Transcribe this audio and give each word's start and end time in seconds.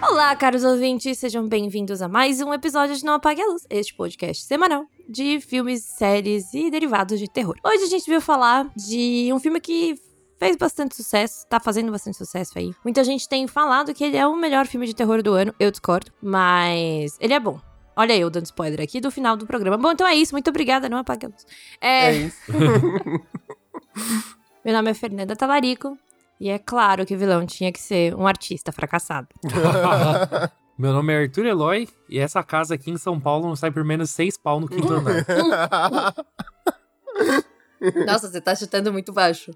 Olá, 0.00 0.34
caros 0.36 0.64
ouvintes, 0.64 1.18
sejam 1.18 1.46
bem-vindos 1.48 2.00
a 2.00 2.08
mais 2.08 2.40
um 2.40 2.52
episódio 2.54 2.96
de 2.96 3.04
Não 3.04 3.14
Apague 3.14 3.42
a 3.42 3.46
Luz, 3.46 3.66
este 3.68 3.94
podcast 3.94 4.44
semanal 4.44 4.84
de 5.08 5.40
filmes, 5.40 5.82
séries 5.82 6.52
e 6.54 6.70
derivados 6.70 7.18
de 7.18 7.28
terror. 7.28 7.56
Hoje 7.64 7.84
a 7.84 7.88
gente 7.88 8.08
veio 8.08 8.20
falar 8.20 8.70
de 8.76 9.30
um 9.32 9.40
filme 9.40 9.60
que 9.60 9.96
fez 10.38 10.56
bastante 10.56 10.94
sucesso, 10.94 11.46
tá 11.48 11.58
fazendo 11.58 11.90
bastante 11.90 12.16
sucesso 12.16 12.58
aí. 12.58 12.72
Muita 12.84 13.02
gente 13.02 13.28
tem 13.28 13.46
falado 13.46 13.92
que 13.92 14.04
ele 14.04 14.16
é 14.16 14.26
o 14.26 14.36
melhor 14.36 14.66
filme 14.66 14.86
de 14.86 14.94
terror 14.94 15.22
do 15.22 15.34
ano, 15.34 15.54
eu 15.58 15.70
discordo, 15.70 16.12
mas 16.22 17.16
ele 17.20 17.34
é 17.34 17.40
bom. 17.40 17.60
Olha 17.96 18.16
eu 18.16 18.30
dando 18.30 18.46
spoiler 18.46 18.80
aqui 18.80 19.00
do 19.00 19.10
final 19.10 19.36
do 19.36 19.46
programa. 19.46 19.76
Bom, 19.76 19.90
então 19.90 20.06
é 20.06 20.14
isso, 20.14 20.32
muito 20.32 20.48
obrigada, 20.48 20.88
não 20.88 20.98
apague 20.98 21.26
a 21.26 21.28
luz. 21.28 21.44
É, 21.80 22.06
É 22.06 22.12
isso. 22.12 22.38
meu 24.64 24.74
nome 24.74 24.90
é 24.90 24.94
Fernanda 24.94 25.34
Talarico. 25.34 25.98
E 26.40 26.48
é 26.50 26.58
claro 26.58 27.04
que 27.04 27.14
o 27.14 27.18
vilão 27.18 27.44
tinha 27.44 27.72
que 27.72 27.80
ser 27.80 28.14
um 28.14 28.26
artista 28.26 28.70
fracassado. 28.72 29.28
Meu 30.78 30.92
nome 30.92 31.12
é 31.12 31.22
Arthur 31.22 31.46
Eloy 31.46 31.88
e 32.08 32.20
essa 32.20 32.40
casa 32.44 32.74
aqui 32.76 32.90
em 32.92 32.96
São 32.96 33.18
Paulo 33.18 33.48
não 33.48 33.56
sai 33.56 33.72
por 33.72 33.82
menos 33.84 34.10
seis 34.10 34.36
pau 34.38 34.60
no 34.60 34.68
quinto 34.68 34.92
andar. 34.92 35.24
Nossa, 38.06 38.30
você 38.30 38.40
tá 38.40 38.54
chutando 38.54 38.92
muito 38.92 39.12
baixo. 39.12 39.50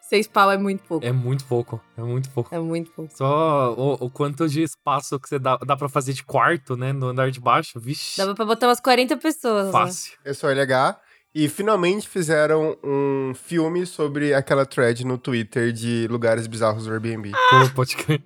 Seis 0.00 0.26
pau 0.26 0.50
é 0.50 0.56
muito 0.56 0.82
pouco. 0.84 1.04
É 1.04 1.12
muito 1.12 1.44
pouco, 1.44 1.80
é 1.96 2.02
muito 2.02 2.30
pouco. 2.30 2.54
É 2.54 2.58
muito 2.58 2.90
pouco. 2.90 3.14
Só 3.14 3.74
o, 3.74 4.04
o 4.06 4.10
quanto 4.10 4.48
de 4.48 4.62
espaço 4.62 5.18
que 5.18 5.28
você 5.28 5.38
dá, 5.38 5.56
dá 5.58 5.76
pra 5.76 5.88
fazer 5.88 6.12
de 6.12 6.22
quarto, 6.24 6.76
né, 6.76 6.92
no 6.92 7.08
andar 7.08 7.30
de 7.30 7.40
baixo, 7.40 7.80
vixe, 7.80 8.18
Dava 8.18 8.34
pra 8.34 8.44
botar 8.44 8.68
umas 8.68 8.80
40 8.80 9.16
pessoas. 9.16 9.66
né? 9.66 9.72
fácil. 9.72 10.12
Eu 10.24 10.34
sou 10.34 10.50
LH. 10.50 10.98
E 11.34 11.48
finalmente 11.48 12.08
fizeram 12.08 12.76
um 12.84 13.34
filme 13.34 13.84
sobre 13.86 14.32
aquela 14.32 14.64
thread 14.64 15.04
no 15.04 15.18
Twitter 15.18 15.72
de 15.72 16.06
lugares 16.08 16.46
bizarros 16.46 16.84
do 16.84 16.92
Airbnb. 16.92 17.32
Pô, 17.32 17.70
pode 17.74 17.96
crer. 17.96 18.22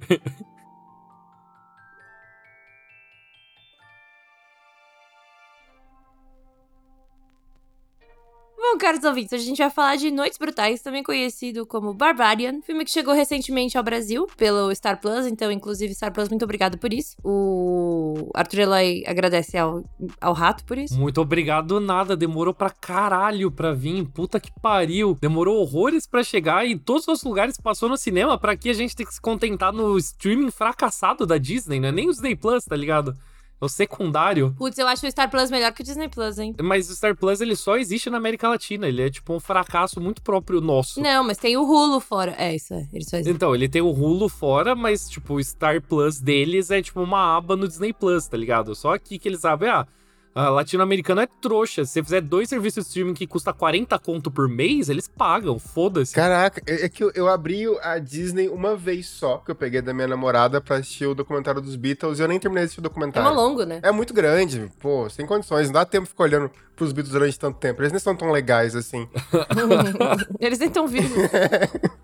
Bom, 8.70 8.76
caros 8.76 9.02
ouvintes, 9.02 9.32
a 9.32 9.38
gente 9.38 9.56
vai 9.56 9.70
falar 9.70 9.96
de 9.96 10.10
Noites 10.10 10.36
Brutais, 10.36 10.82
também 10.82 11.02
conhecido 11.02 11.64
como 11.64 11.94
Barbarian, 11.94 12.60
filme 12.60 12.84
que 12.84 12.90
chegou 12.90 13.14
recentemente 13.14 13.78
ao 13.78 13.82
Brasil 13.82 14.26
pelo 14.36 14.74
Star 14.74 15.00
Plus, 15.00 15.26
então, 15.26 15.50
inclusive, 15.50 15.94
Star 15.94 16.12
Plus, 16.12 16.28
muito 16.28 16.44
obrigado 16.44 16.76
por 16.76 16.92
isso. 16.92 17.16
O 17.24 18.30
Arthur 18.34 18.60
Eloy 18.60 19.04
agradece 19.06 19.56
ao, 19.56 19.82
ao 20.20 20.34
rato 20.34 20.66
por 20.66 20.76
isso. 20.76 20.98
Muito 20.98 21.18
obrigado 21.18 21.80
nada, 21.80 22.14
demorou 22.14 22.52
pra 22.52 22.68
caralho 22.68 23.50
pra 23.50 23.72
vir, 23.72 24.04
puta 24.04 24.38
que 24.38 24.52
pariu. 24.60 25.16
Demorou 25.18 25.62
horrores 25.62 26.06
pra 26.06 26.22
chegar 26.22 26.66
e 26.66 26.78
todos 26.78 27.08
os 27.08 27.24
lugares 27.24 27.56
passou 27.56 27.88
no 27.88 27.96
cinema 27.96 28.38
pra 28.38 28.54
que 28.54 28.68
a 28.68 28.74
gente 28.74 28.94
tem 28.94 29.06
que 29.06 29.14
se 29.14 29.20
contentar 29.20 29.72
no 29.72 29.96
streaming 29.96 30.50
fracassado 30.50 31.24
da 31.24 31.38
Disney, 31.38 31.80
né? 31.80 31.90
Nem 31.90 32.08
o 32.08 32.12
Disney 32.12 32.36
Plus, 32.36 32.66
tá 32.66 32.76
ligado? 32.76 33.16
O 33.60 33.68
secundário. 33.68 34.54
Putz, 34.56 34.78
eu 34.78 34.86
acho 34.86 35.06
o 35.06 35.10
Star 35.10 35.28
Plus 35.28 35.50
melhor 35.50 35.72
que 35.72 35.80
o 35.80 35.84
Disney 35.84 36.08
Plus, 36.08 36.38
hein? 36.38 36.54
Mas 36.62 36.88
o 36.88 36.94
Star 36.94 37.16
Plus, 37.16 37.40
ele 37.40 37.56
só 37.56 37.76
existe 37.76 38.08
na 38.08 38.16
América 38.16 38.48
Latina. 38.48 38.86
Ele 38.86 39.02
é 39.02 39.10
tipo 39.10 39.34
um 39.34 39.40
fracasso 39.40 40.00
muito 40.00 40.22
próprio 40.22 40.60
nosso. 40.60 41.00
Não, 41.00 41.24
mas 41.24 41.38
tem 41.38 41.56
o 41.56 41.62
Hulu 41.62 41.98
fora. 41.98 42.34
É, 42.38 42.54
isso 42.54 42.72
é. 42.72 42.86
Ele 42.92 43.04
só 43.04 43.16
existe. 43.16 43.34
Então, 43.34 43.54
ele 43.54 43.68
tem 43.68 43.82
o 43.82 43.90
Hulu 43.90 44.28
fora, 44.28 44.76
mas, 44.76 45.08
tipo, 45.08 45.34
o 45.34 45.42
Star 45.44 45.82
Plus 45.82 46.20
deles 46.20 46.70
é, 46.70 46.80
tipo, 46.80 47.00
uma 47.02 47.36
aba 47.36 47.56
no 47.56 47.66
Disney 47.66 47.92
Plus, 47.92 48.28
tá 48.28 48.36
ligado? 48.36 48.74
Só 48.76 48.94
aqui 48.94 49.18
que 49.18 49.28
eles 49.28 49.40
sabem, 49.40 49.68
ah, 49.68 49.86
latino-americano 50.34 51.20
é 51.20 51.26
trouxa. 51.40 51.84
Se 51.84 51.92
você 51.94 52.02
fizer 52.02 52.20
dois 52.20 52.48
serviços 52.48 52.84
de 52.84 52.88
streaming 52.88 53.14
que 53.14 53.26
custa 53.26 53.52
40 53.52 53.98
conto 53.98 54.30
por 54.30 54.48
mês, 54.48 54.88
eles 54.88 55.08
pagam, 55.08 55.58
foda-se. 55.58 56.14
Caraca, 56.14 56.62
é 56.66 56.84
é 56.84 56.88
que 56.88 57.02
eu, 57.02 57.10
eu 57.14 57.28
abri 57.28 57.64
a 57.82 57.98
Disney 57.98 58.48
uma 58.48 58.76
vez 58.76 59.06
só, 59.08 59.38
que 59.38 59.50
eu 59.50 59.54
peguei 59.54 59.82
da 59.82 59.92
minha 59.92 60.06
namorada 60.08 60.60
pra 60.60 60.76
assistir 60.76 61.06
o 61.06 61.14
documentário 61.14 61.60
dos 61.60 61.74
Beatles 61.76 62.18
e 62.18 62.22
eu 62.22 62.28
nem 62.28 62.38
terminei 62.38 62.62
de 62.62 62.66
assistir 62.66 62.80
o 62.80 62.82
É 62.82 62.88
documentário. 62.88 63.28
uma 63.30 63.34
longo, 63.40 63.64
né? 63.64 63.80
É 63.82 63.90
muito 63.90 64.14
grande, 64.14 64.70
pô, 64.80 65.08
sem 65.10 65.26
condições. 65.26 65.66
Não 65.66 65.74
dá 65.74 65.84
tempo 65.84 66.04
de 66.04 66.10
ficar 66.10 66.24
olhando 66.24 66.50
pros 66.76 66.92
Beatles 66.92 67.12
durante 67.12 67.38
tanto 67.38 67.58
tempo. 67.58 67.80
Eles 67.82 67.90
nem 67.92 67.98
são 67.98 68.14
tão 68.14 68.30
legais 68.30 68.76
assim. 68.76 69.08
Eles 70.38 70.58
nem 70.58 70.68
estão 70.68 70.86
vivos. 70.86 71.10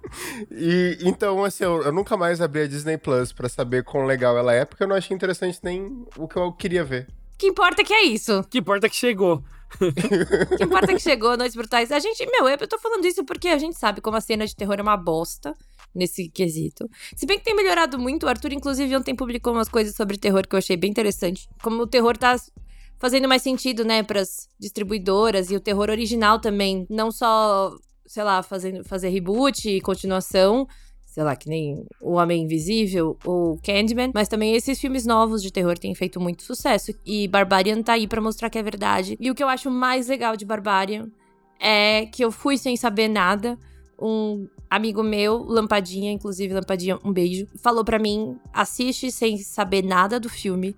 E 0.51 0.99
então, 1.03 1.43
assim, 1.45 1.65
eu, 1.65 1.83
eu 1.83 1.93
nunca 1.93 2.17
mais 2.17 2.41
abri 2.41 2.61
a 2.63 2.67
Disney 2.69 2.97
Plus 2.97 3.33
pra 3.33 3.49
saber 3.49 3.83
quão 3.83 4.05
legal 4.07 4.39
ela 4.39 4.53
é, 4.55 4.65
porque 4.65 4.85
eu 4.85 4.87
não 4.87 4.95
achei 4.95 5.13
interessante 5.15 5.59
nem 5.63 6.07
o 6.17 6.29
que 6.29 6.37
eu 6.37 6.53
queria 6.53 6.85
ver. 6.85 7.09
Que 7.39 7.47
importa 7.47 7.83
que 7.83 7.93
é 7.93 8.05
isso. 8.05 8.45
Que 8.45 8.59
importa 8.59 8.89
que 8.89 8.97
chegou. 8.97 9.43
Que 10.57 10.65
importa 10.65 10.89
que 10.89 11.01
chegou 11.01 11.37
Noites 11.37 11.57
Brutais. 11.57 11.91
A 11.91 11.99
gente, 11.99 12.25
meu, 12.27 12.49
eu 12.49 12.69
tô 12.69 12.79
falando 12.79 13.05
isso 13.05 13.25
porque 13.25 13.49
a 13.49 13.59
gente 13.59 13.77
sabe 13.77 14.01
como 14.01 14.17
a 14.17 14.21
cena 14.21 14.47
de 14.47 14.55
terror 14.55 14.77
é 14.79 14.83
uma 14.83 14.97
bosta 14.97 15.55
nesse 15.95 16.29
quesito. 16.29 16.89
Se 17.17 17.27
bem 17.27 17.39
que 17.39 17.45
tem 17.45 17.55
melhorado 17.55 17.99
muito, 17.99 18.25
o 18.25 18.29
Arthur, 18.29 18.53
inclusive, 18.53 18.97
ontem 18.97 19.15
publicou 19.15 19.53
umas 19.53 19.69
coisas 19.69 19.95
sobre 19.95 20.17
terror 20.17 20.47
que 20.47 20.55
eu 20.55 20.59
achei 20.59 20.77
bem 20.77 20.91
interessante. 20.91 21.49
Como 21.63 21.83
o 21.83 21.87
terror 21.87 22.17
tá 22.17 22.37
fazendo 22.99 23.29
mais 23.29 23.43
sentido, 23.43 23.85
né, 23.85 24.03
pras 24.03 24.49
distribuidoras 24.59 25.51
e 25.51 25.57
o 25.57 25.61
terror 25.61 25.91
original 25.91 26.41
também. 26.41 26.87
Não 26.89 27.11
só, 27.11 27.77
sei 28.07 28.23
lá, 28.23 28.43
fazendo, 28.43 28.85
fazer 28.85 29.09
reboot 29.09 29.69
e 29.69 29.81
continuação. 29.81 30.67
Sei 31.15 31.23
lá, 31.23 31.37
que 31.37 31.49
nem 31.49 31.87
O 32.01 32.15
Homem 32.15 32.43
Invisível 32.43 33.17
ou 33.25 33.57
Candyman, 33.63 34.11
mas 34.13 34.27
também 34.27 34.57
esses 34.57 34.81
filmes 34.81 35.07
novos 35.07 35.41
de 35.41 35.53
terror 35.53 35.79
têm 35.79 35.95
feito 35.95 36.21
muito 36.21 36.43
sucesso. 36.43 36.93
E 37.07 37.29
Barbarian 37.29 37.85
tá 37.85 37.93
aí 37.93 38.09
pra 38.09 38.21
mostrar 38.21 38.51
que 38.51 38.59
é 38.59 38.63
verdade. 38.65 39.17
E 39.21 39.31
o 39.31 39.35
que 39.35 39.41
eu 39.41 39.47
acho 39.47 39.71
mais 39.71 40.09
legal 40.09 40.37
de 40.37 40.45
Barbarian 40.45 41.07
é 41.61 42.07
que 42.07 42.25
eu 42.25 42.33
fui 42.33 42.59
sem 42.59 42.77
saber 42.77 43.07
nada. 43.07 43.57
Um 43.97 44.49
amigo 44.69 45.05
meu, 45.05 45.45
Lampadinha, 45.45 46.11
inclusive 46.11 46.53
Lampadinha, 46.53 46.99
um 47.05 47.13
beijo, 47.13 47.47
falou 47.63 47.85
pra 47.85 47.97
mim: 47.97 48.37
assiste 48.53 49.13
sem 49.13 49.39
saber 49.39 49.85
nada 49.85 50.19
do 50.19 50.29
filme. 50.29 50.75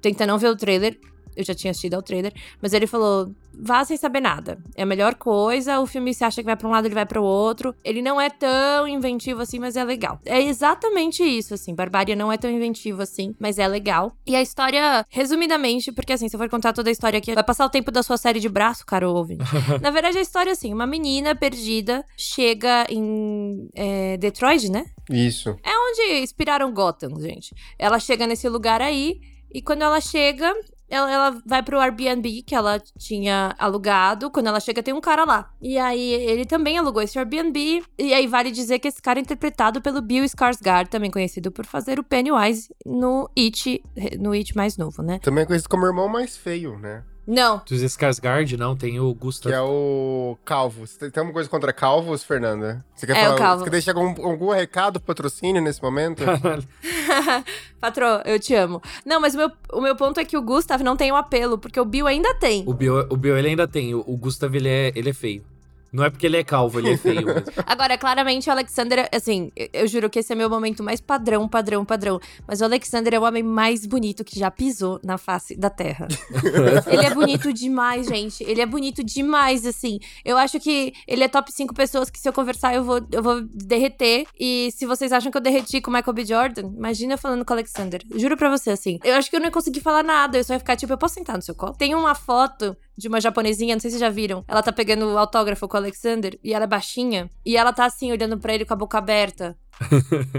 Tenta 0.00 0.26
não 0.26 0.38
ver 0.38 0.48
o 0.48 0.56
trailer. 0.56 0.98
Eu 1.36 1.44
já 1.44 1.54
tinha 1.54 1.70
assistido 1.70 1.92
ao 1.92 2.02
trailer, 2.02 2.32
mas 2.62 2.72
ele 2.72 2.86
falou: 2.86 3.30
vá 3.62 3.84
sem 3.84 3.96
saber 3.96 4.20
nada. 4.20 4.58
É 4.74 4.82
a 4.82 4.86
melhor 4.86 5.14
coisa. 5.14 5.80
O 5.80 5.86
filme 5.86 6.14
se 6.14 6.24
acha 6.24 6.40
que 6.42 6.46
vai 6.46 6.56
pra 6.56 6.68
um 6.68 6.70
lado, 6.70 6.86
ele 6.86 6.94
vai 6.94 7.06
pro 7.06 7.22
outro. 7.22 7.74
Ele 7.84 8.02
não 8.02 8.20
é 8.20 8.30
tão 8.30 8.86
inventivo 8.88 9.42
assim, 9.42 9.58
mas 9.58 9.76
é 9.76 9.84
legal. 9.84 10.20
É 10.24 10.40
exatamente 10.40 11.22
isso, 11.22 11.54
assim. 11.54 11.74
Barbária 11.74 12.16
não 12.16 12.32
é 12.32 12.36
tão 12.36 12.50
inventivo 12.50 13.02
assim, 13.02 13.34
mas 13.38 13.58
é 13.58 13.68
legal. 13.68 14.12
E 14.26 14.34
a 14.34 14.42
história, 14.42 15.04
resumidamente, 15.08 15.92
porque 15.92 16.12
assim, 16.12 16.28
se 16.28 16.36
eu 16.36 16.40
for 16.40 16.48
contar 16.48 16.72
toda 16.72 16.88
a 16.88 16.92
história 16.92 17.18
aqui, 17.18 17.34
vai 17.34 17.44
passar 17.44 17.66
o 17.66 17.70
tempo 17.70 17.90
da 17.90 18.02
sua 18.02 18.16
série 18.16 18.40
de 18.40 18.48
braço, 18.48 18.84
caro 18.86 19.12
ouvinte. 19.14 19.44
Na 19.80 19.90
verdade, 19.90 20.18
a 20.18 20.22
história 20.22 20.50
é 20.50 20.52
assim: 20.52 20.72
uma 20.72 20.86
menina 20.86 21.34
perdida 21.34 22.04
chega 22.16 22.86
em 22.88 23.68
é, 23.74 24.16
Detroit, 24.16 24.70
né? 24.70 24.86
Isso. 25.10 25.56
É 25.62 25.76
onde 25.76 26.22
inspiraram 26.22 26.72
Gotham, 26.72 27.20
gente. 27.20 27.54
Ela 27.78 27.98
chega 27.98 28.26
nesse 28.26 28.48
lugar 28.48 28.80
aí, 28.80 29.20
e 29.52 29.60
quando 29.60 29.82
ela 29.82 30.00
chega, 30.00 30.54
ela, 30.90 31.10
ela 31.10 31.42
vai 31.46 31.62
pro 31.62 31.78
Airbnb 31.78 32.42
que 32.42 32.54
ela 32.54 32.80
tinha 32.98 33.54
alugado. 33.58 34.30
Quando 34.30 34.48
ela 34.48 34.60
chega, 34.60 34.82
tem 34.82 34.92
um 34.92 35.00
cara 35.00 35.24
lá. 35.24 35.50
E 35.62 35.78
aí, 35.78 36.12
ele 36.12 36.44
também 36.44 36.76
alugou 36.76 37.00
esse 37.00 37.18
Airbnb. 37.18 37.82
E 37.98 38.12
aí, 38.12 38.26
vale 38.26 38.50
dizer 38.50 38.78
que 38.80 38.88
esse 38.88 39.00
cara 39.00 39.18
é 39.18 39.22
interpretado 39.22 39.80
pelo 39.80 40.02
Bill 40.02 40.24
Skarsgård, 40.24 40.88
também 40.88 41.10
conhecido 41.10 41.52
por 41.52 41.64
fazer 41.64 41.98
o 41.98 42.04
Pennywise 42.04 42.68
no 42.84 43.30
It, 43.38 43.82
no 44.18 44.32
It 44.32 44.56
mais 44.56 44.76
novo, 44.76 45.02
né? 45.02 45.20
Também 45.20 45.44
é 45.44 45.46
conhecido 45.46 45.68
como 45.68 45.86
irmão 45.86 46.08
mais 46.08 46.36
feio, 46.36 46.78
né? 46.78 47.04
Não, 47.32 47.62
Dos 47.64 47.80
Skarsgård, 47.82 48.56
não, 48.56 48.74
tem 48.76 48.98
o 48.98 49.14
Gustav. 49.14 49.52
Que 49.52 49.56
é 49.56 49.60
o 49.62 50.36
Calvo. 50.44 50.84
Você 50.84 51.08
tem- 51.10 51.20
alguma 51.20 51.32
coisa 51.32 51.48
contra 51.48 51.72
calvos, 51.72 52.24
Fernanda? 52.24 52.84
Você 52.94 53.06
quer 53.06 53.16
É, 53.16 53.22
falar, 53.22 53.34
o 53.34 53.38
calvo. 53.38 53.58
Você 53.60 53.64
quer 53.66 53.70
deixar 53.70 53.96
algum, 53.96 54.26
algum 54.26 54.50
recado, 54.50 54.98
patrocínio 55.00 55.62
nesse 55.62 55.80
momento? 55.80 56.24
patrô, 57.80 58.04
eu 58.24 58.38
te 58.38 58.54
amo. 58.54 58.82
Não, 59.04 59.20
mas 59.20 59.34
o 59.34 59.38
meu, 59.38 59.50
o 59.72 59.80
meu 59.80 59.94
ponto 59.96 60.18
é 60.18 60.24
que 60.24 60.36
o 60.36 60.42
Gustav 60.42 60.82
não 60.82 60.96
tem 60.96 61.12
o 61.12 61.16
apelo, 61.16 61.56
porque 61.58 61.78
o 61.80 61.84
Bill 61.84 62.06
ainda 62.06 62.34
tem. 62.34 62.64
O 62.66 62.74
Bill, 62.74 63.06
o 63.08 63.16
Bill 63.16 63.38
ele 63.38 63.48
ainda 63.48 63.68
tem, 63.68 63.94
o, 63.94 64.00
o 64.06 64.16
Gustav 64.16 64.54
ele 64.54 64.68
é, 64.68 64.92
ele 64.94 65.10
é 65.10 65.14
feio. 65.14 65.44
Não 65.92 66.04
é 66.04 66.10
porque 66.10 66.26
ele 66.26 66.36
é 66.36 66.44
calvo, 66.44 66.78
ele 66.78 66.92
é 66.92 66.96
feio 66.96 67.26
mesmo. 67.26 67.42
Agora, 67.66 67.98
claramente, 67.98 68.48
o 68.48 68.52
Alexander, 68.52 69.08
assim, 69.12 69.50
eu, 69.56 69.68
eu 69.72 69.86
juro 69.86 70.08
que 70.08 70.18
esse 70.18 70.32
é 70.32 70.36
meu 70.36 70.48
momento 70.48 70.82
mais 70.82 71.00
padrão, 71.00 71.48
padrão, 71.48 71.84
padrão. 71.84 72.20
Mas 72.46 72.60
o 72.60 72.64
Alexander 72.64 73.14
é 73.14 73.18
o 73.18 73.22
homem 73.22 73.42
mais 73.42 73.84
bonito 73.86 74.24
que 74.24 74.38
já 74.38 74.50
pisou 74.50 75.00
na 75.02 75.18
face 75.18 75.56
da 75.56 75.68
Terra. 75.68 76.06
ele 76.86 77.06
é 77.06 77.12
bonito 77.12 77.52
demais, 77.52 78.06
gente. 78.06 78.44
Ele 78.44 78.60
é 78.60 78.66
bonito 78.66 79.02
demais, 79.02 79.66
assim. 79.66 79.98
Eu 80.24 80.36
acho 80.36 80.60
que 80.60 80.92
ele 81.06 81.24
é 81.24 81.28
top 81.28 81.52
5 81.52 81.74
pessoas 81.74 82.10
que 82.10 82.18
se 82.18 82.28
eu 82.28 82.32
conversar 82.32 82.74
eu 82.74 82.84
vou, 82.84 83.00
eu 83.10 83.22
vou 83.22 83.40
derreter. 83.42 84.26
E 84.38 84.70
se 84.72 84.86
vocês 84.86 85.12
acham 85.12 85.30
que 85.30 85.36
eu 85.36 85.42
derreti 85.42 85.80
com 85.80 85.90
o 85.90 85.94
Michael 85.94 86.14
B. 86.14 86.24
Jordan, 86.24 86.72
imagina 86.76 87.14
eu 87.14 87.18
falando 87.18 87.44
com 87.44 87.52
o 87.52 87.56
Alexander. 87.56 88.00
Juro 88.14 88.36
pra 88.36 88.50
você, 88.50 88.70
assim. 88.70 88.98
Eu 89.02 89.14
acho 89.16 89.28
que 89.28 89.36
eu 89.36 89.40
não 89.40 89.46
ia 89.46 89.52
conseguir 89.52 89.80
falar 89.80 90.02
nada. 90.02 90.38
Eu 90.38 90.44
só 90.44 90.52
ia 90.52 90.58
ficar 90.58 90.76
tipo, 90.76 90.92
eu 90.92 90.98
posso 90.98 91.14
sentar 91.14 91.36
no 91.36 91.42
seu 91.42 91.54
colo? 91.54 91.74
Tem 91.74 91.94
uma 91.94 92.14
foto 92.14 92.76
de 93.00 93.08
uma 93.08 93.20
japonesinha, 93.20 93.74
não 93.74 93.80
sei 93.80 93.90
se 93.90 93.96
vocês 93.96 94.00
já 94.08 94.14
viram. 94.14 94.44
Ela 94.46 94.62
tá 94.62 94.70
pegando 94.72 95.06
o 95.06 95.18
autógrafo 95.18 95.66
com 95.66 95.76
o 95.76 95.80
Alexander 95.80 96.38
e 96.44 96.52
ela 96.54 96.64
é 96.64 96.68
baixinha. 96.68 97.30
E 97.44 97.56
ela 97.56 97.72
tá 97.72 97.86
assim, 97.86 98.12
olhando 98.12 98.38
pra 98.38 98.54
ele 98.54 98.64
com 98.64 98.74
a 98.74 98.76
boca 98.76 98.98
aberta. 98.98 99.56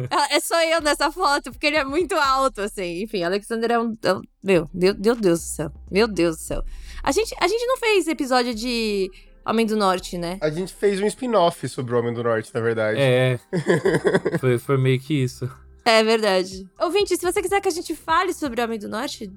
Ela- 0.09 0.27
é 0.31 0.39
só 0.39 0.61
eu 0.63 0.79
nessa 0.81 1.11
foto, 1.11 1.51
porque 1.51 1.65
ele 1.67 1.77
é 1.77 1.83
muito 1.83 2.13
alto, 2.15 2.61
assim. 2.61 3.01
Enfim, 3.03 3.23
Alexander 3.23 3.71
é 3.71 3.79
um. 3.79 3.97
é 4.03 4.13
um- 4.13 4.21
meu, 4.43 4.69
Deus, 4.73 4.95
Deus, 4.97 5.17
Deus 5.17 5.39
do 5.39 5.45
céu. 5.45 5.71
Meu 5.89 6.07
Deus 6.07 6.37
do 6.37 6.41
céu. 6.43 6.63
A 7.03 7.11
gente, 7.11 7.35
a 7.41 7.47
gente 7.47 7.65
não 7.65 7.77
fez 7.77 8.07
episódio 8.07 8.53
de 8.53 9.09
Homem 9.43 9.65
do 9.65 9.75
Norte, 9.75 10.17
né? 10.19 10.37
A 10.39 10.51
gente 10.51 10.71
fez 10.73 11.01
um 11.01 11.07
spin-off 11.07 11.67
sobre 11.67 11.95
o 11.95 11.99
Homem 11.99 12.13
do 12.13 12.23
Norte, 12.23 12.51
na 12.53 12.61
verdade. 12.61 12.99
É. 12.99 13.39
Foi, 14.39 14.59
foi 14.59 14.77
meio 14.77 14.99
que 14.99 15.15
isso. 15.23 15.49
É 15.83 16.03
verdade. 16.03 16.63
Ouvinte, 16.79 17.17
se 17.17 17.23
você 17.25 17.41
quiser 17.41 17.59
que 17.59 17.67
a 17.67 17.71
gente 17.71 17.95
fale 17.95 18.33
sobre 18.33 18.61
o 18.61 18.63
Homem 18.63 18.77
do 18.77 18.87
Norte, 18.87 19.31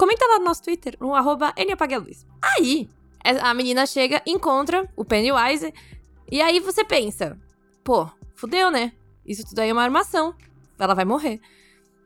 comenta 0.00 0.26
lá 0.26 0.38
no 0.38 0.46
nosso 0.46 0.62
Twitter, 0.62 0.96
no 0.98 1.14
arroba 1.14 1.52
Luz. 2.02 2.26
Aí, 2.40 2.88
é, 3.22 3.32
a 3.38 3.52
menina 3.52 3.84
chega, 3.84 4.22
encontra 4.26 4.90
o 4.96 5.04
Pennywise, 5.04 5.74
e 6.32 6.40
aí 6.40 6.58
você 6.58 6.82
pensa, 6.82 7.38
pô, 7.84 8.08
fudeu, 8.34 8.70
né? 8.70 8.92
Isso 9.26 9.44
tudo 9.46 9.58
aí 9.58 9.68
é 9.68 9.72
uma 9.74 9.82
armação. 9.82 10.34
Ela 10.78 10.94
vai 10.94 11.04
morrer. 11.04 11.38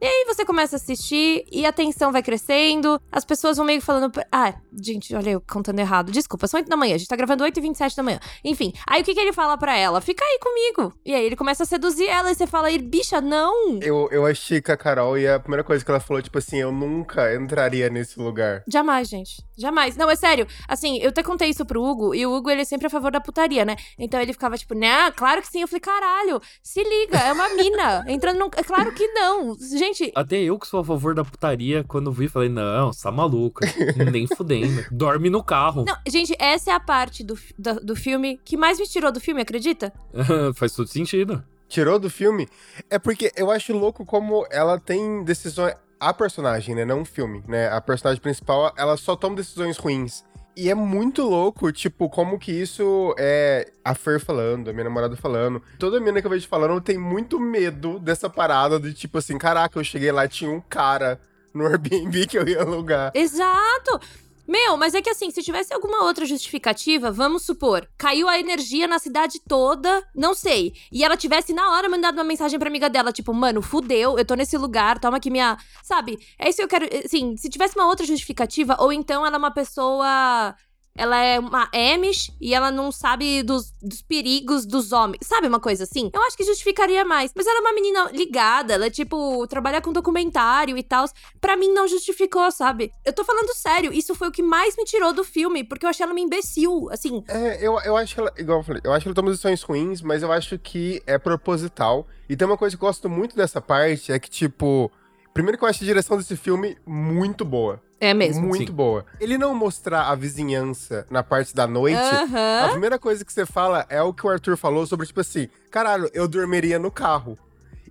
E 0.00 0.06
aí 0.06 0.24
você 0.26 0.44
começa 0.44 0.76
a 0.76 0.78
assistir 0.78 1.44
e 1.50 1.64
a 1.64 1.72
tensão 1.72 2.12
vai 2.12 2.22
crescendo, 2.22 3.00
as 3.10 3.24
pessoas 3.24 3.56
vão 3.56 3.64
meio 3.64 3.80
falando. 3.80 4.12
Ah, 4.30 4.54
gente, 4.80 5.14
olha 5.14 5.30
eu 5.30 5.40
contando 5.40 5.78
errado. 5.78 6.12
Desculpa, 6.12 6.46
são 6.46 6.58
8 6.58 6.68
da 6.68 6.76
manhã, 6.76 6.94
a 6.94 6.98
gente 6.98 7.08
tá 7.08 7.16
gravando 7.16 7.44
8 7.44 7.56
e 7.56 7.62
27 7.62 7.96
da 7.96 8.02
manhã. 8.02 8.20
Enfim, 8.44 8.72
aí 8.86 9.02
o 9.02 9.04
que, 9.04 9.14
que 9.14 9.20
ele 9.20 9.32
fala 9.32 9.56
para 9.56 9.76
ela? 9.76 10.00
Fica 10.00 10.24
aí 10.24 10.38
comigo. 10.38 10.92
E 11.04 11.14
aí 11.14 11.24
ele 11.24 11.36
começa 11.36 11.62
a 11.62 11.66
seduzir 11.66 12.06
ela 12.06 12.30
e 12.30 12.34
você 12.34 12.46
fala, 12.46 12.68
bicha, 12.78 13.20
não. 13.20 13.78
Eu, 13.80 14.08
eu 14.10 14.26
achei 14.26 14.60
que 14.60 14.70
a 14.70 14.76
Carol 14.76 15.16
e 15.18 15.26
a 15.26 15.38
primeira 15.38 15.64
coisa 15.64 15.84
que 15.84 15.90
ela 15.90 16.00
falou, 16.00 16.22
tipo 16.22 16.38
assim, 16.38 16.58
eu 16.58 16.72
nunca 16.72 17.34
entraria 17.34 17.88
nesse 17.88 18.18
lugar. 18.18 18.62
Jamais, 18.66 19.08
gente. 19.08 19.42
Jamais. 19.56 19.96
Não, 19.96 20.10
é 20.10 20.16
sério. 20.16 20.46
Assim, 20.68 20.98
eu 20.98 21.10
até 21.10 21.22
contei 21.22 21.48
isso 21.48 21.64
pro 21.64 21.82
Hugo, 21.82 22.14
e 22.14 22.26
o 22.26 22.34
Hugo, 22.34 22.50
ele 22.50 22.62
é 22.62 22.64
sempre 22.64 22.86
a 22.86 22.90
favor 22.90 23.10
da 23.10 23.20
putaria, 23.20 23.64
né? 23.64 23.76
Então 23.98 24.20
ele 24.20 24.32
ficava 24.32 24.56
tipo, 24.56 24.74
né, 24.74 25.10
claro 25.12 25.40
que 25.40 25.48
sim. 25.48 25.62
Eu 25.62 25.68
falei, 25.68 25.80
caralho, 25.80 26.40
se 26.62 26.82
liga, 26.82 27.18
é 27.18 27.32
uma 27.32 27.48
mina 27.50 28.04
entrando 28.08 28.38
num. 28.38 28.50
É 28.56 28.62
claro 28.62 28.92
que 28.92 29.06
não. 29.08 29.56
Gente. 29.58 30.12
Até 30.14 30.36
eu 30.36 30.58
que 30.58 30.66
sou 30.66 30.80
a 30.80 30.84
favor 30.84 31.14
da 31.14 31.24
putaria, 31.24 31.84
quando 31.84 32.12
vi, 32.12 32.28
falei, 32.28 32.48
não, 32.48 32.92
você 32.92 33.02
tá 33.02 33.12
maluca. 33.12 33.66
Nem 34.10 34.26
fudendo. 34.26 34.84
Dorme 34.90 35.30
no 35.30 35.42
carro. 35.42 35.84
Não, 35.84 35.96
gente, 36.06 36.34
essa 36.38 36.70
é 36.70 36.74
a 36.74 36.80
parte 36.80 37.22
do, 37.22 37.38
do, 37.58 37.74
do 37.80 37.96
filme 37.96 38.40
que 38.44 38.56
mais 38.56 38.78
me 38.78 38.86
tirou 38.86 39.12
do 39.12 39.20
filme, 39.20 39.42
acredita? 39.42 39.92
Faz 40.54 40.72
todo 40.72 40.88
sentido. 40.88 41.44
Tirou 41.68 41.98
do 41.98 42.10
filme? 42.10 42.48
É 42.90 42.98
porque 42.98 43.32
eu 43.36 43.50
acho 43.50 43.72
louco 43.72 44.04
como 44.04 44.46
ela 44.50 44.78
tem 44.78 45.24
decisões 45.24 45.74
a 46.08 46.14
personagem, 46.14 46.74
né? 46.74 46.84
Não 46.84 47.02
o 47.02 47.04
filme, 47.04 47.42
né? 47.46 47.68
A 47.68 47.80
personagem 47.80 48.20
principal, 48.20 48.72
ela 48.76 48.96
só 48.96 49.16
toma 49.16 49.36
decisões 49.36 49.76
ruins. 49.76 50.24
E 50.56 50.70
é 50.70 50.74
muito 50.74 51.22
louco, 51.22 51.72
tipo, 51.72 52.08
como 52.08 52.38
que 52.38 52.52
isso 52.52 53.12
é 53.18 53.72
a 53.84 53.92
Fer 53.92 54.20
falando, 54.20 54.70
a 54.70 54.72
minha 54.72 54.84
namorada 54.84 55.16
falando. 55.16 55.60
Toda 55.80 55.98
menina 55.98 56.20
que 56.20 56.26
eu 56.26 56.30
vejo 56.30 56.46
falando 56.46 56.80
tem 56.80 56.96
muito 56.96 57.40
medo 57.40 57.98
dessa 57.98 58.30
parada 58.30 58.78
de 58.78 58.94
tipo 58.94 59.18
assim, 59.18 59.36
caraca, 59.36 59.78
eu 59.78 59.82
cheguei 59.82 60.12
lá 60.12 60.24
e 60.24 60.28
tinha 60.28 60.50
um 60.50 60.60
cara 60.60 61.20
no 61.52 61.66
Airbnb 61.66 62.26
que 62.28 62.38
eu 62.38 62.46
ia 62.46 62.60
alugar. 62.60 63.10
Exato! 63.14 64.00
Meu, 64.46 64.76
mas 64.76 64.94
é 64.94 65.00
que 65.00 65.08
assim, 65.08 65.30
se 65.30 65.42
tivesse 65.42 65.72
alguma 65.72 66.04
outra 66.04 66.26
justificativa, 66.26 67.10
vamos 67.10 67.44
supor, 67.44 67.88
caiu 67.96 68.28
a 68.28 68.38
energia 68.38 68.86
na 68.86 68.98
cidade 68.98 69.40
toda, 69.48 70.06
não 70.14 70.34
sei, 70.34 70.74
e 70.92 71.02
ela 71.02 71.16
tivesse 71.16 71.52
na 71.52 71.72
hora 71.72 71.88
mandado 71.88 72.16
uma 72.16 72.24
mensagem 72.24 72.58
pra 72.58 72.68
amiga 72.68 72.90
dela, 72.90 73.12
tipo, 73.12 73.32
mano, 73.32 73.62
fudeu, 73.62 74.18
eu 74.18 74.24
tô 74.24 74.34
nesse 74.34 74.58
lugar, 74.58 74.98
toma 74.98 75.16
aqui 75.16 75.30
minha. 75.30 75.56
Sabe? 75.82 76.18
É 76.38 76.48
isso 76.48 76.58
que 76.58 76.64
eu 76.64 76.68
quero. 76.68 76.88
Assim, 77.04 77.36
se 77.36 77.48
tivesse 77.48 77.76
uma 77.76 77.86
outra 77.86 78.04
justificativa, 78.04 78.76
ou 78.78 78.92
então 78.92 79.24
ela 79.24 79.36
é 79.36 79.38
uma 79.38 79.50
pessoa 79.50 80.54
ela 80.96 81.18
é 81.18 81.38
uma 81.38 81.68
Amish 81.72 82.32
e 82.40 82.54
ela 82.54 82.70
não 82.70 82.92
sabe 82.92 83.42
dos, 83.42 83.72
dos 83.82 84.00
perigos 84.02 84.64
dos 84.64 84.92
homens. 84.92 85.26
Sabe 85.26 85.48
uma 85.48 85.58
coisa 85.58 85.84
assim? 85.84 86.10
Eu 86.12 86.22
acho 86.22 86.36
que 86.36 86.44
justificaria 86.44 87.04
mais. 87.04 87.32
Mas 87.34 87.46
ela 87.46 87.58
é 87.58 87.60
uma 87.60 87.72
menina 87.72 88.10
ligada, 88.12 88.74
ela 88.74 88.86
é 88.86 88.90
tipo, 88.90 89.46
trabalha 89.48 89.80
com 89.80 89.92
documentário 89.92 90.78
e 90.78 90.82
tal. 90.82 91.04
Pra 91.40 91.56
mim 91.56 91.72
não 91.72 91.88
justificou, 91.88 92.50
sabe? 92.50 92.92
Eu 93.04 93.12
tô 93.12 93.24
falando 93.24 93.54
sério, 93.54 93.92
isso 93.92 94.14
foi 94.14 94.28
o 94.28 94.32
que 94.32 94.42
mais 94.42 94.76
me 94.76 94.84
tirou 94.84 95.12
do 95.12 95.24
filme, 95.24 95.64
porque 95.64 95.84
eu 95.84 95.90
achei 95.90 96.04
ela 96.04 96.12
uma 96.12 96.20
imbecil, 96.20 96.88
assim. 96.90 97.24
É, 97.28 97.66
eu, 97.66 97.78
eu 97.80 97.96
acho 97.96 98.14
que 98.14 98.20
ela, 98.20 98.32
igual 98.38 98.58
eu 98.58 98.64
falei, 98.64 98.82
eu 98.84 98.92
acho 98.92 99.02
que 99.02 99.08
ela 99.08 99.14
toma 99.14 99.30
decisões 99.30 99.62
ruins, 99.62 100.00
mas 100.00 100.22
eu 100.22 100.30
acho 100.30 100.58
que 100.58 101.02
é 101.06 101.18
proposital. 101.18 102.06
E 102.28 102.36
tem 102.36 102.46
uma 102.46 102.56
coisa 102.56 102.76
que 102.76 102.82
eu 102.82 102.86
gosto 102.86 103.08
muito 103.08 103.36
dessa 103.36 103.60
parte, 103.60 104.12
é 104.12 104.18
que, 104.18 104.30
tipo, 104.30 104.90
primeiro 105.34 105.58
que 105.58 105.64
eu 105.64 105.68
acho 105.68 105.82
a 105.82 105.86
direção 105.86 106.16
desse 106.16 106.36
filme 106.36 106.78
muito 106.86 107.44
boa. 107.44 107.82
É 108.00 108.14
mesmo. 108.14 108.46
Muito 108.46 108.68
Sim. 108.68 108.72
boa. 108.72 109.04
Ele 109.20 109.36
não 109.36 109.54
mostrar 109.54 110.08
a 110.08 110.14
vizinhança 110.14 111.06
na 111.10 111.22
parte 111.22 111.54
da 111.54 111.66
noite, 111.66 111.98
a 111.98 112.68
primeira 112.70 112.98
coisa 112.98 113.24
que 113.24 113.32
você 113.32 113.44
fala 113.44 113.84
é 113.88 114.00
o 114.00 114.12
que 114.12 114.26
o 114.26 114.30
Arthur 114.30 114.56
falou 114.56 114.86
sobre, 114.86 115.06
tipo 115.06 115.20
assim, 115.20 115.48
caralho, 115.70 116.08
eu 116.14 116.28
dormiria 116.28 116.78
no 116.78 116.90
carro. 116.90 117.36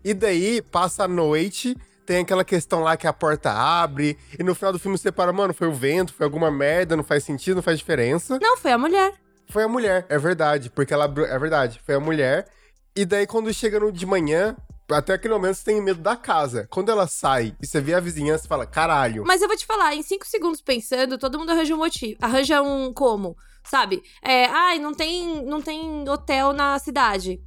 E 0.03 0.13
daí, 0.13 0.61
passa 0.61 1.03
a 1.03 1.07
noite, 1.07 1.75
tem 2.05 2.19
aquela 2.19 2.43
questão 2.43 2.81
lá 2.81 2.95
que 2.95 3.07
a 3.07 3.13
porta 3.13 3.51
abre, 3.51 4.17
e 4.37 4.43
no 4.43 4.53
final 4.55 4.71
do 4.71 4.79
filme 4.79 4.97
você 4.97 5.11
para, 5.11 5.33
mano, 5.33 5.53
foi 5.53 5.67
o 5.67 5.73
vento, 5.73 6.13
foi 6.13 6.25
alguma 6.25 6.51
merda, 6.51 6.95
não 6.95 7.03
faz 7.03 7.23
sentido, 7.23 7.55
não 7.57 7.63
faz 7.63 7.77
diferença. 7.79 8.37
Não, 8.41 8.57
foi 8.57 8.71
a 8.71 8.77
mulher. 8.77 9.13
Foi 9.49 9.63
a 9.63 9.67
mulher, 9.67 10.05
é 10.09 10.17
verdade, 10.17 10.69
porque 10.69 10.93
ela. 10.93 11.05
É 11.05 11.39
verdade, 11.39 11.81
foi 11.85 11.95
a 11.95 11.99
mulher. 11.99 12.47
E 12.95 13.05
daí, 13.05 13.25
quando 13.25 13.53
chega 13.53 13.79
no 13.79 13.91
de 13.91 14.05
manhã, 14.05 14.55
até 14.89 15.13
aquele 15.13 15.33
momento 15.33 15.55
você 15.55 15.65
tem 15.65 15.81
medo 15.81 16.01
da 16.01 16.15
casa. 16.15 16.67
Quando 16.69 16.89
ela 16.89 17.07
sai 17.07 17.55
e 17.61 17.67
você 17.67 17.79
vê 17.79 17.93
a 17.93 17.99
vizinhança, 17.99 18.43
você 18.43 18.47
fala, 18.47 18.65
caralho. 18.65 19.23
Mas 19.25 19.41
eu 19.41 19.47
vou 19.47 19.57
te 19.57 19.65
falar, 19.65 19.95
em 19.95 20.01
cinco 20.01 20.25
segundos 20.27 20.61
pensando, 20.61 21.17
todo 21.17 21.39
mundo 21.39 21.51
arranja 21.51 21.73
um 21.73 21.77
motivo. 21.77 22.17
Arranja 22.21 22.61
um 22.61 22.93
como, 22.93 23.37
sabe? 23.63 24.03
É, 24.21 24.45
ai, 24.45 24.79
não 24.79 24.93
tem, 24.93 25.45
não 25.45 25.61
tem 25.61 26.07
hotel 26.09 26.53
na 26.53 26.77
cidade. 26.79 27.41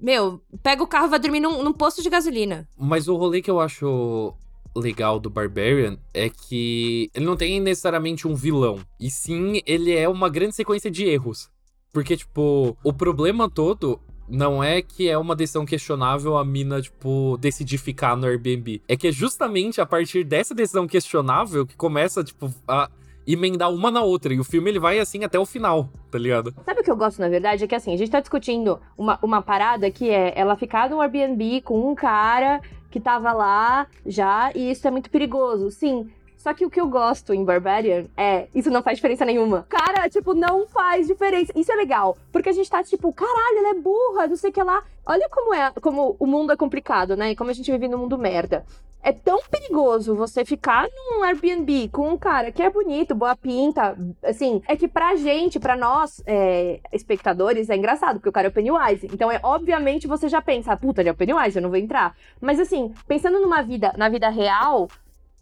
Meu, 0.00 0.40
pega 0.62 0.82
o 0.82 0.86
carro 0.86 1.06
e 1.06 1.10
vai 1.10 1.18
dormir 1.18 1.40
num, 1.40 1.62
num 1.62 1.72
posto 1.72 2.02
de 2.02 2.08
gasolina. 2.08 2.66
Mas 2.78 3.06
o 3.06 3.16
rolê 3.16 3.42
que 3.42 3.50
eu 3.50 3.60
acho 3.60 4.34
legal 4.74 5.18
do 5.18 5.28
Barbarian 5.28 5.98
é 6.14 6.28
que 6.28 7.10
ele 7.14 7.24
não 7.24 7.36
tem 7.36 7.60
necessariamente 7.60 8.26
um 8.26 8.34
vilão. 8.34 8.80
E 8.98 9.10
sim, 9.10 9.60
ele 9.66 9.94
é 9.94 10.08
uma 10.08 10.28
grande 10.28 10.54
sequência 10.54 10.90
de 10.90 11.04
erros. 11.04 11.50
Porque, 11.92 12.16
tipo, 12.16 12.76
o 12.84 12.92
problema 12.92 13.50
todo 13.50 14.00
não 14.30 14.62
é 14.62 14.80
que 14.80 15.08
é 15.08 15.18
uma 15.18 15.34
decisão 15.34 15.66
questionável 15.66 16.38
a 16.38 16.44
mina, 16.44 16.80
tipo, 16.80 17.36
decidir 17.38 17.78
ficar 17.78 18.16
no 18.16 18.26
Airbnb. 18.26 18.80
É 18.88 18.96
que 18.96 19.08
é 19.08 19.12
justamente 19.12 19.80
a 19.80 19.86
partir 19.86 20.24
dessa 20.24 20.54
decisão 20.54 20.86
questionável 20.86 21.66
que 21.66 21.76
começa, 21.76 22.22
tipo, 22.22 22.52
a 22.66 22.88
emendar 23.26 23.70
uma 23.72 23.90
na 23.90 24.02
outra. 24.02 24.32
E 24.32 24.40
o 24.40 24.44
filme 24.44 24.70
ele 24.70 24.78
vai 24.78 24.98
assim 24.98 25.24
até 25.24 25.38
o 25.38 25.44
final, 25.44 25.88
tá 26.10 26.18
ligado? 26.18 26.54
Sabe 26.64 26.80
o 26.80 26.84
que 26.84 26.90
eu 26.90 26.96
gosto, 26.96 27.20
na 27.20 27.28
verdade? 27.28 27.64
É 27.64 27.66
que 27.66 27.74
assim, 27.74 27.92
a 27.92 27.96
gente 27.96 28.10
tá 28.10 28.20
discutindo 28.20 28.80
uma, 28.96 29.18
uma 29.22 29.42
parada 29.42 29.90
que 29.90 30.08
é 30.08 30.32
ela 30.36 30.56
ficar 30.56 30.88
no 30.88 31.00
Airbnb 31.00 31.62
com 31.62 31.90
um 31.90 31.94
cara 31.94 32.60
que 32.90 32.98
tava 32.98 33.32
lá 33.32 33.86
já, 34.04 34.50
e 34.54 34.70
isso 34.70 34.86
é 34.86 34.90
muito 34.90 35.10
perigoso. 35.10 35.70
Sim, 35.70 36.08
só 36.40 36.54
que 36.54 36.64
o 36.64 36.70
que 36.70 36.80
eu 36.80 36.88
gosto 36.88 37.34
em 37.34 37.44
Barbarian 37.44 38.06
é, 38.16 38.48
isso 38.54 38.70
não 38.70 38.82
faz 38.82 38.96
diferença 38.96 39.26
nenhuma. 39.26 39.66
Cara, 39.68 40.08
tipo, 40.08 40.32
não 40.32 40.66
faz 40.66 41.06
diferença. 41.06 41.52
Isso 41.54 41.70
é 41.70 41.74
legal, 41.74 42.16
porque 42.32 42.48
a 42.48 42.52
gente 42.52 42.70
tá 42.70 42.82
tipo, 42.82 43.12
caralho, 43.12 43.58
ela 43.58 43.70
é 43.72 43.74
burra, 43.74 44.26
não 44.26 44.36
sei 44.36 44.48
o 44.48 44.52
que 44.52 44.62
lá. 44.62 44.82
Olha 45.04 45.28
como 45.28 45.52
é, 45.52 45.70
como 45.82 46.16
o 46.18 46.26
mundo 46.26 46.50
é 46.50 46.56
complicado, 46.56 47.14
né? 47.14 47.32
E 47.32 47.36
como 47.36 47.50
a 47.50 47.52
gente 47.52 47.70
vive 47.70 47.88
num 47.88 47.98
mundo 47.98 48.16
merda. 48.16 48.64
É 49.02 49.12
tão 49.12 49.38
perigoso 49.50 50.14
você 50.14 50.42
ficar 50.42 50.88
num 50.94 51.22
Airbnb 51.24 51.88
com 51.88 52.08
um 52.08 52.16
cara 52.16 52.50
que 52.50 52.62
é 52.62 52.70
bonito, 52.70 53.14
boa 53.14 53.36
pinta, 53.36 53.94
assim, 54.22 54.62
é 54.66 54.76
que 54.76 54.88
pra 54.88 55.16
gente, 55.16 55.60
pra 55.60 55.76
nós, 55.76 56.22
é, 56.26 56.80
espectadores, 56.90 57.68
é 57.68 57.76
engraçado, 57.76 58.14
porque 58.14 58.28
o 58.30 58.32
cara 58.32 58.48
é 58.48 58.50
o 58.50 58.52
Pennywise. 58.52 59.08
Então, 59.12 59.30
é 59.30 59.40
obviamente, 59.42 60.06
você 60.06 60.28
já 60.28 60.40
pensa, 60.40 60.76
puta, 60.76 61.02
ele 61.02 61.10
é 61.10 61.12
o 61.12 61.16
Pennywise, 61.16 61.56
eu 61.56 61.62
não 61.62 61.70
vou 61.70 61.78
entrar. 61.78 62.14
Mas 62.40 62.58
assim, 62.58 62.94
pensando 63.06 63.40
numa 63.40 63.62
vida, 63.62 63.92
na 63.96 64.08
vida 64.08 64.28
real, 64.30 64.88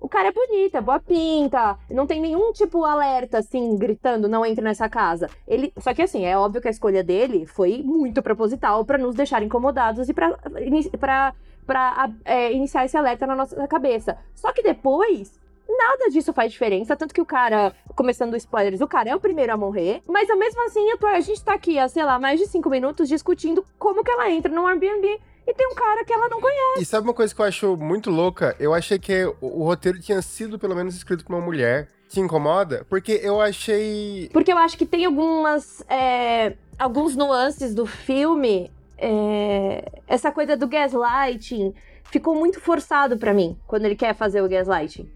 o 0.00 0.08
cara 0.08 0.28
é 0.28 0.32
bonito, 0.32 0.76
é 0.76 0.80
boa 0.80 1.00
pinta, 1.00 1.76
não 1.90 2.06
tem 2.06 2.20
nenhum 2.20 2.52
tipo 2.52 2.84
alerta 2.84 3.38
assim 3.38 3.76
gritando 3.76 4.28
não 4.28 4.44
entre 4.44 4.62
nessa 4.62 4.88
casa. 4.88 5.28
Ele, 5.46 5.72
só 5.78 5.92
que 5.92 6.02
assim, 6.02 6.24
é 6.24 6.36
óbvio 6.36 6.60
que 6.60 6.68
a 6.68 6.70
escolha 6.70 7.02
dele 7.02 7.46
foi 7.46 7.82
muito 7.84 8.22
proposital 8.22 8.84
para 8.84 8.98
nos 8.98 9.14
deixar 9.14 9.42
incomodados 9.42 10.08
e 10.08 10.14
para 10.14 11.34
para 11.66 12.10
é, 12.24 12.50
iniciar 12.50 12.86
esse 12.86 12.96
alerta 12.96 13.26
na 13.26 13.36
nossa 13.36 13.68
cabeça. 13.68 14.16
Só 14.34 14.50
que 14.52 14.62
depois 14.62 15.38
nada 15.68 16.08
disso 16.10 16.32
faz 16.32 16.50
diferença, 16.50 16.96
tanto 16.96 17.12
que 17.12 17.20
o 17.20 17.26
cara, 17.26 17.74
começando 17.94 18.34
spoilers, 18.36 18.80
o 18.80 18.88
cara 18.88 19.10
é 19.10 19.14
o 19.14 19.20
primeiro 19.20 19.52
a 19.52 19.56
morrer, 19.56 20.00
mas 20.08 20.26
mesmo 20.28 20.64
assim, 20.64 20.80
a 21.12 21.20
gente 21.20 21.44
tá 21.44 21.52
aqui 21.52 21.78
há, 21.78 21.86
sei 21.86 22.04
lá, 22.04 22.18
mais 22.18 22.40
de 22.40 22.46
cinco 22.46 22.70
minutos 22.70 23.06
discutindo 23.06 23.62
como 23.78 24.02
que 24.02 24.10
ela 24.10 24.30
entra 24.30 24.50
no 24.50 24.66
Airbnb 24.66 25.20
e 25.48 25.54
tem 25.54 25.66
um 25.66 25.74
cara 25.74 26.04
que 26.04 26.12
ela 26.12 26.28
não 26.28 26.42
conhece. 26.42 26.82
E 26.82 26.84
sabe 26.84 27.08
uma 27.08 27.14
coisa 27.14 27.34
que 27.34 27.40
eu 27.40 27.46
acho 27.46 27.76
muito 27.78 28.10
louca? 28.10 28.54
Eu 28.60 28.74
achei 28.74 28.98
que 28.98 29.24
o, 29.40 29.62
o 29.62 29.64
roteiro 29.64 29.98
tinha 29.98 30.20
sido 30.20 30.58
pelo 30.58 30.76
menos 30.76 30.94
escrito 30.94 31.24
por 31.24 31.34
uma 31.34 31.44
mulher. 31.44 31.88
Te 32.06 32.20
incomoda? 32.20 32.86
Porque 32.88 33.18
eu 33.22 33.40
achei. 33.40 34.28
Porque 34.30 34.52
eu 34.52 34.58
acho 34.58 34.76
que 34.76 34.84
tem 34.84 35.06
algumas. 35.06 35.82
É, 35.88 36.54
alguns 36.78 37.16
nuances 37.16 37.74
do 37.74 37.86
filme. 37.86 38.70
É, 38.98 39.90
essa 40.06 40.30
coisa 40.30 40.56
do 40.56 40.66
gaslighting 40.66 41.72
ficou 42.04 42.34
muito 42.34 42.60
forçado 42.60 43.16
para 43.16 43.32
mim 43.32 43.56
quando 43.66 43.84
ele 43.84 43.94
quer 43.94 44.14
fazer 44.14 44.42
o 44.42 44.48
gaslighting. 44.48 45.10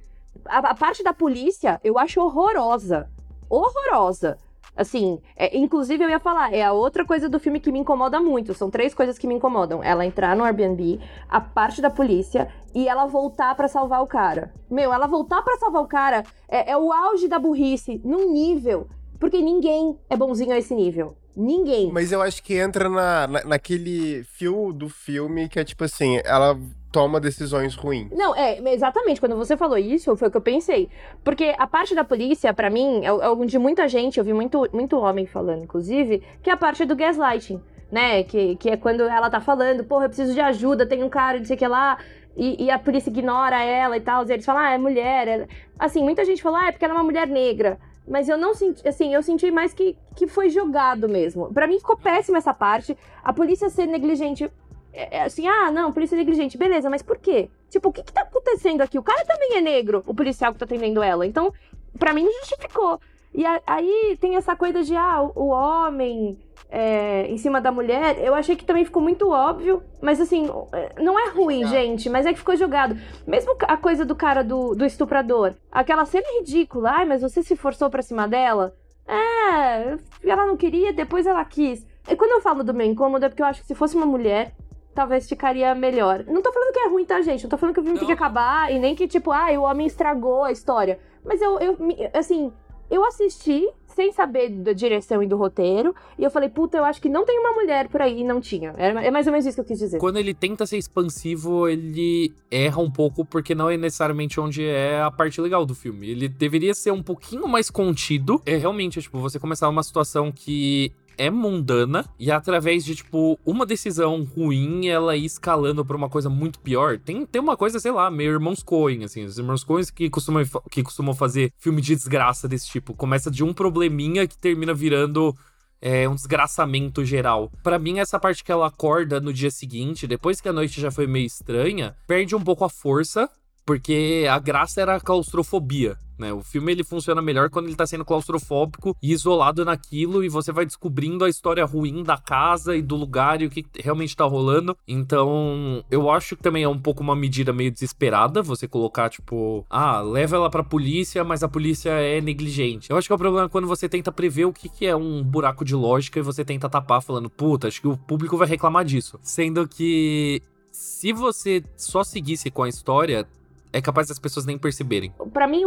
A, 0.47 0.59
a 0.59 0.75
parte 0.75 1.03
da 1.03 1.12
polícia 1.12 1.79
eu 1.85 1.99
acho 1.99 2.21
horrorosa. 2.21 3.11
Horrorosa. 3.51 4.39
Assim, 4.75 5.21
é, 5.37 5.57
inclusive 5.57 6.02
eu 6.02 6.09
ia 6.09 6.19
falar, 6.19 6.52
é 6.52 6.62
a 6.62 6.73
outra 6.73 7.05
coisa 7.05 7.29
do 7.29 7.38
filme 7.38 7.61
que 7.61 7.71
me 7.71 7.79
incomoda 7.79 8.21
muito. 8.21 8.55
São 8.55 8.71
três 8.71 8.95
coisas 8.95 9.19
que 9.19 9.26
me 9.26 9.35
incomodam: 9.35 9.83
ela 9.83 10.07
entrar 10.07 10.35
no 10.35 10.45
Airbnb, 10.45 10.99
a 11.29 11.41
parte 11.41 11.83
da 11.83 11.91
polícia 11.91 12.49
e 12.75 12.88
ela 12.88 13.07
voltar 13.07 13.55
para 13.55 13.69
salvar 13.69 14.02
o 14.02 14.07
cara. 14.07 14.52
Meu, 14.71 14.93
ela 14.93 15.07
voltar 15.07 15.43
para 15.43 15.59
salvar 15.59 15.83
o 15.83 15.87
cara 15.87 16.25
é, 16.49 16.73
é 16.73 16.76
o 16.76 16.93
auge 16.93 17.29
da 17.29 17.38
burrice, 17.38 18.00
num 18.05 18.33
nível. 18.33 18.88
Porque 19.21 19.41
ninguém 19.41 19.99
é 20.11 20.17
bonzinho 20.17 20.52
a 20.52 20.59
esse 20.59 20.75
nível. 20.75 21.17
Ninguém. 21.37 21.91
Mas 21.93 22.11
eu 22.11 22.21
acho 22.21 22.43
que 22.43 22.55
entra 22.55 22.88
na, 22.88 23.26
na, 23.26 23.45
naquele 23.45 24.25
fio 24.25 24.73
do 24.73 24.88
filme 24.88 25.49
que 25.49 25.59
é 25.59 25.64
tipo 25.64 25.85
assim, 25.85 26.21
ela 26.25 26.59
toma 26.92 27.18
decisões 27.18 27.75
ruins. 27.75 28.11
Não, 28.12 28.37
é, 28.37 28.61
exatamente. 28.72 29.18
Quando 29.18 29.34
você 29.34 29.56
falou 29.56 29.78
isso, 29.78 30.14
foi 30.14 30.28
o 30.28 30.30
que 30.30 30.37
eu 30.37 30.42
pensei. 30.42 30.90
Porque 31.25 31.54
a 31.58 31.66
parte 31.66 31.94
da 31.94 32.04
polícia, 32.04 32.52
para 32.52 32.68
mim, 32.68 33.00
é 33.02 33.08
algo 33.08 33.46
de 33.46 33.58
muita 33.58 33.88
gente, 33.88 34.18
eu 34.18 34.25
vi 34.25 34.34
muito, 34.34 34.68
muito 34.72 34.99
homem 34.99 35.26
falando, 35.26 35.64
inclusive, 35.64 36.22
que 36.42 36.50
é 36.50 36.52
a 36.52 36.56
parte 36.56 36.84
do 36.84 36.94
gaslighting, 36.94 37.61
né? 37.90 38.22
Que, 38.22 38.56
que 38.56 38.68
é 38.68 38.76
quando 38.76 39.02
ela 39.04 39.30
tá 39.30 39.40
falando, 39.40 39.82
porra, 39.84 40.04
eu 40.04 40.08
preciso 40.11 40.34
de 40.34 40.40
ajuda, 40.40 40.87
tem 40.87 41.02
um 41.02 41.08
cara, 41.08 41.38
não 41.38 41.46
sei 41.46 41.56
o 41.56 41.58
que 41.58 41.66
lá. 41.66 41.99
E, 42.37 42.64
e, 42.64 42.70
a 42.70 42.78
polícia 42.78 43.11
ignora 43.11 43.62
ela 43.62 43.96
e 43.96 44.00
tal. 44.00 44.26
E 44.26 44.32
eles 44.32 44.44
falam, 44.44 44.62
ah, 44.62 44.70
é 44.70 44.78
mulher. 44.78 45.28
É... 45.28 45.49
Assim, 45.78 46.02
muita 46.02 46.25
gente 46.25 46.42
fala, 46.42 46.61
ah, 46.61 46.68
é 46.68 46.72
porque 46.72 46.84
ela 46.84 46.94
é 46.94 46.96
uma 46.96 47.04
mulher 47.04 47.26
negra. 47.26 47.78
Mas 48.06 48.28
eu 48.28 48.37
não 48.37 48.54
senti, 48.54 48.87
assim, 48.87 49.14
eu 49.14 49.22
senti 49.22 49.50
mais 49.50 49.72
que, 49.72 49.96
que 50.16 50.26
foi 50.26 50.49
jogado 50.50 51.08
mesmo. 51.08 51.52
Para 51.52 51.66
mim 51.66 51.78
ficou 51.78 51.96
péssima 51.96 52.38
essa 52.38 52.52
parte. 52.52 52.96
A 53.22 53.32
polícia 53.32 53.68
ser 53.68 53.87
negligente. 53.87 54.50
É, 54.92 55.18
é, 55.18 55.22
assim, 55.22 55.46
ah, 55.46 55.70
não, 55.70 55.92
polícia 55.92 56.16
negligente, 56.16 56.58
beleza, 56.58 56.90
mas 56.90 57.02
por 57.02 57.18
quê? 57.18 57.49
Tipo, 57.70 57.88
o 57.88 57.92
que 57.92 58.02
que 58.02 58.12
tá 58.12 58.22
acontecendo 58.22 58.82
aqui? 58.82 58.99
O 58.99 59.02
cara 59.02 59.25
também 59.25 59.56
é 59.56 59.61
negro, 59.61 60.02
o 60.06 60.14
policial 60.14 60.52
que 60.52 60.58
tá 60.58 60.64
atendendo 60.64 61.02
ela. 61.02 61.26
Então, 61.26 61.52
para 61.99 62.12
mim, 62.12 62.26
justificou. 62.40 63.00
E 63.34 63.46
a, 63.46 63.62
aí 63.66 64.16
tem 64.20 64.37
essa 64.37 64.54
coisa 64.54 64.82
de, 64.82 64.94
ah, 64.94 65.22
o, 65.22 65.44
o 65.44 65.49
homem 65.49 66.38
é, 66.72 67.26
em 67.28 67.37
cima 67.37 67.61
da 67.61 67.70
mulher, 67.70 68.18
eu 68.18 68.34
achei 68.34 68.56
que 68.56 68.64
também 68.64 68.84
ficou 68.84 69.02
muito 69.02 69.28
óbvio, 69.28 69.82
mas 70.00 70.18
assim, 70.18 70.49
é, 70.72 71.02
não 71.02 71.18
é 71.18 71.28
ruim, 71.28 71.66
gente, 71.66 72.08
mas 72.08 72.25
é 72.25 72.32
que 72.32 72.38
ficou 72.38 72.56
jogado. 72.56 72.96
Mesmo 73.26 73.54
a 73.62 73.76
coisa 73.76 74.06
do 74.06 74.14
cara 74.14 74.42
do, 74.42 74.75
do 74.75 74.84
estuprador, 74.84 75.54
aquela 75.70 76.06
cena 76.06 76.26
ridícula, 76.38 76.90
ai, 76.90 77.04
mas 77.04 77.20
você 77.20 77.42
se 77.42 77.56
forçou 77.56 77.90
pra 77.90 78.00
cima 78.00 78.26
dela? 78.26 78.75
É, 79.06 79.99
ela 80.25 80.46
não 80.46 80.56
queria, 80.56 80.92
depois 80.92 81.26
ela 81.26 81.44
quis. 81.44 81.87
E 82.08 82.16
quando 82.16 82.32
eu 82.32 82.40
falo 82.40 82.64
do 82.64 82.72
meu 82.72 82.87
incômodo, 82.87 83.25
é 83.26 83.28
porque 83.28 83.42
eu 83.42 83.46
acho 83.46 83.61
que 83.61 83.66
se 83.66 83.75
fosse 83.75 83.94
uma 83.94 84.06
mulher, 84.06 84.54
talvez 84.94 85.28
ficaria 85.28 85.75
melhor. 85.75 86.25
Não 86.26 86.42
tô 86.42 86.52
falando 86.52 86.72
que 86.72 86.80
é 86.80 86.88
ruim, 86.88 87.04
tá, 87.04 87.20
gente? 87.22 87.42
Não 87.42 87.50
tô 87.50 87.56
falando 87.56 87.75
que 87.75 87.80
o 87.80 87.82
filme 87.82 87.99
não. 87.99 88.06
tem 88.06 88.14
que 88.14 88.22
acabar 88.22 88.72
e 88.72 88.78
nem 88.78 88.94
que, 88.94 89.08
tipo, 89.08 89.30
ah, 89.30 89.50
o 89.52 89.62
homem 89.62 89.87
estragou 89.87 90.44
a 90.44 90.52
história. 90.52 90.99
Mas 91.25 91.40
eu, 91.40 91.58
eu 91.58 91.76
assim, 92.14 92.52
eu 92.90 93.04
assisti 93.04 93.66
sem 93.94 94.12
saber 94.12 94.49
da 94.50 94.72
direção 94.72 95.22
e 95.22 95.26
do 95.26 95.37
roteiro. 95.37 95.94
E 96.18 96.25
eu 96.25 96.30
falei, 96.30 96.49
puta, 96.49 96.76
eu 96.76 96.84
acho 96.84 97.00
que 97.00 97.08
não 97.08 97.25
tem 97.25 97.38
uma 97.38 97.52
mulher 97.52 97.88
por 97.88 98.00
aí. 98.02 98.20
E 98.20 98.25
não 98.25 98.40
tinha. 98.40 98.75
É 98.76 99.11
mais 99.11 99.26
ou 99.26 99.32
menos 99.32 99.46
isso 99.46 99.54
que 99.56 99.61
eu 99.61 99.64
quis 99.64 99.78
dizer. 99.78 99.99
Quando 99.99 100.18
ele 100.18 100.34
tenta 100.34 100.66
ser 100.66 100.76
expansivo, 100.76 101.68
ele 101.68 102.34
erra 102.50 102.80
um 102.80 102.90
pouco, 102.90 103.25
porque 103.25 103.54
não 103.54 103.70
é 103.70 103.76
necessariamente 103.76 104.40
onde 104.40 104.64
é 104.64 105.00
a 105.00 105.11
parte 105.11 105.40
legal 105.40 105.64
do 105.64 105.75
filme. 105.75 106.11
Ele 106.11 106.28
deveria 106.28 106.75
ser 106.75 106.90
um 106.90 107.02
pouquinho 107.02 107.46
mais 107.49 107.70
contido. 107.70 108.42
É 108.44 108.56
realmente, 108.56 109.00
tipo, 109.00 109.18
você 109.18 109.38
começar 109.38 109.68
uma 109.68 109.82
situação 109.82 110.30
que 110.30 110.92
é 111.16 111.31
mundana 111.31 112.04
e 112.19 112.31
através 112.31 112.85
de, 112.85 112.95
tipo, 112.97 113.38
uma 113.45 113.66
decisão 113.66 114.25
ruim, 114.25 114.87
ela 114.88 115.16
ir 115.16 115.25
escalando 115.25 115.85
pra 115.85 115.97
uma 115.97 116.09
coisa 116.09 116.28
muito 116.28 116.61
pior. 116.61 116.99
Tem, 116.99 117.25
tem 117.26 117.40
uma 117.40 117.57
coisa, 117.57 117.78
sei 117.78 117.92
lá, 117.92 118.11
meio 118.11 118.33
Irmãos 118.33 118.62
Coen, 118.62 119.04
assim, 119.04 119.25
os 119.25 119.38
Irmãos 119.38 119.64
Coen 119.64 119.85
que 119.95 120.11
costumam, 120.11 120.42
que 120.71 120.83
costumam 120.83 121.14
fazer 121.14 121.52
filme 121.59 121.81
de 121.81 121.95
desgraça 121.95 122.49
desse 122.49 122.69
tipo. 122.69 122.95
Começa 122.95 123.31
de 123.31 123.42
um 123.45 123.52
probleminha 123.52 124.26
que 124.26 124.37
termina 124.37 124.75
virando 124.75 125.35
é, 125.83 126.09
um 126.09 126.14
desgraçamento 126.14 127.04
geral. 127.04 127.50
Para 127.62 127.78
mim, 127.78 127.99
essa 127.99 128.19
parte 128.19 128.45
que 128.45 128.52
ela 128.52 128.69
acorda 128.69 129.21
no 129.21 129.33
dia 129.33 129.50
seguinte, 129.50 130.07
depois 130.07 130.40
que 130.40 130.49
a 130.49 130.52
noite 130.52 130.81
já 130.81 130.92
foi 130.92 131.09
meio 131.09 131.26
estranha, 131.26 131.97
perde 132.07 132.37
um 132.37 132.40
pouco 132.40 132.64
a 132.64 132.69
força 132.69 133.28
porque 133.64 134.26
a 134.31 134.38
graça 134.38 134.81
era 134.81 134.97
a 134.97 135.00
claustrofobia, 135.00 135.97
né? 136.19 136.33
O 136.33 136.42
filme 136.42 136.73
ele 136.73 136.85
funciona 136.85 137.21
melhor 137.21 137.50
quando 137.50 137.66
ele 137.66 137.76
tá 137.76 137.87
sendo 137.87 138.04
claustrofóbico 138.04 138.97
e 139.02 139.12
isolado 139.12 139.64
naquilo 139.64 140.25
e 140.25 140.28
você 140.28 140.52
vai 140.52 140.64
descobrindo 140.64 141.25
a 141.25 141.28
história 141.28 141.64
ruim 141.64 142.02
da 142.02 142.16
casa 142.16 142.76
e 142.76 142.83
do 142.83 142.97
lugar 142.97 143.42
e 143.42 143.47
o 143.47 143.50
que 143.50 143.64
realmente 143.81 144.16
tá 144.16 144.25
rolando. 144.25 144.76
Então, 144.87 145.85
eu 145.90 146.11
acho 146.11 146.37
que 146.37 146.42
também 146.42 146.62
é 146.62 146.69
um 146.69 146.78
pouco 146.78 147.02
uma 147.02 147.16
medida 147.16 147.52
meio 147.52 147.71
desesperada 147.71 148.42
você 148.42 148.69
colocar 148.69 149.09
tipo, 149.11 149.66
ah, 149.69 150.00
leva 150.00 150.37
ela 150.37 150.50
pra 150.50 150.62
polícia, 150.62 151.25
mas 151.25 151.42
a 151.42 151.49
polícia 151.49 151.90
é 151.90 152.21
negligente. 152.21 152.90
Eu 152.90 152.97
acho 152.97 153.09
que 153.09 153.12
é 153.12 153.16
o 153.16 153.19
problema 153.19 153.49
quando 153.49 153.66
você 153.66 153.88
tenta 153.88 154.12
prever 154.12 154.45
o 154.45 154.52
que, 154.52 154.69
que 154.69 154.87
é 154.87 154.95
um 154.97 155.23
buraco 155.23 155.64
de 155.64 155.75
lógica 155.75 156.19
e 156.19 156.23
você 156.23 156.45
tenta 156.45 156.69
tapar 156.69 157.02
falando, 157.02 157.28
puta, 157.31 157.69
acho 157.69 157.81
que 157.81 157.88
o 157.88 157.97
público 157.97 158.37
vai 158.37 158.49
reclamar 158.49 158.85
disso. 158.85 159.19
Sendo 159.23 159.66
que 159.66 160.42
se 160.71 161.12
você 161.12 161.62
só 161.76 162.02
seguisse 162.02 162.50
com 162.50 162.62
a 162.62 162.69
história, 162.69 163.26
é 163.73 163.81
capaz 163.81 164.09
das 164.09 164.19
pessoas 164.19 164.45
nem 164.45 164.59
perceberem. 164.59 165.12
Para 165.33 165.47
mim, 165.47 165.62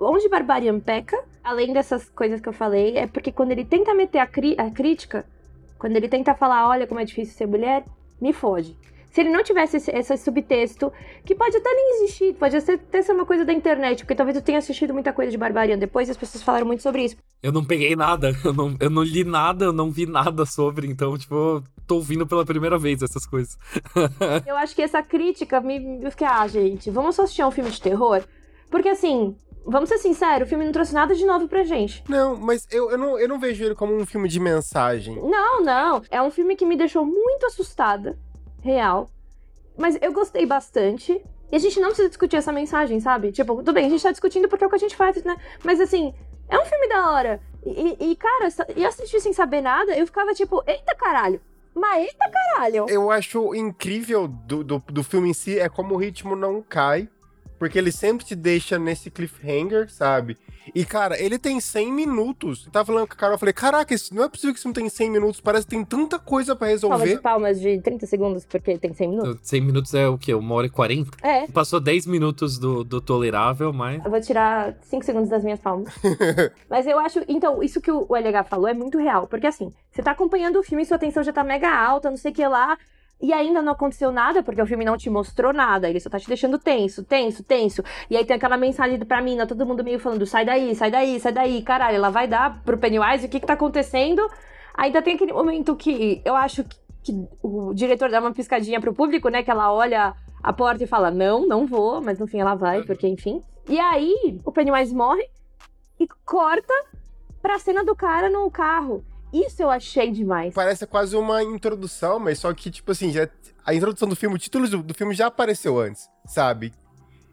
onde 0.00 0.28
Barbarian 0.28 0.80
peca, 0.80 1.22
além 1.44 1.72
dessas 1.72 2.08
coisas 2.08 2.40
que 2.40 2.48
eu 2.48 2.52
falei, 2.52 2.96
é 2.96 3.06
porque 3.06 3.30
quando 3.30 3.52
ele 3.52 3.64
tenta 3.64 3.94
meter 3.94 4.18
a, 4.18 4.24
a 4.24 4.70
crítica, 4.70 5.26
quando 5.78 5.96
ele 5.96 6.08
tenta 6.08 6.34
falar, 6.34 6.68
olha 6.68 6.86
como 6.86 7.00
é 7.00 7.04
difícil 7.04 7.34
ser 7.34 7.46
mulher, 7.46 7.84
me 8.20 8.32
fode. 8.32 8.76
Se 9.10 9.20
ele 9.20 9.30
não 9.30 9.42
tivesse 9.42 9.76
esse, 9.76 9.90
esse, 9.90 10.16
subtexto, 10.18 10.92
que 11.24 11.34
pode 11.34 11.56
até 11.56 11.68
nem 11.72 11.96
existir, 11.96 12.34
pode 12.34 12.56
até 12.56 13.02
ser 13.02 13.12
uma 13.12 13.26
coisa 13.26 13.44
da 13.44 13.52
internet, 13.52 14.04
porque 14.04 14.14
talvez 14.14 14.36
eu 14.36 14.42
tenha 14.42 14.58
assistido 14.58 14.94
muita 14.94 15.12
coisa 15.12 15.30
de 15.30 15.38
Barbarian 15.38 15.78
depois 15.78 16.08
e 16.08 16.12
as 16.12 16.16
pessoas 16.16 16.44
falaram 16.44 16.66
muito 16.66 16.82
sobre 16.82 17.04
isso. 17.04 17.16
Eu 17.42 17.50
não 17.50 17.64
peguei 17.64 17.96
nada, 17.96 18.32
eu 18.44 18.52
não, 18.52 18.76
eu 18.78 18.90
não 18.90 19.02
li 19.02 19.24
nada, 19.24 19.64
eu 19.64 19.72
não 19.72 19.90
vi 19.90 20.06
nada 20.06 20.46
sobre, 20.46 20.86
então, 20.86 21.18
tipo, 21.18 21.62
tô 21.86 21.96
ouvindo 21.96 22.26
pela 22.26 22.44
primeira 22.44 22.78
vez 22.78 23.02
essas 23.02 23.26
coisas. 23.26 23.58
eu 24.46 24.56
acho 24.56 24.74
que 24.76 24.82
essa 24.82 25.02
crítica 25.02 25.60
me. 25.60 26.00
Eu 26.02 26.10
fiquei, 26.12 26.26
ah, 26.26 26.46
gente, 26.46 26.88
vamos 26.90 27.16
só 27.16 27.24
assistir 27.24 27.44
um 27.44 27.50
filme 27.50 27.70
de 27.70 27.82
terror? 27.82 28.22
Porque 28.70 28.88
assim, 28.88 29.34
vamos 29.66 29.88
ser 29.88 29.98
sinceros, 29.98 30.46
o 30.46 30.48
filme 30.48 30.64
não 30.64 30.72
trouxe 30.72 30.94
nada 30.94 31.16
de 31.16 31.26
novo 31.26 31.48
pra 31.48 31.64
gente. 31.64 32.04
Não, 32.08 32.36
mas 32.36 32.64
eu, 32.70 32.92
eu, 32.92 32.98
não, 32.98 33.18
eu 33.18 33.28
não 33.28 33.40
vejo 33.40 33.64
ele 33.64 33.74
como 33.74 33.92
um 33.96 34.06
filme 34.06 34.28
de 34.28 34.38
mensagem. 34.38 35.16
Não, 35.16 35.62
não. 35.62 36.02
É 36.10 36.22
um 36.22 36.30
filme 36.30 36.54
que 36.54 36.64
me 36.64 36.76
deixou 36.76 37.04
muito 37.04 37.46
assustada 37.46 38.16
real. 38.62 39.10
Mas 39.76 39.98
eu 40.00 40.12
gostei 40.12 40.46
bastante. 40.46 41.22
E 41.52 41.56
a 41.56 41.58
gente 41.58 41.80
não 41.80 41.88
precisa 41.88 42.08
discutir 42.08 42.36
essa 42.36 42.52
mensagem, 42.52 43.00
sabe? 43.00 43.32
Tipo, 43.32 43.56
tudo 43.56 43.72
bem, 43.72 43.86
a 43.86 43.88
gente 43.88 44.02
tá 44.02 44.12
discutindo 44.12 44.48
porque 44.48 44.62
é 44.62 44.66
o 44.66 44.70
que 44.70 44.76
a 44.76 44.78
gente 44.80 44.94
faz, 44.94 45.22
né? 45.24 45.36
Mas 45.64 45.80
assim, 45.80 46.14
é 46.48 46.58
um 46.58 46.64
filme 46.64 46.88
da 46.88 47.10
hora. 47.10 47.40
E, 47.64 47.96
e 48.10 48.16
cara, 48.16 48.48
e 48.76 48.84
assistir 48.84 49.20
sem 49.20 49.32
saber 49.32 49.60
nada, 49.60 49.96
eu 49.96 50.06
ficava 50.06 50.32
tipo, 50.32 50.62
eita 50.66 50.94
caralho. 50.94 51.40
Mas 51.74 52.06
eita 52.06 52.30
caralho. 52.30 52.86
Eu 52.88 53.10
acho 53.10 53.54
incrível 53.54 54.28
do, 54.28 54.62
do, 54.62 54.78
do 54.78 55.04
filme 55.04 55.30
em 55.30 55.34
si 55.34 55.58
é 55.58 55.68
como 55.68 55.94
o 55.94 55.98
ritmo 55.98 56.36
não 56.36 56.62
cai. 56.62 57.08
Porque 57.60 57.78
ele 57.78 57.92
sempre 57.92 58.24
te 58.24 58.34
deixa 58.34 58.78
nesse 58.78 59.10
cliffhanger, 59.10 59.92
sabe? 59.92 60.38
E, 60.74 60.82
cara, 60.82 61.20
ele 61.20 61.38
tem 61.38 61.60
100 61.60 61.92
minutos. 61.92 62.64
Eu 62.64 62.72
tava 62.72 62.86
falando 62.86 63.06
com 63.06 63.12
a 63.12 63.16
Carol, 63.16 63.34
eu 63.34 63.38
falei, 63.38 63.52
caraca, 63.52 63.94
não 64.12 64.24
é 64.24 64.28
possível 64.30 64.54
que 64.54 64.58
isso 64.58 64.66
não 64.66 64.72
tem 64.72 64.88
100 64.88 65.10
minutos, 65.10 65.40
parece 65.42 65.66
que 65.66 65.76
tem 65.76 65.84
tanta 65.84 66.18
coisa 66.18 66.56
para 66.56 66.68
resolver. 66.68 66.96
Palmas 66.96 67.10
de 67.10 67.20
palmas 67.20 67.60
de 67.60 67.82
30 67.82 68.06
segundos, 68.06 68.46
porque 68.46 68.78
tem 68.78 68.94
100 68.94 69.08
minutos. 69.10 69.38
100 69.42 69.60
minutos 69.60 69.92
é 69.92 70.08
o 70.08 70.16
quê? 70.16 70.32
Uma 70.32 70.54
hora 70.54 70.68
e 70.68 70.70
40? 70.70 71.10
É. 71.22 71.46
Passou 71.48 71.78
10 71.80 72.06
minutos 72.06 72.58
do, 72.58 72.82
do 72.82 72.98
tolerável, 72.98 73.74
mas... 73.74 74.02
Eu 74.02 74.10
vou 74.10 74.20
tirar 74.22 74.74
5 74.80 75.04
segundos 75.04 75.28
das 75.28 75.44
minhas 75.44 75.60
palmas. 75.60 75.92
mas 76.66 76.86
eu 76.86 76.98
acho, 76.98 77.22
então, 77.28 77.62
isso 77.62 77.78
que 77.78 77.90
o 77.90 78.06
LH 78.16 78.44
falou 78.44 78.68
é 78.68 78.74
muito 78.74 78.96
real, 78.96 79.26
porque 79.26 79.46
assim, 79.46 79.70
você 79.92 80.02
tá 80.02 80.12
acompanhando 80.12 80.58
o 80.58 80.62
filme 80.62 80.82
e 80.82 80.86
sua 80.86 80.96
atenção 80.96 81.22
já 81.22 81.32
tá 81.32 81.44
mega 81.44 81.70
alta, 81.70 82.08
não 82.08 82.16
sei 82.16 82.30
o 82.30 82.34
que 82.34 82.46
lá 82.46 82.78
e 83.20 83.32
ainda 83.32 83.60
não 83.60 83.72
aconteceu 83.72 84.10
nada, 84.10 84.42
porque 84.42 84.62
o 84.62 84.66
filme 84.66 84.84
não 84.84 84.96
te 84.96 85.10
mostrou 85.10 85.52
nada, 85.52 85.88
ele 85.88 86.00
só 86.00 86.08
tá 86.08 86.18
te 86.18 86.26
deixando 86.26 86.58
tenso, 86.58 87.04
tenso, 87.04 87.42
tenso. 87.42 87.82
E 88.08 88.16
aí 88.16 88.24
tem 88.24 88.36
aquela 88.36 88.56
mensagem 88.56 88.98
pra 89.00 89.20
mim, 89.20 89.36
todo 89.46 89.66
mundo 89.66 89.84
meio 89.84 89.98
falando, 89.98 90.24
sai 90.24 90.44
daí, 90.44 90.74
sai 90.74 90.90
daí, 90.90 91.20
sai 91.20 91.32
daí, 91.32 91.62
caralho, 91.62 91.96
ela 91.96 92.10
vai 92.10 92.26
dar 92.26 92.62
pro 92.62 92.78
Pennywise, 92.78 93.26
o 93.26 93.28
que 93.28 93.40
que 93.40 93.46
tá 93.46 93.52
acontecendo? 93.52 94.22
Ainda 94.74 95.02
tem 95.02 95.14
aquele 95.14 95.32
momento 95.32 95.76
que 95.76 96.22
eu 96.24 96.34
acho 96.34 96.64
que, 96.64 96.76
que 97.02 97.28
o 97.42 97.74
diretor 97.74 98.10
dá 98.10 98.20
uma 98.20 98.32
piscadinha 98.32 98.80
pro 98.80 98.94
público, 98.94 99.28
né, 99.28 99.42
que 99.42 99.50
ela 99.50 99.72
olha 99.72 100.14
a 100.42 100.52
porta 100.52 100.82
e 100.82 100.86
fala, 100.86 101.10
não, 101.10 101.46
não 101.46 101.66
vou, 101.66 102.00
mas 102.00 102.18
no 102.18 102.26
fim 102.26 102.40
ela 102.40 102.54
vai, 102.54 102.82
porque 102.82 103.06
enfim. 103.06 103.42
E 103.68 103.78
aí 103.78 104.40
o 104.44 104.50
Pennywise 104.50 104.94
morre 104.94 105.28
e 105.98 106.08
corta 106.24 106.72
pra 107.42 107.58
cena 107.58 107.84
do 107.84 107.94
cara 107.94 108.30
no 108.30 108.50
carro. 108.50 109.04
Isso 109.32 109.62
eu 109.62 109.70
achei 109.70 110.10
demais. 110.10 110.54
Parece 110.54 110.86
quase 110.86 111.16
uma 111.16 111.42
introdução, 111.42 112.18
mas 112.18 112.38
só 112.38 112.52
que, 112.52 112.70
tipo 112.70 112.90
assim, 112.90 113.12
já, 113.12 113.28
a 113.64 113.74
introdução 113.74 114.08
do 114.08 114.16
filme, 114.16 114.36
o 114.36 114.38
título 114.38 114.68
do, 114.68 114.82
do 114.82 114.94
filme 114.94 115.14
já 115.14 115.26
apareceu 115.26 115.78
antes, 115.78 116.08
sabe? 116.26 116.72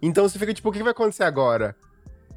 Então 0.01 0.27
você 0.27 0.37
fica 0.37 0.53
tipo, 0.53 0.69
o 0.69 0.71
que 0.71 0.83
vai 0.83 0.91
acontecer 0.91 1.23
agora? 1.23 1.75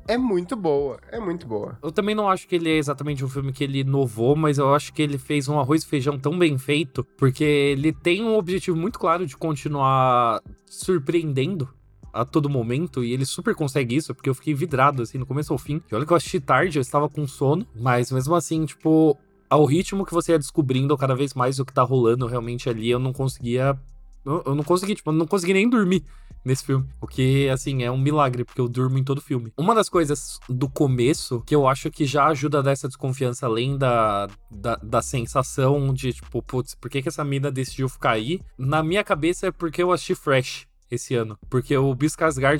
É 0.08 0.16
muito 0.16 0.56
boa, 0.56 0.98
é 1.12 1.20
muito 1.20 1.46
boa. 1.46 1.78
Eu 1.82 1.92
também 1.92 2.14
não 2.14 2.28
acho 2.28 2.48
que 2.48 2.56
ele 2.56 2.70
é 2.70 2.78
exatamente 2.78 3.24
um 3.24 3.28
filme 3.28 3.52
que 3.52 3.62
ele 3.62 3.80
inovou, 3.80 4.34
mas 4.34 4.58
eu 4.58 4.74
acho 4.74 4.92
que 4.92 5.02
ele 5.02 5.18
fez 5.18 5.46
um 5.46 5.60
arroz 5.60 5.82
e 5.82 5.86
feijão 5.86 6.18
tão 6.18 6.36
bem 6.38 6.58
feito, 6.58 7.04
porque 7.16 7.44
ele 7.44 7.92
tem 7.92 8.24
um 8.24 8.36
objetivo 8.36 8.76
muito 8.76 8.98
claro 8.98 9.26
de 9.26 9.36
continuar 9.36 10.40
surpreendendo 10.66 11.68
a 12.12 12.24
todo 12.24 12.50
momento, 12.50 13.04
e 13.04 13.12
ele 13.12 13.24
super 13.24 13.54
consegue 13.54 13.94
isso, 13.94 14.12
porque 14.12 14.28
eu 14.28 14.34
fiquei 14.34 14.52
vidrado, 14.52 15.02
assim, 15.02 15.16
no 15.16 15.26
começo 15.26 15.52
ao 15.52 15.58
fim. 15.58 15.80
E 15.90 15.94
olha 15.94 16.04
que 16.04 16.12
eu 16.12 16.16
assisti 16.16 16.40
tarde, 16.40 16.76
eu 16.76 16.82
estava 16.82 17.08
com 17.08 17.24
sono, 17.26 17.64
mas 17.72 18.10
mesmo 18.10 18.34
assim, 18.34 18.64
tipo, 18.64 19.16
ao 19.50 19.64
ritmo 19.64 20.06
que 20.06 20.14
você 20.14 20.32
ia 20.32 20.38
descobrindo 20.38 20.96
cada 20.96 21.14
vez 21.14 21.34
mais 21.34 21.58
o 21.58 21.64
que 21.64 21.72
tá 21.72 21.82
rolando 21.82 22.26
realmente 22.26 22.70
ali, 22.70 22.88
eu 22.88 23.00
não 23.00 23.12
conseguia. 23.12 23.76
Eu 24.24 24.54
não 24.54 24.62
consegui, 24.62 24.94
tipo, 24.94 25.10
eu 25.10 25.14
não 25.14 25.26
consegui 25.26 25.54
nem 25.54 25.68
dormir 25.68 26.04
nesse 26.44 26.64
filme. 26.64 26.86
O 27.00 27.06
que, 27.06 27.48
assim, 27.48 27.82
é 27.82 27.90
um 27.90 27.98
milagre, 27.98 28.44
porque 28.44 28.60
eu 28.60 28.68
durmo 28.68 28.98
em 28.98 29.04
todo 29.04 29.20
filme. 29.20 29.52
Uma 29.56 29.74
das 29.74 29.88
coisas 29.88 30.38
do 30.48 30.68
começo 30.68 31.42
que 31.46 31.54
eu 31.54 31.66
acho 31.66 31.90
que 31.90 32.04
já 32.04 32.26
ajuda 32.26 32.58
a 32.58 32.62
dar 32.62 32.72
essa 32.72 32.86
desconfiança, 32.86 33.46
além 33.46 33.76
da, 33.76 34.28
da, 34.50 34.76
da 34.76 35.02
sensação 35.02 35.92
de, 35.92 36.12
tipo, 36.12 36.42
putz, 36.42 36.74
por 36.74 36.90
que, 36.90 37.02
que 37.02 37.08
essa 37.08 37.24
mina 37.24 37.50
decidiu 37.50 37.88
ficar 37.88 38.12
aí? 38.12 38.40
Na 38.58 38.82
minha 38.82 39.02
cabeça 39.02 39.48
é 39.48 39.50
porque 39.50 39.82
eu 39.82 39.90
assisti 39.90 40.14
Fresh. 40.14 40.66
esse 40.90 41.14
ano. 41.14 41.38
Porque 41.48 41.76
o 41.76 41.94
Bill 41.94 42.10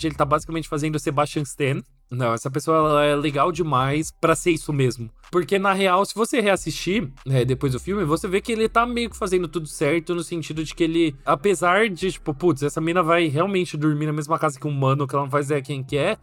ele 0.02 0.14
tá 0.14 0.24
basicamente 0.24 0.68
fazendo 0.68 0.96
o 0.96 1.00
Sebastian 1.00 1.42
Stan. 1.42 1.82
Não, 2.10 2.34
essa 2.34 2.50
pessoa 2.50 2.76
ela 2.76 3.04
é 3.04 3.14
legal 3.14 3.52
demais 3.52 4.10
para 4.10 4.34
ser 4.34 4.50
isso 4.50 4.72
mesmo. 4.72 5.08
Porque 5.30 5.60
na 5.60 5.72
real, 5.72 6.04
se 6.04 6.12
você 6.12 6.40
reassistir 6.40 7.08
né, 7.24 7.44
depois 7.44 7.72
do 7.72 7.78
filme, 7.78 8.04
você 8.04 8.26
vê 8.26 8.40
que 8.40 8.50
ele 8.50 8.68
tá 8.68 8.84
meio 8.84 9.08
que 9.08 9.16
fazendo 9.16 9.46
tudo 9.46 9.68
certo 9.68 10.12
no 10.12 10.24
sentido 10.24 10.64
de 10.64 10.74
que 10.74 10.82
ele, 10.82 11.14
apesar 11.24 11.88
de, 11.88 12.10
tipo, 12.10 12.34
putz, 12.34 12.64
essa 12.64 12.80
mina 12.80 13.00
vai 13.00 13.28
realmente 13.28 13.76
dormir 13.76 14.06
na 14.06 14.12
mesma 14.12 14.40
casa 14.40 14.58
que 14.58 14.66
um 14.66 14.70
humano, 14.70 15.06
que 15.06 15.14
ela 15.14 15.24
não 15.24 15.30
faz 15.30 15.46
ideia 15.46 15.62
quem 15.62 15.84
que 15.84 15.96
é, 15.96 16.18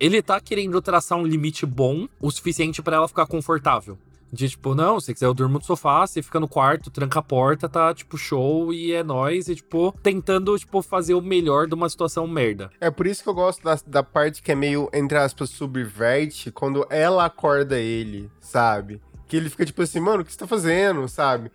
ele 0.00 0.22
tá 0.22 0.40
querendo 0.40 0.80
traçar 0.80 1.18
um 1.18 1.26
limite 1.26 1.66
bom 1.66 2.08
o 2.20 2.30
suficiente 2.30 2.80
para 2.80 2.96
ela 2.96 3.08
ficar 3.08 3.26
confortável. 3.26 3.98
De 4.32 4.48
tipo, 4.48 4.74
não, 4.74 5.00
se 5.00 5.12
quiser 5.12 5.26
eu 5.26 5.34
durmo 5.34 5.58
no 5.58 5.64
sofá, 5.64 6.06
você 6.06 6.22
fica 6.22 6.38
no 6.38 6.48
quarto, 6.48 6.90
tranca 6.90 7.20
a 7.20 7.22
porta, 7.22 7.68
tá, 7.68 7.94
tipo, 7.94 8.18
show 8.18 8.72
e 8.72 8.92
é 8.92 9.02
nóis. 9.02 9.48
E, 9.48 9.56
tipo, 9.56 9.94
tentando, 10.02 10.58
tipo, 10.58 10.82
fazer 10.82 11.14
o 11.14 11.22
melhor 11.22 11.66
de 11.66 11.74
uma 11.74 11.88
situação 11.88 12.26
merda. 12.26 12.70
É 12.80 12.90
por 12.90 13.06
isso 13.06 13.22
que 13.22 13.28
eu 13.28 13.34
gosto 13.34 13.62
da, 13.62 13.78
da 13.86 14.02
parte 14.02 14.42
que 14.42 14.52
é 14.52 14.54
meio, 14.54 14.88
entre 14.92 15.16
aspas, 15.16 15.50
subverte, 15.50 16.50
quando 16.50 16.86
ela 16.90 17.24
acorda 17.24 17.78
ele, 17.78 18.30
sabe? 18.40 19.00
Que 19.26 19.36
ele 19.36 19.48
fica 19.48 19.64
tipo 19.64 19.82
assim, 19.82 20.00
mano, 20.00 20.22
o 20.22 20.24
que 20.24 20.32
você 20.32 20.38
tá 20.38 20.46
fazendo, 20.46 21.08
sabe? 21.08 21.50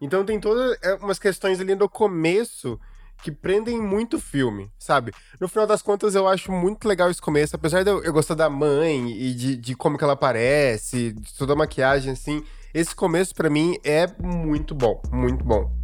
Então 0.00 0.24
tem 0.24 0.38
todas 0.38 0.78
é, 0.82 0.94
umas 0.94 1.18
questões 1.18 1.60
ali 1.60 1.74
no 1.74 1.88
começo 1.88 2.78
que 3.22 3.32
prendem 3.32 3.80
muito 3.80 4.16
o 4.16 4.20
filme, 4.20 4.70
sabe? 4.78 5.12
No 5.40 5.48
final 5.48 5.66
das 5.66 5.82
contas, 5.82 6.14
eu 6.14 6.26
acho 6.28 6.52
muito 6.52 6.86
legal 6.86 7.10
esse 7.10 7.20
começo, 7.20 7.56
apesar 7.56 7.82
de 7.82 7.90
eu, 7.90 8.02
eu 8.02 8.12
gostar 8.12 8.34
da 8.34 8.48
mãe 8.48 9.10
e 9.10 9.34
de, 9.34 9.56
de 9.56 9.74
como 9.74 9.98
que 9.98 10.04
ela 10.04 10.12
aparece, 10.12 11.12
de 11.12 11.34
toda 11.34 11.52
a 11.52 11.56
maquiagem, 11.56 12.12
assim. 12.12 12.44
Esse 12.72 12.94
começo, 12.94 13.34
para 13.34 13.50
mim, 13.50 13.76
é 13.84 14.06
muito 14.20 14.74
bom, 14.74 15.02
muito 15.10 15.44
bom. 15.44 15.78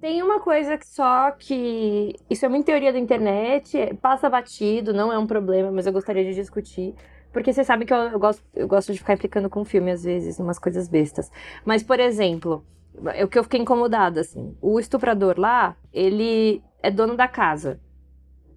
Tem 0.00 0.22
uma 0.22 0.38
coisa 0.38 0.78
só 0.84 1.32
que. 1.32 2.14
Isso 2.30 2.46
é 2.46 2.48
muito 2.48 2.66
teoria 2.66 2.92
da 2.92 2.98
internet, 2.98 3.96
passa 4.00 4.30
batido, 4.30 4.92
não 4.94 5.12
é 5.12 5.18
um 5.18 5.26
problema, 5.26 5.72
mas 5.72 5.86
eu 5.86 5.92
gostaria 5.92 6.24
de 6.24 6.34
discutir. 6.34 6.94
Porque 7.32 7.52
você 7.52 7.62
sabe 7.62 7.84
que 7.84 7.92
eu, 7.92 7.96
eu, 7.96 8.18
gosto, 8.18 8.42
eu 8.54 8.66
gosto 8.66 8.92
de 8.92 8.98
ficar 8.98 9.14
implicando 9.14 9.50
com 9.50 9.64
filme, 9.64 9.90
às 9.90 10.02
vezes, 10.02 10.38
umas 10.38 10.58
coisas 10.58 10.88
bestas. 10.88 11.30
Mas, 11.64 11.82
por 11.82 12.00
exemplo, 12.00 12.64
é 13.14 13.24
o 13.24 13.28
que 13.28 13.38
eu 13.38 13.44
fiquei 13.44 13.60
incomodada, 13.60 14.20
assim. 14.20 14.56
O 14.60 14.80
estuprador 14.80 15.38
lá, 15.38 15.76
ele 15.92 16.62
é 16.82 16.90
dono 16.90 17.16
da 17.16 17.28
casa. 17.28 17.80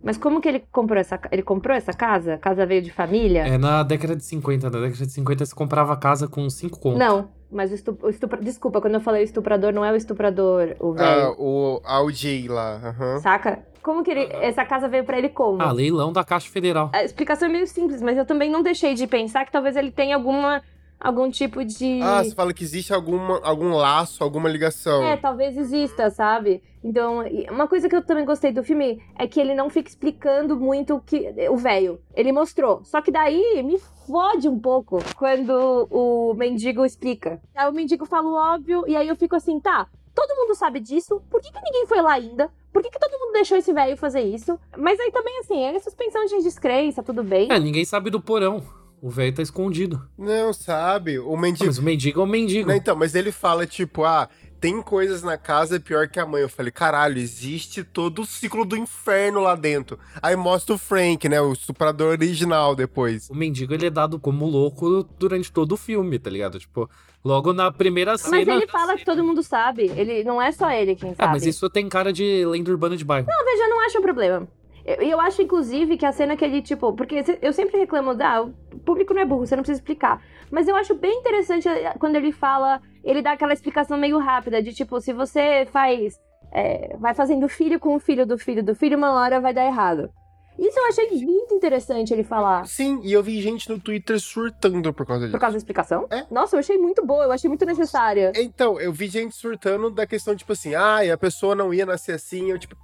Mas 0.03 0.17
como 0.17 0.41
que 0.41 0.47
ele 0.47 0.63
comprou 0.71 0.99
essa 0.99 1.19
Ele 1.31 1.43
comprou 1.43 1.75
essa 1.75 1.93
casa? 1.93 2.33
A 2.33 2.37
casa 2.37 2.65
veio 2.65 2.81
de 2.81 2.91
família? 2.91 3.45
É 3.45 3.57
na 3.57 3.83
década 3.83 4.15
de 4.15 4.23
50. 4.23 4.69
Na 4.69 4.79
década 4.79 5.05
de 5.05 5.11
50 5.11 5.45
você 5.45 5.55
comprava 5.55 5.95
casa 5.95 6.27
com 6.27 6.49
5 6.49 6.79
contos. 6.79 6.99
Não, 6.99 7.29
mas 7.51 7.71
o, 7.71 7.75
estup, 7.75 8.03
o 8.03 8.09
estupra, 8.09 8.41
Desculpa, 8.41 8.81
quando 8.81 8.95
eu 8.95 9.01
falei 9.01 9.23
estuprador, 9.23 9.71
não 9.71 9.85
é 9.85 9.91
o 9.91 9.95
estuprador, 9.95 10.75
o 10.79 10.93
velho. 10.93 11.05
Ah, 11.05 11.35
o 11.37 11.81
Audi 11.83 12.47
lá. 12.47 12.95
Uhum. 12.99 13.19
Saca? 13.19 13.59
Como 13.81 14.03
que 14.03 14.11
ele, 14.11 14.27
essa 14.33 14.63
casa 14.65 14.87
veio 14.87 15.03
para 15.03 15.17
ele 15.17 15.29
como? 15.29 15.61
Ah, 15.61 15.71
leilão 15.71 16.13
da 16.13 16.23
Caixa 16.23 16.49
Federal. 16.49 16.89
A 16.93 17.03
explicação 17.03 17.47
é 17.47 17.51
meio 17.51 17.67
simples, 17.67 18.01
mas 18.01 18.17
eu 18.17 18.25
também 18.25 18.49
não 18.49 18.61
deixei 18.61 18.93
de 18.93 19.07
pensar 19.07 19.45
que 19.45 19.51
talvez 19.51 19.75
ele 19.75 19.91
tenha 19.91 20.15
alguma 20.15 20.61
algum 21.01 21.29
tipo 21.29 21.65
de. 21.65 21.99
Ah, 22.01 22.23
você 22.23 22.35
fala 22.35 22.53
que 22.53 22.63
existe 22.63 22.93
alguma, 22.93 23.39
algum 23.43 23.73
laço, 23.73 24.23
alguma 24.23 24.47
ligação. 24.47 25.03
É, 25.03 25.17
talvez 25.17 25.57
exista, 25.57 26.09
sabe? 26.11 26.61
Então, 26.83 27.23
uma 27.49 27.67
coisa 27.67 27.89
que 27.89 27.95
eu 27.95 28.03
também 28.03 28.25
gostei 28.25 28.51
do 28.51 28.63
filme 28.63 29.01
é 29.17 29.27
que 29.27 29.39
ele 29.39 29.55
não 29.55 29.69
fica 29.69 29.89
explicando 29.89 30.55
muito 30.55 30.95
o 30.95 31.01
que 31.01 31.33
o 31.49 31.57
velho. 31.57 31.99
Ele 32.15 32.31
mostrou. 32.31 32.83
Só 32.83 33.01
que 33.01 33.11
daí 33.11 33.61
me 33.63 33.79
fode 34.07 34.47
um 34.47 34.59
pouco 34.59 34.99
quando 35.15 35.87
o 35.89 36.33
mendigo 36.35 36.85
explica. 36.85 37.41
Aí 37.55 37.67
o 37.67 37.73
mendigo 37.73 38.05
fala 38.05 38.27
o 38.27 38.33
óbvio, 38.33 38.83
e 38.87 38.95
aí 38.95 39.07
eu 39.07 39.15
fico 39.15 39.35
assim, 39.35 39.59
tá, 39.59 39.87
todo 40.13 40.35
mundo 40.35 40.55
sabe 40.55 40.79
disso, 40.79 41.21
por 41.29 41.41
que, 41.41 41.51
que 41.51 41.61
ninguém 41.63 41.85
foi 41.87 42.01
lá 42.01 42.13
ainda? 42.13 42.49
Por 42.71 42.81
que, 42.81 42.89
que 42.89 42.99
todo 42.99 43.19
mundo 43.19 43.33
deixou 43.33 43.57
esse 43.57 43.73
velho 43.73 43.97
fazer 43.97 44.21
isso? 44.21 44.57
Mas 44.77 44.99
aí 44.99 45.11
também, 45.11 45.39
assim, 45.39 45.63
é 45.63 45.79
suspensão 45.79 46.25
de 46.25 46.41
descrença, 46.41 47.03
tudo 47.03 47.23
bem. 47.23 47.51
É, 47.51 47.59
ninguém 47.59 47.83
sabe 47.85 48.09
do 48.09 48.21
porão. 48.21 48.63
O 49.01 49.09
velho 49.09 49.33
tá 49.33 49.41
escondido. 49.41 50.07
Não, 50.17 50.53
sabe? 50.53 51.17
O 51.17 51.35
mendigo. 51.35 51.65
mas 51.65 51.79
o 51.79 51.81
mendigo 51.81 52.21
é 52.21 52.23
o 52.23 52.27
mendigo. 52.27 52.69
Não, 52.69 52.75
então, 52.75 52.95
mas 52.95 53.15
ele 53.15 53.31
fala, 53.31 53.65
tipo, 53.65 54.03
ah, 54.03 54.29
tem 54.61 54.79
coisas 54.79 55.23
na 55.23 55.39
casa 55.39 55.79
pior 55.79 56.07
que 56.07 56.19
a 56.19 56.25
mãe. 56.25 56.43
Eu 56.43 56.49
falei, 56.49 56.71
caralho, 56.71 57.17
existe 57.17 57.83
todo 57.83 58.21
o 58.21 58.25
ciclo 58.25 58.63
do 58.63 58.77
inferno 58.77 59.41
lá 59.41 59.55
dentro. 59.55 59.97
Aí 60.21 60.35
mostra 60.35 60.75
o 60.75 60.77
Frank, 60.77 61.27
né? 61.27 61.41
O 61.41 61.51
estuprador 61.51 62.11
original 62.11 62.75
depois. 62.75 63.27
O 63.31 63.35
mendigo, 63.35 63.73
ele 63.73 63.87
é 63.87 63.89
dado 63.89 64.19
como 64.19 64.45
louco 64.45 65.03
durante 65.17 65.51
todo 65.51 65.71
o 65.71 65.77
filme, 65.77 66.19
tá 66.19 66.29
ligado? 66.29 66.59
Tipo, 66.59 66.87
logo 67.25 67.51
na 67.51 67.71
primeira 67.71 68.15
cena. 68.19 68.37
Mas 68.37 68.47
ele 68.47 68.67
fala 68.67 68.95
que 68.95 69.03
todo 69.03 69.23
mundo 69.23 69.41
sabe. 69.41 69.91
Ele 69.95 70.23
não 70.23 70.39
é 70.39 70.51
só 70.51 70.69
ele 70.69 70.95
quem 70.95 71.15
sabe. 71.15 71.29
Ah, 71.29 71.31
mas 71.33 71.43
isso 71.43 71.67
tem 71.67 71.89
cara 71.89 72.13
de 72.13 72.45
lenda 72.45 72.69
urbana 72.69 72.95
de 72.95 73.03
bairro. 73.03 73.27
Não, 73.27 73.43
veja, 73.43 73.63
eu 73.63 73.69
não 73.69 73.83
acho 73.83 73.97
um 73.97 74.03
problema. 74.03 74.47
E 74.85 74.91
eu, 74.91 75.11
eu, 75.11 75.19
acho, 75.19 75.41
inclusive, 75.41 75.97
que 75.97 76.05
a 76.05 76.11
cena 76.11 76.35
que 76.37 76.45
ele, 76.45 76.61
tipo. 76.61 76.93
Porque 76.93 77.23
eu 77.41 77.53
sempre 77.53 77.79
reclamo, 77.79 78.11
ah, 78.21 78.41
o 78.43 78.79
público 78.79 79.13
não 79.13 79.21
é 79.21 79.25
burro, 79.25 79.45
você 79.45 79.55
não 79.55 79.63
precisa 79.63 79.79
explicar. 79.79 80.21
Mas 80.51 80.67
eu 80.67 80.75
acho 80.75 80.93
bem 80.93 81.19
interessante 81.19 81.67
eh, 81.67 81.93
quando 81.99 82.15
ele 82.15 82.31
fala. 82.31 82.81
Ele 83.03 83.21
dá 83.21 83.31
aquela 83.31 83.53
explicação 83.53 83.97
meio 83.97 84.19
rápida, 84.19 84.61
de 84.61 84.73
tipo, 84.73 84.99
se 84.99 85.13
você 85.13 85.65
faz. 85.71 86.19
É, 86.53 86.97
vai 86.97 87.13
fazendo 87.13 87.47
filho 87.47 87.79
com 87.79 87.95
o 87.95 87.99
filho 87.99 88.25
do 88.25 88.37
filho 88.37 88.61
do 88.61 88.75
filho, 88.75 88.97
uma 88.97 89.13
hora 89.13 89.39
vai 89.39 89.53
dar 89.53 89.65
errado. 89.65 90.11
Isso 90.59 90.77
eu 90.77 90.87
achei 90.87 91.09
muito 91.25 91.53
interessante 91.55 92.13
ele 92.13 92.23
falar. 92.23 92.67
Sim, 92.67 92.99
e 93.03 93.13
eu 93.13 93.23
vi 93.23 93.41
gente 93.41 93.69
no 93.69 93.79
Twitter 93.79 94.19
surtando 94.19 94.93
por 94.93 95.05
causa 95.05 95.25
disso. 95.25 95.31
Por 95.31 95.39
causa 95.39 95.53
da 95.53 95.57
explicação? 95.57 96.07
É. 96.11 96.25
Nossa, 96.29 96.55
eu 96.55 96.59
achei 96.59 96.77
muito 96.77 97.05
boa, 97.05 97.23
eu 97.23 97.31
achei 97.31 97.47
muito 97.47 97.65
necessária. 97.65 98.31
Então, 98.35 98.79
eu 98.79 98.91
vi 98.91 99.07
gente 99.07 99.33
surtando 99.33 99.89
da 99.89 100.05
questão, 100.05 100.35
tipo 100.35 100.51
assim, 100.51 100.75
ah, 100.75 100.99
a 101.11 101.17
pessoa 101.17 101.55
não 101.55 101.73
ia 101.73 101.85
nascer 101.85 102.11
assim, 102.11 102.51
eu 102.51 102.59
tipo, 102.59 102.75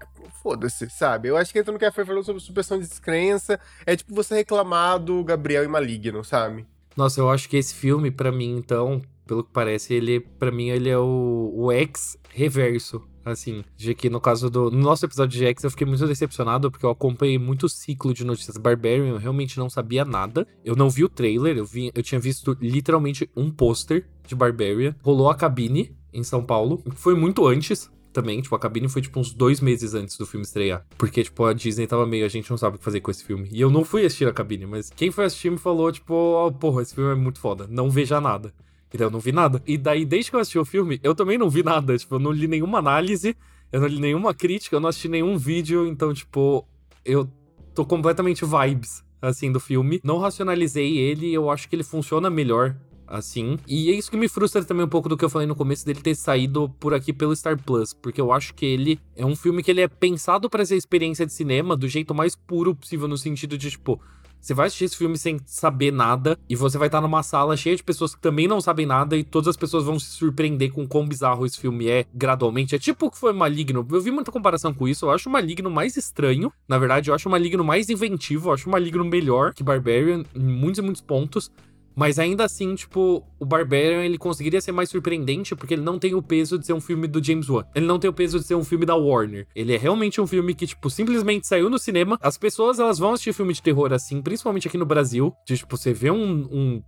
foda-se, 0.42 0.90
sabe? 0.90 1.28
Eu 1.28 1.38
acho 1.38 1.52
que 1.52 1.60
entra 1.60 1.72
no 1.72 1.78
que 1.78 1.86
a 1.86 1.92
Fer 1.92 2.06
falou 2.06 2.24
sobre 2.24 2.42
suspensão 2.42 2.80
de 2.80 2.88
descrença, 2.88 3.60
é 3.86 3.96
tipo 3.96 4.16
você 4.16 4.34
reclamar 4.34 4.98
do 4.98 5.24
Gabriel 5.24 5.64
e 5.64 5.68
Maligno, 5.68 6.24
sabe? 6.24 6.66
Nossa, 6.98 7.22
eu 7.22 7.30
acho 7.30 7.48
que 7.48 7.56
esse 7.56 7.76
filme, 7.76 8.12
para 8.12 8.32
mim, 8.32 8.58
então, 8.58 9.02
pelo 9.26 9.44
que 9.44 9.52
parece, 9.54 9.94
ele, 9.94 10.20
para 10.20 10.52
mim, 10.52 10.70
ele 10.70 10.90
é 10.90 10.98
o, 10.98 11.54
o 11.56 11.72
ex-reverso 11.72 13.08
Assim, 13.32 13.62
de 13.76 13.94
que 13.94 14.10
no 14.10 14.22
caso 14.22 14.50
do 14.50 14.72
no 14.72 14.80
nosso 14.80 15.06
episódio 15.06 15.38
de 15.38 15.46
X 15.46 15.62
eu 15.62 15.70
fiquei 15.70 15.86
muito 15.86 16.08
decepcionado 16.08 16.72
porque 16.72 16.86
eu 16.86 16.90
acompanhei 16.90 17.38
muito 17.38 17.66
o 17.66 17.70
ciclo 17.70 18.14
de 18.14 18.24
notícias 18.24 18.56
Barbarian, 18.56 19.10
eu 19.10 19.18
realmente 19.18 19.58
não 19.58 19.70
sabia 19.70 20.06
nada. 20.06 20.48
Eu 20.64 20.78
não 20.78 20.90
vi 20.90 21.04
o 21.04 21.10
trailer, 21.10 21.58
eu 21.58 21.66
vi, 21.66 21.92
eu 21.94 22.02
tinha 22.02 22.22
visto 22.22 22.58
literalmente 22.62 23.30
um 23.36 23.52
pôster 23.52 24.08
de 24.26 24.34
Barbarian. 24.34 24.96
Rolou 25.04 25.30
a 25.30 25.36
cabine 25.36 25.94
em 26.14 26.24
São 26.24 26.42
Paulo, 26.42 26.82
foi 26.96 27.16
muito 27.16 27.46
antes, 27.46 27.92
também, 28.18 28.42
tipo, 28.42 28.56
a 28.56 28.60
cabine 28.60 28.90
foi, 28.90 29.00
tipo, 29.00 29.20
uns 29.20 29.32
dois 29.32 29.62
meses 29.62 29.94
antes 29.94 30.18
do 30.18 30.26
filme 30.26 30.44
estrear. 30.44 30.84
Porque, 30.98 31.24
tipo, 31.24 31.46
a 31.46 31.54
Disney 31.54 31.86
tava 31.86 32.04
meio, 32.08 32.26
a 32.26 32.28
gente 32.28 32.50
não 32.50 32.58
sabe 32.58 32.76
o 32.76 32.80
que 32.80 32.84
fazer 32.84 33.00
com 33.00 33.12
esse 33.12 33.24
filme. 33.24 33.48
E 33.52 33.62
eu 33.62 33.70
não 33.70 33.86
fui 33.86 34.04
assistir 34.04 34.28
a 34.28 34.34
cabine, 34.34 34.66
mas 34.66 34.90
quem 34.90 35.12
foi 35.12 35.26
assistir 35.26 35.52
me 35.52 35.60
falou, 35.60 35.92
tipo, 35.92 36.16
oh, 36.16 36.52
porra, 36.52 36.82
esse 36.82 36.96
filme 36.96 37.12
é 37.12 37.16
muito 37.16 37.40
foda, 37.40 37.68
não 37.70 37.92
veja 37.92 38.20
nada. 38.20 38.52
Então 38.92 39.06
eu 39.06 39.12
não 39.12 39.20
vi 39.20 39.32
nada. 39.32 39.62
E 39.68 39.78
daí, 39.78 40.04
desde 40.04 40.32
que 40.32 40.36
eu 40.36 40.40
assisti 40.40 40.58
o 40.58 40.66
filme, 40.66 41.00
eu 41.04 41.14
também 41.14 41.38
não 41.38 41.48
vi 41.48 41.62
nada. 41.62 41.96
Tipo, 41.96 42.16
eu 42.16 42.20
não 42.20 42.32
li 42.32 42.48
nenhuma 42.48 42.80
análise, 42.80 43.38
eu 43.72 43.82
não 43.82 43.88
li 43.88 44.00
nenhuma 44.00 44.34
crítica, 44.34 44.76
eu 44.76 44.80
não 44.80 44.90
assisti 44.90 45.08
nenhum 45.08 45.38
vídeo. 45.38 45.86
Então, 45.86 46.12
tipo, 46.12 46.68
eu 47.06 47.30
tô 47.76 47.86
completamente 47.86 48.44
vibes, 48.44 49.04
assim, 49.22 49.52
do 49.52 49.60
filme. 49.60 50.02
Não 50.04 50.18
racionalizei 50.18 50.98
ele, 50.98 51.32
eu 51.32 51.52
acho 51.52 51.70
que 51.70 51.76
ele 51.76 51.84
funciona 51.84 52.32
melhor 52.32 52.76
assim. 53.08 53.58
E 53.68 53.90
é 53.90 53.94
isso 53.94 54.12
que 54.12 54.18
me 54.18 54.28
frustra 54.28 54.64
também 54.64 54.86
um 54.86 54.90
pouco 54.90 55.10
do 55.10 55.18
que 55.18 55.26
eu 55.26 55.30
falei 55.30 55.48
no 55.48 55.56
começo 55.56 55.86
dele 55.86 56.02
ter 56.02 56.16
saído 56.16 56.70
por 56.80 56.94
aqui 56.94 57.14
pelo 57.14 57.36
Star 57.36 57.62
Plus, 57.62 57.94
porque 57.94 58.22
eu 58.22 58.32
acho 58.32 58.54
que 58.54 58.66
ele 58.66 59.00
é 59.16 59.26
um 59.26 59.36
filme 59.36 59.64
que 59.64 59.72
ele 59.72 59.82
é 59.82 59.88
pensado 59.88 60.50
para 60.50 60.66
ser 60.66 60.76
experiência 60.76 61.26
de 61.26 61.34
cinema 61.34 61.76
do 61.76 61.88
jeito 61.88 62.14
mais 62.14 62.36
puro 62.36 62.76
possível 62.76 63.08
no 63.08 63.18
sentido 63.18 63.58
de 63.58 63.72
tipo, 63.72 64.00
você 64.40 64.54
vai 64.54 64.68
assistir 64.68 64.86
esse 64.86 64.98
filme 64.98 65.18
sem 65.18 65.40
saber 65.46 65.92
nada 65.92 66.40
e 66.50 66.56
você 66.56 66.78
vai 66.78 66.88
estar 66.88 67.02
numa 67.02 67.24
sala 67.24 67.58
cheia 67.58 67.76
de 67.76 67.84
pessoas 67.84 68.16
que 68.16 68.22
também 68.22 68.48
não 68.48 68.62
sabem 68.62 68.86
nada 68.86 69.18
e 69.18 69.24
todas 69.24 69.48
as 69.48 69.58
pessoas 69.58 69.84
vão 69.84 70.00
se 70.00 70.12
surpreender 70.12 70.72
com 70.72 70.88
quão 70.88 71.08
bizarro 71.08 71.46
esse 71.46 71.60
filme 71.60 71.88
é 71.88 72.06
gradualmente. 72.14 72.76
É 72.76 72.80
tipo 72.80 73.08
o 73.08 73.12
que 73.12 73.18
foi 73.18 73.34
Maligno. 73.34 73.86
Eu 73.92 74.02
vi 74.02 74.12
muita 74.12 74.32
comparação 74.32 74.74
com 74.74 74.88
isso. 74.88 75.06
Eu 75.06 75.12
acho 75.12 75.28
o 75.28 75.32
Maligno 75.32 75.70
mais 75.70 75.98
estranho. 75.98 76.52
Na 76.68 76.78
verdade, 76.78 77.10
eu 77.10 77.16
acho 77.16 77.28
o 77.28 77.32
Maligno 77.32 77.64
mais 77.64 77.90
inventivo. 77.90 78.50
Eu 78.50 78.54
acho 78.54 78.70
o 78.70 78.72
Maligno 78.72 79.04
melhor 79.04 79.54
que 79.54 79.64
Barbarian 79.64 80.24
em 80.34 80.44
muitos 80.44 80.80
e 80.80 80.82
muitos 80.82 81.02
pontos. 81.02 81.52
Mas 81.98 82.20
ainda 82.20 82.46
assim, 82.46 82.76
tipo, 82.76 83.26
o 83.40 83.46
Barbarian 83.46 84.06
ele 84.06 84.20
conseguiria 84.20 84.62
ser 84.62 84.72
mais 84.72 84.88
surpreendente 84.88 85.56
porque 85.56 85.74
ele 85.74 85.82
não 85.82 85.98
tem 85.98 86.14
o 86.14 86.22
peso 86.22 86.60
de 86.60 86.64
ser 86.68 86.74
um 86.74 86.80
filme 86.80 87.08
do 87.08 87.24
James 87.24 87.50
Wan. 87.50 87.66
Ele 87.74 87.88
não 87.88 87.98
tem 87.98 88.08
o 88.08 88.14
peso 88.14 88.40
de 88.40 88.46
ser 88.46 88.54
um 88.54 88.64
filme 88.64 88.86
da 88.86 88.96
Warner. 88.96 89.48
Ele 89.56 89.74
é 89.74 89.78
realmente 89.78 90.22
um 90.22 90.28
filme 90.28 90.54
que, 90.54 90.68
tipo, 90.68 90.92
simplesmente 90.92 91.48
saiu 91.48 91.72
no 91.72 91.80
cinema. 91.80 92.20
As 92.22 92.38
pessoas, 92.38 92.78
elas 92.78 93.00
vão 93.00 93.14
assistir 93.14 93.34
filme 93.34 93.52
de 93.52 93.64
terror 93.64 93.92
assim, 93.92 94.22
principalmente 94.22 94.68
aqui 94.68 94.78
no 94.78 94.86
Brasil. 94.86 95.34
De, 95.44 95.58
tipo, 95.58 95.76
você 95.76 95.92
vê 95.92 96.12
um, 96.12 96.48
um, 96.52 96.84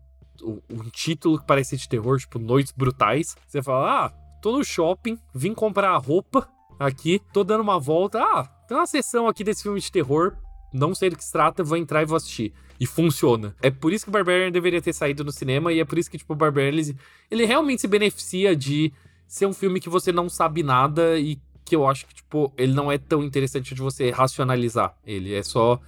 um 0.70 0.90
título 0.94 1.40
que 1.40 1.48
parece 1.48 1.76
de 1.76 1.90
terror, 1.90 2.20
tipo, 2.20 2.38
Noites 2.38 2.72
Brutais. 2.72 3.36
Você 3.48 3.64
fala, 3.64 4.06
ah, 4.06 4.14
tô 4.44 4.56
no 4.56 4.64
shopping, 4.64 5.18
vim 5.34 5.56
comprar 5.56 5.98
roupa 5.98 6.48
aqui, 6.80 7.20
tô 7.34 7.44
dando 7.44 7.62
uma 7.62 7.80
volta. 7.80 8.22
Ah, 8.22 8.44
tem 8.68 8.78
uma 8.78 8.86
sessão 8.86 9.28
aqui 9.28 9.44
desse 9.44 9.64
filme 9.64 9.80
de 9.80 9.92
terror 9.92 10.38
não 10.74 10.94
sei 10.94 11.10
do 11.10 11.18
que 11.18 11.24
se 11.24 11.32
trata, 11.32 11.64
vou 11.64 11.78
entrar 11.78 12.02
e 12.02 12.06
vou 12.06 12.18
assistir. 12.18 12.54
E 12.80 12.86
funciona. 12.86 13.56
É 13.62 13.70
por 13.70 13.92
isso 13.92 14.06
que 14.06 14.12
Barbarian 14.12 14.52
deveria 14.52 14.82
ter 14.82 14.94
saído 14.94 15.24
no 15.24 15.32
cinema 15.32 15.74
e 15.74 15.80
é 15.80 15.86
por 15.86 15.98
isso 15.98 16.10
que, 16.10 16.18
tipo, 16.18 16.34
o 16.34 16.36
Barbarian, 16.36 16.70
ele, 16.70 16.96
ele 17.30 17.46
realmente 17.46 17.82
se 17.82 17.88
beneficia 17.88 18.56
de 18.56 18.94
ser 19.28 19.46
um 19.46 19.54
filme 19.54 19.80
que 19.80 19.90
você 19.90 20.12
não 20.12 20.30
sabe 20.30 20.64
nada 20.64 21.20
e 21.20 21.38
que 21.70 21.76
eu 21.76 21.88
acho 21.88 22.08
que, 22.08 22.16
tipo, 22.16 22.52
ele 22.58 22.74
não 22.74 22.92
é 22.92 22.98
tão 22.98 23.24
interessante 23.24 23.76
de 23.76 23.82
você 23.82 24.10
racionalizar 24.10 24.96
ele. 25.06 25.34
É 25.36 25.44
só. 25.44 25.80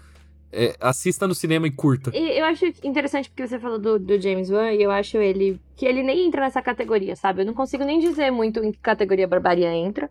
É, 0.53 0.75
assista 0.81 1.25
no 1.25 1.33
cinema 1.33 1.65
e 1.65 1.71
curta. 1.71 2.11
Eu 2.13 2.43
acho 2.43 2.65
interessante 2.83 3.29
porque 3.29 3.47
você 3.47 3.57
falou 3.57 3.79
do, 3.79 3.97
do 3.97 4.21
James 4.21 4.49
Wan 4.49 4.73
e 4.73 4.83
eu 4.83 4.91
acho 4.91 5.15
ele 5.15 5.57
que 5.77 5.85
ele 5.85 6.03
nem 6.03 6.27
entra 6.27 6.41
nessa 6.41 6.61
categoria, 6.61 7.15
sabe? 7.15 7.41
Eu 7.41 7.45
não 7.45 7.53
consigo 7.53 7.85
nem 7.85 8.01
dizer 8.01 8.31
muito 8.31 8.59
em 8.59 8.73
que 8.73 8.77
categoria 8.79 9.25
Barbaria 9.29 9.73
entra. 9.73 10.09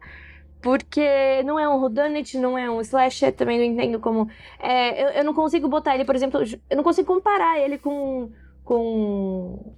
Porque 0.63 1.43
não 1.45 1.59
é 1.59 1.69
um 1.69 1.81
whodunit, 1.81 2.37
não 2.39 2.57
é 2.57 2.71
um 2.71 2.81
slasher, 2.81 3.33
também 3.33 3.59
não 3.59 3.65
entendo 3.65 3.99
como... 3.99 4.29
É, 4.59 5.05
eu, 5.05 5.09
eu 5.09 5.25
não 5.25 5.33
consigo 5.33 5.69
botar 5.69 5.95
ele, 5.95 6.05
por 6.05 6.15
exemplo... 6.15 6.41
Eu 6.69 6.77
não 6.77 6.85
consigo 6.85 7.07
comparar 7.07 7.59
ele 7.59 7.79
com... 7.79 8.31
Com... 8.65 9.75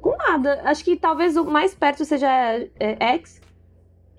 Com 0.00 0.16
nada. 0.16 0.60
Acho 0.64 0.84
que 0.84 0.96
talvez 0.96 1.36
o 1.36 1.44
mais 1.44 1.74
perto 1.74 2.04
seja 2.04 2.28
é, 2.78 3.14
X, 3.14 3.40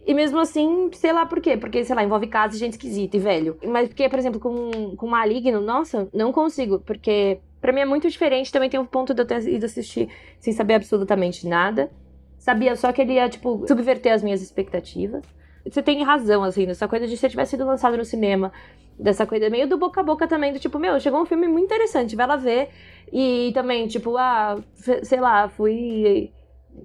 e 0.09 0.13
mesmo 0.15 0.39
assim, 0.39 0.89
sei 0.93 1.13
lá 1.13 1.23
por 1.23 1.39
quê. 1.39 1.55
Porque, 1.55 1.83
sei 1.83 1.95
lá, 1.95 2.03
envolve 2.03 2.25
casa 2.25 2.55
e 2.55 2.59
gente 2.59 2.73
esquisita 2.73 3.17
e 3.17 3.19
velho. 3.19 3.59
Mas 3.63 3.87
porque, 3.89 4.09
por 4.09 4.17
exemplo, 4.17 4.39
com, 4.39 4.95
com 4.95 5.07
Maligno, 5.07 5.61
nossa, 5.61 6.09
não 6.11 6.31
consigo. 6.31 6.79
Porque 6.79 7.39
para 7.61 7.71
mim 7.71 7.81
é 7.81 7.85
muito 7.85 8.09
diferente. 8.09 8.51
Também 8.51 8.71
tem 8.71 8.79
um 8.79 8.87
ponto 8.87 9.13
de 9.13 9.21
eu 9.21 9.25
ter 9.27 9.47
ido 9.47 9.67
assistir 9.67 10.09
sem 10.39 10.51
saber 10.51 10.73
absolutamente 10.73 11.47
nada. 11.47 11.91
Sabia 12.39 12.75
só 12.75 12.91
que 12.91 13.03
ele 13.03 13.13
ia, 13.13 13.29
tipo, 13.29 13.67
subverter 13.67 14.11
as 14.11 14.23
minhas 14.23 14.41
expectativas. 14.41 15.23
Você 15.65 15.81
tem 15.81 16.03
razão, 16.03 16.43
assim, 16.43 16.65
nessa 16.65 16.87
coisa 16.87 17.07
de 17.07 17.15
se 17.17 17.29
tivesse 17.29 17.51
sido 17.51 17.65
lançado 17.65 17.97
no 17.97 18.05
cinema. 18.05 18.51
Dessa 18.97 19.25
coisa 19.25 19.49
meio 19.49 19.67
do 19.67 19.77
boca 19.77 20.01
a 20.01 20.03
boca 20.03 20.27
também, 20.27 20.51
do 20.51 20.59
tipo, 20.59 20.77
meu, 20.77 20.99
chegou 20.99 21.21
um 21.21 21.25
filme 21.25 21.47
muito 21.47 21.65
interessante, 21.65 22.15
vai 22.15 22.27
lá 22.27 22.35
ver. 22.35 22.69
E 23.11 23.51
também, 23.53 23.87
tipo, 23.87 24.17
ah, 24.17 24.61
sei 25.03 25.19
lá, 25.19 25.47
fui 25.49 26.31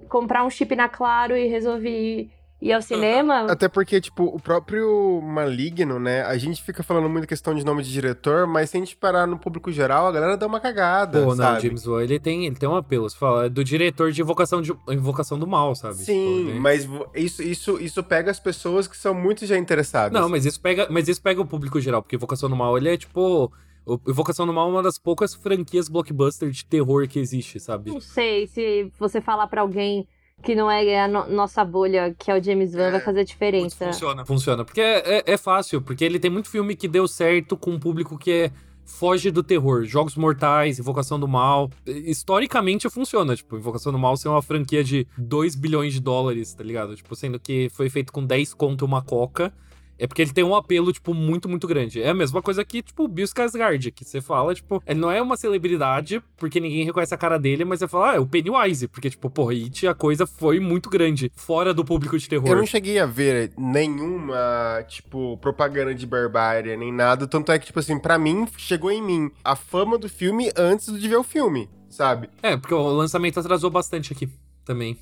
comprar 0.08 0.44
um 0.44 0.50
chip 0.50 0.74
na 0.74 0.88
Claro 0.88 1.36
e 1.36 1.46
resolvi 1.46 2.30
ir 2.64 2.72
ao 2.72 2.80
cinema. 2.80 3.42
Até 3.42 3.68
porque, 3.68 4.00
tipo, 4.00 4.24
o 4.24 4.40
próprio 4.40 5.20
Maligno, 5.22 6.00
né? 6.00 6.22
A 6.22 6.36
gente 6.38 6.62
fica 6.62 6.82
falando 6.82 7.10
muito 7.10 7.28
questão 7.28 7.54
de 7.54 7.62
nome 7.62 7.82
de 7.82 7.92
diretor, 7.92 8.46
mas 8.46 8.70
se 8.70 8.78
a 8.78 8.80
gente 8.80 8.96
parar 8.96 9.26
no 9.26 9.38
público 9.38 9.70
geral, 9.70 10.06
a 10.06 10.12
galera 10.12 10.36
dá 10.36 10.46
uma 10.46 10.58
cagada. 10.58 11.22
Pô, 11.22 11.34
não, 11.34 11.60
James 11.60 11.86
Wan, 11.86 12.02
ele 12.02 12.18
tem, 12.18 12.46
ele 12.46 12.56
tem 12.56 12.66
um 12.66 12.74
apelo. 12.74 13.08
Você 13.08 13.18
fala, 13.18 13.46
é 13.46 13.48
do 13.50 13.62
diretor 13.62 14.10
de 14.10 14.22
Invocação, 14.22 14.62
de, 14.62 14.72
Invocação 14.88 15.38
do 15.38 15.46
Mal, 15.46 15.74
sabe? 15.74 15.96
Sim, 15.96 16.46
tipo, 16.46 16.60
mas 16.60 16.88
isso, 17.14 17.42
isso, 17.42 17.78
isso 17.78 18.02
pega 18.02 18.30
as 18.30 18.40
pessoas 18.40 18.88
que 18.88 18.96
são 18.96 19.12
muito 19.12 19.44
já 19.44 19.58
interessadas. 19.58 20.18
Não, 20.18 20.30
mas 20.30 20.46
isso 20.46 20.58
pega, 20.58 20.88
mas 20.90 21.06
isso 21.06 21.20
pega 21.20 21.42
o 21.42 21.46
público 21.46 21.78
geral, 21.78 22.00
porque 22.02 22.16
Invocação 22.16 22.48
do 22.48 22.56
Mal, 22.56 22.78
ele 22.78 22.88
é 22.88 22.96
tipo. 22.96 23.52
O 23.86 24.00
Invocação 24.08 24.46
do 24.46 24.52
Mal 24.54 24.68
é 24.68 24.72
uma 24.72 24.82
das 24.82 24.96
poucas 24.96 25.34
franquias 25.34 25.90
blockbuster 25.90 26.48
de 26.48 26.64
terror 26.64 27.06
que 27.06 27.18
existe, 27.18 27.60
sabe? 27.60 27.90
Não 27.90 28.00
sei 28.00 28.46
se 28.46 28.90
você 28.98 29.20
falar 29.20 29.46
para 29.48 29.60
alguém 29.60 30.08
que 30.42 30.54
não 30.54 30.70
é 30.70 31.00
a 31.00 31.08
no 31.08 31.26
nossa 31.26 31.64
bolha, 31.64 32.14
que 32.18 32.30
é 32.30 32.38
o 32.38 32.42
James 32.42 32.74
Wan, 32.74 32.88
é, 32.88 32.90
vai 32.92 33.00
fazer 33.00 33.24
diferença. 33.24 33.86
Funciona, 33.86 34.24
funciona. 34.24 34.64
Porque 34.64 34.80
é, 34.80 35.18
é, 35.18 35.24
é, 35.26 35.36
fácil, 35.36 35.80
porque 35.80 36.04
ele 36.04 36.18
tem 36.18 36.30
muito 36.30 36.48
filme 36.48 36.76
que 36.76 36.86
deu 36.86 37.08
certo 37.08 37.56
com 37.56 37.70
um 37.70 37.78
público 37.78 38.18
que 38.18 38.30
é, 38.30 38.50
foge 38.84 39.30
do 39.30 39.42
terror. 39.42 39.84
Jogos 39.84 40.16
Mortais, 40.16 40.78
Invocação 40.78 41.18
do 41.18 41.26
Mal. 41.26 41.70
Historicamente 41.86 42.88
funciona, 42.90 43.34
tipo, 43.34 43.56
Invocação 43.56 43.90
do 43.90 43.98
Mal 43.98 44.16
ser 44.16 44.28
uma 44.28 44.42
franquia 44.42 44.84
de 44.84 45.06
2 45.16 45.54
bilhões 45.54 45.94
de 45.94 46.00
dólares, 46.00 46.54
tá 46.54 46.62
ligado? 46.62 46.94
Tipo, 46.94 47.16
sendo 47.16 47.40
que 47.40 47.68
foi 47.70 47.88
feito 47.88 48.12
com 48.12 48.24
10 48.24 48.54
conto 48.54 48.84
uma 48.84 49.02
coca. 49.02 49.52
É 49.98 50.06
porque 50.06 50.22
ele 50.22 50.32
tem 50.32 50.44
um 50.44 50.54
apelo, 50.54 50.92
tipo, 50.92 51.14
muito, 51.14 51.48
muito 51.48 51.66
grande. 51.66 52.02
É 52.02 52.10
a 52.10 52.14
mesma 52.14 52.42
coisa 52.42 52.64
que, 52.64 52.82
tipo, 52.82 53.04
o 53.04 53.08
Bill 53.08 53.24
Skarsgård, 53.24 53.90
que 53.92 54.04
você 54.04 54.20
fala, 54.20 54.54
tipo, 54.54 54.82
ele 54.86 55.00
não 55.00 55.10
é 55.10 55.20
uma 55.22 55.36
celebridade, 55.36 56.22
porque 56.36 56.60
ninguém 56.60 56.84
reconhece 56.84 57.14
a 57.14 57.18
cara 57.18 57.38
dele, 57.38 57.64
mas 57.64 57.78
você 57.78 57.88
fala, 57.88 58.10
ah, 58.12 58.14
é 58.16 58.18
o 58.18 58.26
Pennywise, 58.26 58.88
porque, 58.88 59.10
tipo, 59.10 59.30
porra, 59.30 59.52
It, 59.52 59.86
a 59.86 59.94
coisa 59.94 60.26
foi 60.26 60.58
muito 60.60 60.90
grande, 60.90 61.30
fora 61.34 61.72
do 61.72 61.84
público 61.84 62.18
de 62.18 62.28
terror. 62.28 62.48
Eu 62.48 62.56
não 62.56 62.66
cheguei 62.66 62.98
a 62.98 63.06
ver 63.06 63.52
nenhuma, 63.56 64.84
tipo, 64.88 65.36
propaganda 65.38 65.94
de 65.94 66.06
Barbária, 66.06 66.76
nem 66.76 66.92
nada, 66.92 67.26
tanto 67.26 67.52
é 67.52 67.58
que, 67.58 67.66
tipo 67.66 67.78
assim, 67.78 67.98
para 67.98 68.18
mim, 68.18 68.46
chegou 68.56 68.90
em 68.90 69.02
mim 69.02 69.30
a 69.44 69.54
fama 69.54 69.96
do 69.96 70.08
filme 70.08 70.50
antes 70.56 70.92
de 70.98 71.08
ver 71.08 71.16
o 71.16 71.24
filme, 71.24 71.68
sabe? 71.88 72.28
É, 72.42 72.56
porque 72.56 72.74
o 72.74 72.82
lançamento 72.88 73.38
atrasou 73.38 73.70
bastante 73.70 74.12
aqui 74.12 74.28
também. 74.64 74.98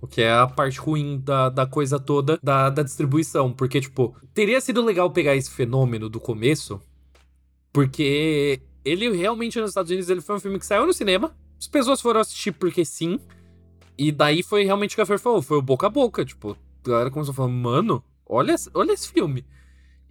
O 0.00 0.06
que 0.06 0.20
é 0.20 0.32
a 0.32 0.46
parte 0.46 0.78
ruim 0.78 1.18
da, 1.18 1.48
da 1.48 1.66
coisa 1.66 1.98
toda 1.98 2.38
da, 2.42 2.68
da 2.70 2.82
distribuição. 2.82 3.52
Porque, 3.52 3.80
tipo, 3.80 4.14
teria 4.34 4.60
sido 4.60 4.84
legal 4.84 5.10
pegar 5.10 5.34
esse 5.34 5.50
fenômeno 5.50 6.08
do 6.08 6.20
começo. 6.20 6.80
Porque 7.72 8.60
ele 8.84 9.10
realmente 9.10 9.58
nos 9.60 9.70
Estados 9.70 9.90
Unidos 9.90 10.10
ele 10.10 10.20
foi 10.20 10.36
um 10.36 10.40
filme 10.40 10.58
que 10.58 10.66
saiu 10.66 10.86
no 10.86 10.92
cinema. 10.92 11.34
As 11.58 11.66
pessoas 11.66 12.00
foram 12.00 12.20
assistir 12.20 12.52
porque 12.52 12.84
sim. 12.84 13.18
E 13.96 14.12
daí 14.12 14.42
foi 14.42 14.64
realmente 14.64 14.92
o 14.92 14.96
que 14.96 15.00
a 15.00 15.06
Fer 15.06 15.18
falou. 15.18 15.40
Foi 15.40 15.56
o 15.56 15.62
boca 15.62 15.86
a 15.86 15.90
boca. 15.90 16.24
Tipo, 16.24 16.56
a 16.84 16.88
galera 16.88 17.10
começou 17.10 17.32
a 17.32 17.34
falar, 17.34 17.48
mano, 17.48 18.04
olha, 18.26 18.54
olha 18.74 18.92
esse 18.92 19.08
filme. 19.08 19.44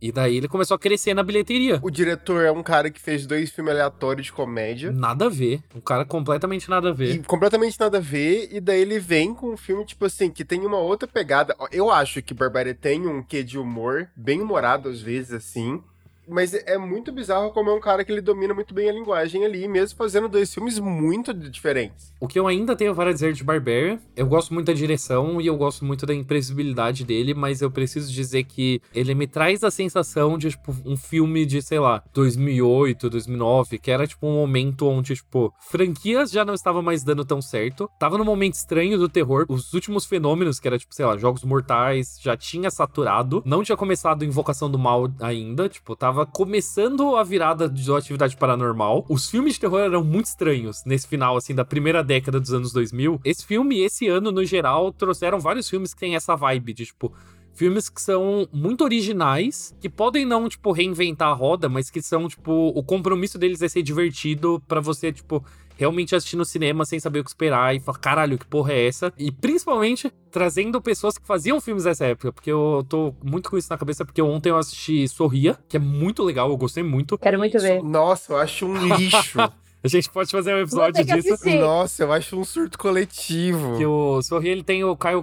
E 0.03 0.11
daí 0.11 0.35
ele 0.35 0.49
começou 0.49 0.75
a 0.75 0.77
crescer 0.77 1.13
na 1.13 1.23
bilheteria. 1.23 1.79
O 1.81 1.89
diretor 1.89 2.43
é 2.43 2.51
um 2.51 2.61
cara 2.61 2.91
que 2.91 2.99
fez 2.99 3.25
dois 3.25 3.49
filmes 3.49 3.71
aleatórios 3.71 4.25
de 4.25 4.33
comédia. 4.33 4.91
Nada 4.91 5.27
a 5.27 5.29
ver. 5.29 5.61
Um 5.73 5.79
cara 5.79 6.03
completamente 6.03 6.69
nada 6.69 6.89
a 6.89 6.91
ver. 6.91 7.15
E 7.15 7.19
completamente 7.19 7.79
nada 7.79 7.99
a 7.99 8.01
ver. 8.01 8.49
E 8.51 8.59
daí 8.59 8.81
ele 8.81 8.99
vem 8.99 9.33
com 9.33 9.53
um 9.53 9.55
filme, 9.55 9.85
tipo 9.85 10.03
assim, 10.03 10.29
que 10.29 10.43
tem 10.43 10.65
uma 10.65 10.77
outra 10.77 11.07
pegada. 11.07 11.55
Eu 11.71 11.89
acho 11.89 12.21
que 12.21 12.33
Barbária 12.33 12.75
tem 12.75 13.07
um 13.07 13.23
quê 13.23 13.41
de 13.45 13.57
humor, 13.57 14.09
bem 14.13 14.41
humorado 14.41 14.89
às 14.89 14.99
vezes, 14.99 15.31
assim. 15.31 15.81
Mas 16.27 16.53
é 16.53 16.77
muito 16.77 17.11
bizarro 17.11 17.51
como 17.51 17.69
é 17.69 17.73
um 17.73 17.79
cara 17.79 18.03
que 18.03 18.11
ele 18.11 18.21
domina 18.21 18.53
muito 18.53 18.73
bem 18.73 18.89
a 18.89 18.93
linguagem 18.93 19.45
ali, 19.45 19.67
mesmo 19.67 19.97
fazendo 19.97 20.29
dois 20.29 20.53
filmes 20.53 20.79
muito 20.79 21.33
diferentes. 21.33 22.13
O 22.19 22.27
que 22.27 22.39
eu 22.39 22.47
ainda 22.47 22.75
tenho 22.75 22.95
para 22.95 23.13
dizer 23.13 23.33
de 23.33 23.43
Barbarian, 23.43 23.99
eu 24.15 24.25
gosto 24.25 24.53
muito 24.53 24.67
da 24.67 24.73
direção 24.73 25.41
e 25.41 25.47
eu 25.47 25.57
gosto 25.57 25.83
muito 25.83 26.05
da 26.05 26.13
imprevisibilidade 26.13 27.03
dele, 27.03 27.33
mas 27.33 27.61
eu 27.61 27.69
preciso 27.69 28.11
dizer 28.11 28.43
que 28.45 28.81
ele 28.93 29.13
me 29.13 29.27
traz 29.27 29.63
a 29.63 29.71
sensação 29.71 30.37
de, 30.37 30.51
tipo, 30.51 30.73
um 30.85 30.95
filme 30.95 31.45
de, 31.45 31.61
sei 31.61 31.79
lá, 31.79 32.03
2008, 32.13 33.09
2009, 33.09 33.79
que 33.79 33.91
era, 33.91 34.07
tipo, 34.07 34.25
um 34.25 34.33
momento 34.33 34.87
onde, 34.87 35.15
tipo, 35.15 35.53
franquias 35.59 36.31
já 36.31 36.45
não 36.45 36.53
estavam 36.53 36.81
mais 36.81 37.03
dando 37.03 37.25
tão 37.25 37.41
certo. 37.41 37.89
Tava 37.99 38.17
num 38.17 38.25
momento 38.25 38.53
estranho 38.53 38.97
do 38.97 39.09
terror. 39.09 39.45
Os 39.49 39.73
últimos 39.73 40.05
fenômenos, 40.05 40.59
que 40.59 40.67
era, 40.67 40.77
tipo, 40.77 40.93
sei 40.95 41.05
lá, 41.05 41.17
Jogos 41.17 41.43
Mortais, 41.43 42.17
já 42.21 42.37
tinha 42.37 42.71
saturado. 42.71 43.43
Não 43.45 43.63
tinha 43.63 43.77
começado 43.77 44.23
Invocação 44.23 44.69
do 44.69 44.79
Mal 44.79 45.11
ainda, 45.19 45.67
tipo, 45.67 45.95
tava 45.95 46.12
tava 46.13 46.27
começando 46.27 47.15
a 47.15 47.23
virada 47.23 47.67
de 47.67 47.91
atividade 47.91 48.37
paranormal. 48.37 49.03
Os 49.09 49.31
filmes 49.31 49.55
de 49.55 49.61
terror 49.61 49.79
eram 49.79 50.03
muito 50.03 50.27
estranhos 50.27 50.83
nesse 50.85 51.07
final, 51.07 51.35
assim, 51.35 51.55
da 51.55 51.65
primeira 51.65 52.03
década 52.03 52.39
dos 52.39 52.53
anos 52.53 52.71
2000. 52.71 53.19
Esse 53.25 53.43
filme, 53.43 53.79
esse 53.79 54.07
ano, 54.07 54.31
no 54.31 54.45
geral, 54.45 54.93
trouxeram 54.93 55.39
vários 55.39 55.67
filmes 55.67 55.91
que 55.91 55.99
têm 55.99 56.15
essa 56.15 56.35
vibe 56.35 56.71
de, 56.71 56.85
tipo, 56.85 57.11
filmes 57.55 57.89
que 57.89 57.99
são 57.99 58.47
muito 58.53 58.83
originais, 58.83 59.75
que 59.81 59.89
podem 59.89 60.23
não, 60.23 60.47
tipo, 60.47 60.71
reinventar 60.71 61.29
a 61.29 61.33
roda, 61.33 61.67
mas 61.67 61.89
que 61.89 61.99
são, 61.99 62.27
tipo, 62.27 62.51
o 62.51 62.83
compromisso 62.83 63.39
deles 63.39 63.63
é 63.63 63.67
ser 63.67 63.81
divertido 63.81 64.61
para 64.67 64.79
você, 64.79 65.11
tipo, 65.11 65.43
realmente 65.77 66.15
assistir 66.15 66.35
no 66.35 66.45
cinema 66.45 66.85
sem 66.85 66.99
saber 66.99 67.19
o 67.19 67.23
que 67.23 67.29
esperar 67.29 67.75
e 67.75 67.79
falar, 67.79 67.99
caralho, 67.99 68.37
que 68.37 68.45
porra 68.45 68.73
é 68.73 68.87
essa? 68.87 69.13
E 69.17 69.31
principalmente 69.31 70.11
trazendo 70.31 70.81
pessoas 70.81 71.17
que 71.17 71.25
faziam 71.25 71.61
filmes 71.61 71.83
dessa 71.83 72.05
época, 72.05 72.31
porque 72.31 72.51
eu 72.51 72.85
tô 72.89 73.13
muito 73.23 73.49
com 73.49 73.57
isso 73.57 73.69
na 73.69 73.77
cabeça, 73.77 74.03
porque 74.03 74.21
ontem 74.21 74.49
eu 74.49 74.57
assisti 74.57 75.07
Sorria, 75.07 75.57
que 75.69 75.77
é 75.77 75.79
muito 75.79 76.23
legal, 76.23 76.49
eu 76.49 76.57
gostei 76.57 76.83
muito. 76.83 77.17
Quero 77.17 77.37
muito 77.37 77.59
ver. 77.59 77.83
Nossa, 77.83 78.33
eu 78.33 78.37
acho 78.37 78.65
um 78.65 78.95
lixo. 78.95 79.37
A 79.83 79.89
gente 79.89 80.09
pode 80.09 80.31
fazer 80.31 80.55
um 80.55 80.59
episódio 80.59 81.03
disso. 81.03 81.33
Assistir. 81.33 81.59
Nossa, 81.59 82.03
eu 82.03 82.13
acho 82.13 82.39
um 82.39 82.45
surto 82.45 82.77
coletivo. 82.77 83.77
Que 83.77 83.85
o 83.85 84.21
Sorri, 84.21 84.47
ele 84.47 84.63
tem 84.63 84.81
o 84.81 84.95
Kyle 84.95 85.21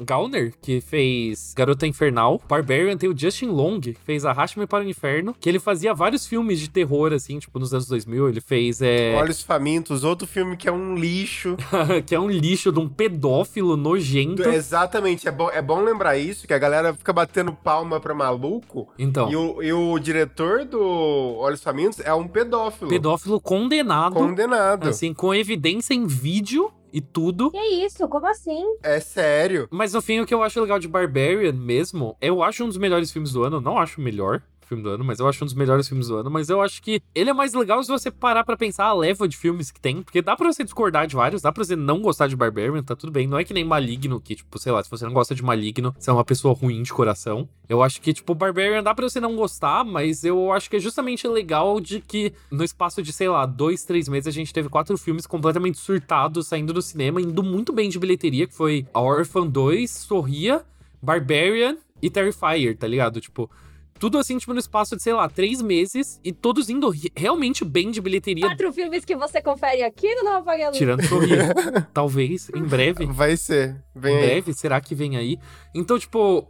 Gauner, 0.00 0.54
que 0.62 0.80
fez 0.80 1.52
Garota 1.54 1.86
Infernal. 1.86 2.40
Barbarian 2.48 2.96
tem 2.96 3.10
o 3.10 3.16
Justin 3.16 3.48
Long, 3.48 3.78
que 3.78 3.92
fez 4.06 4.24
Arraste-me 4.24 4.66
para 4.66 4.82
o 4.82 4.88
Inferno, 4.88 5.36
que 5.38 5.46
ele 5.46 5.58
fazia 5.58 5.92
vários 5.92 6.26
filmes 6.26 6.58
de 6.58 6.70
terror, 6.70 7.12
assim, 7.12 7.38
tipo, 7.38 7.58
nos 7.58 7.74
anos 7.74 7.86
2000. 7.86 8.30
Ele 8.30 8.40
fez... 8.40 8.80
É... 8.80 9.14
Olhos 9.14 9.42
Famintos, 9.42 10.04
outro 10.04 10.26
filme 10.26 10.56
que 10.56 10.66
é 10.66 10.72
um 10.72 10.94
lixo. 10.94 11.58
que 12.06 12.14
é 12.14 12.18
um 12.18 12.30
lixo 12.30 12.72
de 12.72 12.78
um 12.78 12.88
pedófilo 12.88 13.76
nojento. 13.76 14.42
Exatamente. 14.48 15.28
É 15.28 15.30
bom, 15.30 15.50
é 15.50 15.60
bom 15.60 15.82
lembrar 15.82 16.16
isso, 16.16 16.46
que 16.46 16.54
a 16.54 16.58
galera 16.58 16.94
fica 16.94 17.12
batendo 17.12 17.52
palma 17.52 18.00
pra 18.00 18.14
maluco. 18.14 18.88
Então. 18.98 19.30
E 19.30 19.36
o, 19.36 19.62
e 19.62 19.70
o 19.70 19.98
diretor 19.98 20.64
do 20.64 20.80
Olhos 20.80 21.62
Famintos 21.62 22.00
é 22.00 22.14
um 22.14 22.26
pedófilo. 22.26 22.88
Pedófilo 22.88 23.38
condenado 23.38 23.97
condenado. 24.04 24.28
Condenado. 24.28 24.88
Assim, 24.88 25.12
com 25.12 25.34
evidência 25.34 25.94
em 25.94 26.06
vídeo 26.06 26.70
e 26.92 27.00
tudo. 27.00 27.50
Que 27.50 27.58
isso? 27.58 28.06
Como 28.08 28.26
assim? 28.26 28.64
É 28.82 29.00
sério. 29.00 29.68
Mas 29.70 29.92
no 29.92 30.00
fim, 30.00 30.20
o 30.20 30.26
que 30.26 30.34
eu 30.34 30.42
acho 30.42 30.60
legal 30.60 30.78
de 30.78 30.88
Barbarian 30.88 31.52
mesmo, 31.52 32.16
eu 32.20 32.42
acho 32.42 32.64
um 32.64 32.68
dos 32.68 32.78
melhores 32.78 33.10
filmes 33.10 33.32
do 33.32 33.42
ano, 33.42 33.60
não 33.60 33.78
acho 33.78 34.00
o 34.00 34.04
melhor. 34.04 34.42
Filme 34.68 34.82
do 34.82 34.90
ano, 34.90 35.04
mas 35.04 35.18
eu 35.18 35.26
acho 35.26 35.42
um 35.42 35.46
dos 35.46 35.54
melhores 35.54 35.88
filmes 35.88 36.08
do 36.08 36.16
ano. 36.16 36.30
Mas 36.30 36.48
eu 36.48 36.60
acho 36.60 36.82
que 36.82 37.00
ele 37.14 37.30
é 37.30 37.32
mais 37.32 37.54
legal 37.54 37.82
se 37.82 37.88
você 37.88 38.10
parar 38.10 38.44
pra 38.44 38.56
pensar 38.56 38.86
a 38.86 38.92
leva 38.92 39.26
de 39.26 39.36
filmes 39.36 39.70
que 39.70 39.80
tem, 39.80 40.02
porque 40.02 40.22
dá 40.22 40.36
pra 40.36 40.52
você 40.52 40.62
discordar 40.62 41.06
de 41.06 41.16
vários, 41.16 41.42
dá 41.42 41.50
pra 41.50 41.64
você 41.64 41.74
não 41.74 42.00
gostar 42.00 42.28
de 42.28 42.36
Barbarian, 42.36 42.82
tá 42.82 42.94
tudo 42.94 43.10
bem. 43.10 43.26
Não 43.26 43.38
é 43.38 43.44
que 43.44 43.54
nem 43.54 43.64
Maligno, 43.64 44.20
que, 44.20 44.36
tipo, 44.36 44.58
sei 44.58 44.72
lá, 44.72 44.82
se 44.82 44.90
você 44.90 45.04
não 45.04 45.12
gosta 45.12 45.34
de 45.34 45.42
Maligno, 45.42 45.94
você 45.98 46.10
é 46.10 46.12
uma 46.12 46.24
pessoa 46.24 46.54
ruim 46.54 46.82
de 46.82 46.92
coração. 46.92 47.48
Eu 47.68 47.82
acho 47.82 48.00
que, 48.00 48.12
tipo, 48.12 48.34
Barbarian 48.34 48.82
dá 48.82 48.94
pra 48.94 49.08
você 49.08 49.20
não 49.20 49.34
gostar, 49.34 49.84
mas 49.84 50.24
eu 50.24 50.52
acho 50.52 50.68
que 50.70 50.76
é 50.76 50.80
justamente 50.80 51.26
legal 51.26 51.80
de 51.80 52.00
que 52.00 52.32
no 52.50 52.64
espaço 52.64 53.02
de, 53.02 53.12
sei 53.12 53.28
lá, 53.28 53.46
dois, 53.46 53.84
três 53.84 54.08
meses 54.08 54.26
a 54.26 54.30
gente 54.30 54.52
teve 54.52 54.68
quatro 54.68 54.96
filmes 54.96 55.26
completamente 55.26 55.78
surtados 55.78 56.46
saindo 56.46 56.72
do 56.72 56.82
cinema, 56.82 57.20
indo 57.20 57.42
muito 57.42 57.72
bem 57.72 57.88
de 57.88 57.98
bilheteria, 57.98 58.46
que 58.46 58.54
foi 58.54 58.86
A 58.92 59.00
Orphan 59.00 59.46
2, 59.46 59.90
Sorria, 59.90 60.64
Barbarian 61.02 61.76
e 62.02 62.10
Terrifier, 62.10 62.76
tá 62.76 62.86
ligado? 62.86 63.20
Tipo, 63.20 63.50
tudo 63.98 64.18
assim, 64.18 64.38
tipo, 64.38 64.52
no 64.52 64.58
espaço 64.60 64.96
de, 64.96 65.02
sei 65.02 65.12
lá, 65.12 65.28
três 65.28 65.60
meses 65.62 66.20
e 66.24 66.32
todos 66.32 66.68
indo 66.70 66.92
realmente 67.16 67.64
bem 67.64 67.90
de 67.90 68.00
bilheteria. 68.00 68.46
Quatro 68.46 68.72
filmes 68.72 69.04
que 69.04 69.16
você 69.16 69.40
confere 69.42 69.82
aqui 69.82 70.14
no 70.16 70.24
Nova 70.24 70.42
Paga 70.44 70.70
Tirando 70.70 71.02
Sorria. 71.06 71.52
Talvez, 71.92 72.48
em 72.54 72.62
breve. 72.62 73.06
Vai 73.06 73.36
ser. 73.36 73.82
Vem 73.94 74.12
em 74.14 74.16
aí. 74.18 74.26
breve, 74.26 74.54
será 74.54 74.80
que 74.80 74.94
vem 74.94 75.16
aí? 75.16 75.38
Então, 75.74 75.98
tipo. 75.98 76.46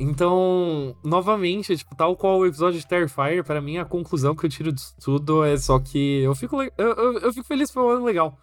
Então, 0.00 0.96
novamente, 1.04 1.76
tipo, 1.76 1.94
tal 1.94 2.16
qual 2.16 2.38
o 2.40 2.46
episódio 2.46 2.80
de 2.80 2.86
Terrifier, 2.86 3.44
pra 3.44 3.60
mim 3.60 3.78
a 3.78 3.84
conclusão 3.84 4.34
que 4.34 4.44
eu 4.44 4.50
tiro 4.50 4.72
disso 4.72 4.94
tudo 5.00 5.44
é 5.44 5.56
só 5.56 5.78
que 5.78 6.22
eu 6.22 6.34
fico, 6.34 6.60
le- 6.60 6.72
eu, 6.76 6.88
eu, 6.88 7.18
eu 7.20 7.32
fico 7.32 7.46
feliz 7.46 7.68
que 7.68 7.74
foi 7.74 7.84
um 7.84 7.90
ano 7.90 8.04
legal 8.04 8.36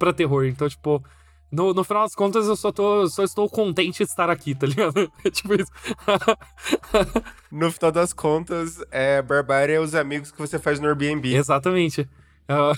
pra 0.00 0.12
terror. 0.12 0.44
Então, 0.46 0.68
tipo, 0.68 1.04
no, 1.56 1.72
no 1.72 1.82
final 1.82 2.02
das 2.02 2.14
contas, 2.14 2.46
eu 2.46 2.54
só, 2.54 2.70
tô, 2.70 3.08
só 3.08 3.24
estou 3.24 3.48
contente 3.48 4.04
de 4.04 4.10
estar 4.10 4.28
aqui, 4.28 4.54
tá 4.54 4.66
ligado? 4.66 5.10
É 5.24 5.30
tipo 5.32 5.54
isso. 5.54 5.72
No 7.50 7.70
final 7.72 7.92
das 7.92 8.12
contas, 8.12 8.84
é 8.90 9.22
Barbária 9.22 9.76
é 9.76 9.80
os 9.80 9.94
amigos 9.94 10.30
que 10.30 10.38
você 10.38 10.58
faz 10.58 10.78
no 10.78 10.88
Airbnb. 10.88 11.34
Exatamente. 11.34 12.06
Ah, 12.48 12.72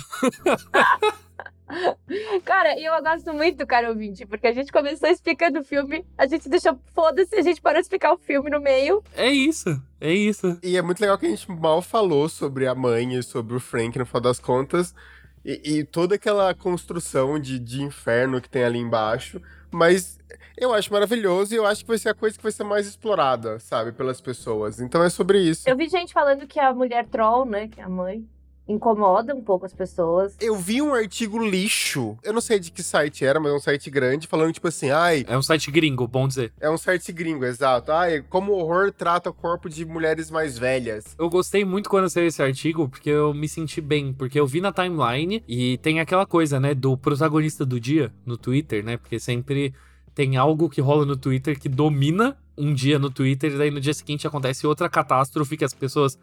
Cara, 2.45 2.79
e 2.79 2.85
eu 2.85 3.03
gosto 3.03 3.35
muito 3.35 3.59
do 3.59 3.67
cara 3.67 3.91
ouvinte, 3.91 4.25
porque 4.25 4.47
a 4.47 4.53
gente 4.53 4.73
começou 4.73 5.09
explicando 5.09 5.59
o 5.61 5.65
filme, 5.65 6.05
a 6.17 6.27
gente 6.27 6.49
deixou 6.49 6.79
foda-se, 6.95 7.35
a 7.35 7.43
gente 7.43 7.61
parou 7.61 7.79
de 7.79 7.83
explicar 7.83 8.13
o 8.13 8.19
filme 8.19 8.49
no 8.49 8.61
meio. 8.61 9.03
é 9.17 9.29
isso, 9.31 9.83
é 10.01 10.13
isso. 10.13 10.59
E 10.63 10.77
é 10.77 10.83
muito 10.83 11.01
legal 11.01 11.19
que 11.19 11.27
a 11.27 11.29
gente 11.29 11.51
mal 11.51 11.83
falou 11.83 12.29
sobre 12.29 12.67
a 12.67 12.75
mãe 12.75 13.15
e 13.15 13.23
sobre 13.23 13.57
o 13.57 13.61
Frank 13.61 13.99
no 13.99 14.07
final 14.07 14.23
das 14.23 14.39
contas. 14.39 14.95
E, 15.45 15.79
e 15.79 15.85
toda 15.85 16.15
aquela 16.15 16.55
construção 16.55 17.39
de, 17.39 17.59
de 17.59 17.83
inferno 17.83 18.41
que 18.41 18.49
tem 18.49 18.65
ali 18.65 18.79
embaixo. 18.79 19.41
Mas 19.71 20.19
eu 20.57 20.75
acho 20.75 20.93
maravilhoso 20.93 21.55
e 21.55 21.57
eu 21.57 21.67
acho 21.67 21.83
que 21.83 21.89
vai 21.89 21.99
ser 21.99 22.09
a 22.09 22.15
coisa 22.15 22.37
que 22.37 22.43
vai 22.43 22.53
ser 22.53 22.65
mais 22.65 22.87
explorada, 22.87 23.59
sabe, 23.61 23.93
pelas 23.93 24.21
pessoas. 24.21 24.81
Então 24.81 25.03
é 25.03 25.09
sobre 25.09 25.41
isso. 25.41 25.69
Eu 25.69 25.77
vi 25.77 25.89
gente 25.89 26.13
falando 26.13 26.47
que 26.47 26.59
a 26.59 26.73
mulher 26.73 27.07
troll, 27.07 27.45
né, 27.45 27.69
que 27.69 27.81
é 27.81 27.85
a 27.85 27.89
mãe, 27.89 28.27
incomoda 28.69 29.35
um 29.35 29.43
pouco 29.43 29.65
as 29.67 29.73
pessoas. 29.73 30.37
Eu 30.41 30.55
vi 30.57 30.83
um 30.83 30.93
artigo 30.93 31.39
lixo, 31.39 32.17
eu 32.23 32.33
não 32.33 32.41
sei 32.41 32.59
de 32.59 32.71
que 32.71 32.83
site 32.83 33.25
era, 33.25 33.41
mas 33.41 33.51
é 33.53 33.55
um 33.55 33.61
site 33.61 33.91
grande, 33.91 34.27
falando 34.27 34.53
tipo 34.53 34.69
assim, 34.69 34.91
ai, 34.91 35.25
É 35.27 35.37
um 35.37 35.43
site 35.43 35.71
gringo, 35.71 36.07
bom 36.07 36.29
dizer. 36.29 36.53
é 36.61 36.69
um 36.69 36.77
site 36.77 37.11
gringo, 37.13 37.45
exato. 37.45 37.91
Ai, 37.91 38.23
como 38.29 38.53
o 38.53 38.59
horror 38.59 38.93
trata 38.93 39.31
o 39.31 39.35
corpo 39.35 39.69
de 39.69 39.85
mulheres 39.85 40.31
mais 40.31 40.59
velhas. 40.59 41.17
Eu 41.19 41.31
gostei 41.31 41.65
muito 41.65 41.89
quando 41.89 42.09
saiu 42.11 42.27
esse 42.27 42.43
artigo, 42.43 42.89
porque 42.89 43.09
eu 43.11 43.33
me 43.33 43.49
senti 43.49 43.81
bem, 43.81 44.13
porque 44.13 44.39
eu 44.39 44.47
vi 44.47 44.61
na 44.61 44.73
timeline 44.73 45.43
e 45.49 45.79
tem 45.79 46.01
aquela 46.01 46.27
coisa, 46.27 46.61
né, 46.61 46.75
do 46.75 46.97
protagonista 46.97 47.65
do 47.65 47.81
dia 47.81 48.13
no 48.27 48.37
Twitter, 48.37 48.85
né? 48.85 48.97
Porque 48.97 49.19
sempre 49.19 49.73
tem 50.15 50.37
algo 50.37 50.69
que 50.69 50.81
rola 50.81 51.07
no 51.07 51.17
Twitter 51.17 51.59
que 51.59 51.69
domina 51.69 52.37
um 52.57 52.75
dia 52.75 52.99
no 52.99 53.09
Twitter, 53.09 53.53
e 53.53 53.57
daí 53.57 53.71
no 53.71 53.81
dia 53.81 53.95
seguinte 53.95 54.27
acontece 54.27 54.67
outra 54.67 54.89
catástrofe 54.89 55.57
que 55.57 55.65
as 55.65 55.73
pessoas 55.73 56.19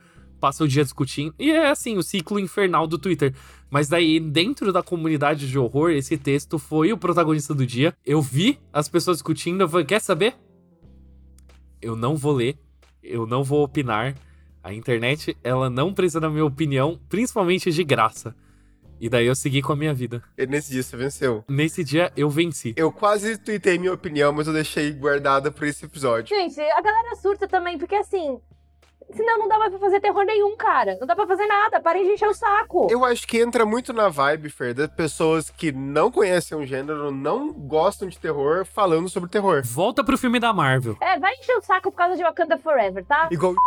passam 0.45 0.65
o 0.65 0.69
dia 0.69 0.83
discutindo. 0.83 1.33
E 1.39 1.49
é 1.49 1.71
assim, 1.71 1.97
o 1.97 2.03
ciclo 2.03 2.39
infernal 2.39 2.85
do 2.85 2.99
Twitter. 2.99 3.33
Mas 3.67 3.87
daí, 3.87 4.19
dentro 4.19 4.71
da 4.71 4.83
comunidade 4.83 5.49
de 5.49 5.57
horror, 5.57 5.89
esse 5.89 6.19
texto 6.19 6.59
foi 6.59 6.93
o 6.93 6.97
protagonista 6.99 7.51
do 7.51 7.65
dia. 7.65 7.95
Eu 8.05 8.21
vi 8.21 8.59
as 8.71 8.87
pessoas 8.87 9.17
discutindo, 9.17 9.61
eu 9.61 9.67
falei, 9.67 9.87
quer 9.87 9.99
saber? 9.99 10.35
Eu 11.81 11.95
não 11.95 12.15
vou 12.15 12.33
ler, 12.33 12.59
eu 13.01 13.25
não 13.25 13.43
vou 13.43 13.63
opinar. 13.63 14.15
A 14.63 14.71
internet, 14.71 15.35
ela 15.43 15.67
não 15.67 15.91
precisa 15.91 16.19
da 16.19 16.29
minha 16.29 16.45
opinião, 16.45 16.99
principalmente 17.09 17.71
de 17.71 17.83
graça. 17.83 18.35
E 19.01 19.09
daí 19.09 19.25
eu 19.25 19.35
segui 19.35 19.63
com 19.63 19.73
a 19.73 19.75
minha 19.75 19.95
vida. 19.95 20.21
E 20.37 20.45
nesse 20.45 20.71
dia 20.71 20.83
você 20.83 20.95
venceu. 20.95 21.43
Nesse 21.49 21.83
dia 21.83 22.13
eu 22.15 22.29
venci. 22.29 22.75
Eu 22.77 22.91
quase 22.91 23.35
tuitei 23.37 23.79
minha 23.79 23.93
opinião, 23.93 24.31
mas 24.31 24.45
eu 24.45 24.53
deixei 24.53 24.91
guardada 24.91 25.51
por 25.51 25.65
esse 25.65 25.85
episódio. 25.85 26.35
Gente, 26.35 26.59
a 26.59 26.81
galera 26.81 27.15
surta 27.15 27.47
também, 27.47 27.79
porque 27.79 27.95
assim. 27.95 28.39
Senão 29.13 29.37
não 29.37 29.47
dá 29.47 29.57
pra 29.57 29.79
fazer 29.79 29.99
terror 29.99 30.25
nenhum, 30.25 30.55
cara. 30.57 30.97
Não 30.99 31.07
dá 31.07 31.15
pra 31.15 31.27
fazer 31.27 31.45
nada. 31.45 31.79
Parem 31.79 32.05
de 32.05 32.13
encher 32.13 32.27
o 32.27 32.33
saco. 32.33 32.87
Eu 32.89 33.05
acho 33.05 33.27
que 33.27 33.39
entra 33.39 33.65
muito 33.65 33.93
na 33.93 34.09
vibe, 34.09 34.49
Fer, 34.49 34.73
das 34.73 34.89
pessoas 34.89 35.49
que 35.49 35.71
não 35.71 36.11
conhecem 36.11 36.57
o 36.57 36.65
gênero, 36.65 37.11
não 37.11 37.53
gostam 37.53 38.07
de 38.07 38.19
terror, 38.19 38.65
falando 38.65 39.07
sobre 39.07 39.29
terror. 39.29 39.61
Volta 39.63 40.03
pro 40.03 40.17
filme 40.17 40.39
da 40.39 40.51
Marvel. 40.51 40.97
É, 40.99 41.19
vai 41.19 41.33
encher 41.35 41.55
o 41.57 41.61
saco 41.61 41.91
por 41.91 41.97
causa 41.97 42.17
de 42.17 42.23
Wakanda 42.23 42.57
Forever, 42.57 43.05
tá? 43.05 43.29
Igual. 43.31 43.53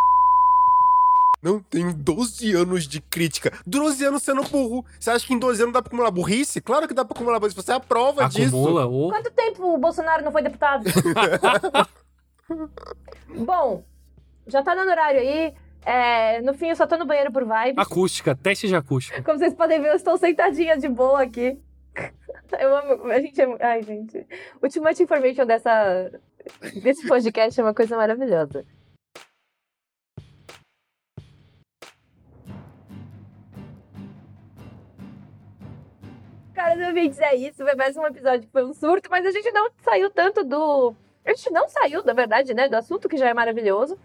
Não, 1.41 1.61
tenho 1.61 1.95
12 1.95 2.53
anos 2.53 2.89
de 2.89 3.01
crítica. 3.01 3.53
12 3.65 4.05
anos 4.05 4.25
sendo 4.25 4.43
burro. 4.43 4.85
Você 4.99 5.11
acha 5.11 5.25
que 5.25 5.33
em 5.33 5.39
12 5.39 5.63
anos 5.63 5.73
dá 5.73 5.81
pra 5.81 5.89
acumular 5.89 6.11
burrice? 6.11 6.61
Claro 6.61 6.89
que 6.89 6.95
dá 6.95 7.05
pra 7.05 7.15
acumular 7.15 7.39
burrice. 7.39 7.55
Você 7.55 7.71
é 7.71 7.77
a 7.77 7.81
prova 7.81 8.29
disso. 8.29 8.49
Acumula 8.49 8.87
o. 8.87 9.09
Quanto 9.09 9.31
tempo 9.31 9.75
o 9.75 9.79
Bolsonaro 9.79 10.25
não 10.25 10.33
foi 10.33 10.43
deputado? 10.43 10.83
Bom, 13.47 13.85
já 14.49 14.63
tá 14.63 14.75
dando 14.75 14.91
horário 14.91 15.21
aí. 15.21 15.55
É, 15.85 16.41
no 16.43 16.53
fim, 16.55 16.69
eu 16.69 16.77
só 16.77 16.87
tô 16.87 16.97
no 16.97 17.07
banheiro 17.07 17.33
por 17.33 17.45
vibe. 17.45 17.79
Acústica, 17.79 18.35
teste 18.35 18.67
de 18.67 18.75
acústica. 18.75 19.23
Como 19.23 19.39
vocês 19.39 19.55
podem 19.55 19.81
ver, 19.81 19.91
eu 19.91 19.95
estou 19.95 20.17
sentadinha 20.17 20.77
de 20.77 20.89
boa 20.89 21.23
aqui. 21.23 21.59
Eu 22.59 22.75
amo. 22.75 23.07
A 23.09 23.21
gente 23.21 23.39
é. 23.41 23.47
Ai, 23.61 23.83
gente. 23.83 24.27
Ultimate 24.63 25.03
Information 25.03 25.45
dessa, 25.45 26.11
desse 26.83 27.07
podcast 27.07 27.61
é 27.61 27.63
uma 27.63 27.75
coisa 27.75 27.95
maravilhosa. 27.95 28.65
Caros 36.55 36.87
ouvintes, 36.87 37.19
é 37.19 37.37
isso. 37.37 37.63
Foi 37.63 37.75
mais 37.75 37.97
um 37.99 38.07
episódio 38.07 38.47
que 38.47 38.53
foi 38.53 38.65
um 38.65 38.73
surto, 38.73 39.11
mas 39.11 39.27
a 39.27 39.31
gente 39.31 39.51
não 39.53 39.71
saiu 39.83 40.11
tanto 40.11 40.43
do. 40.43 40.95
A 41.25 41.35
gente 41.35 41.51
não 41.51 41.69
saiu, 41.69 42.03
na 42.03 42.15
verdade, 42.15 42.55
né? 42.55 42.67
Do 42.69 42.77
assunto 42.77 43.09
que 43.09 43.19
já 43.19 43.29
é 43.29 43.35
maravilhoso. 43.35 43.99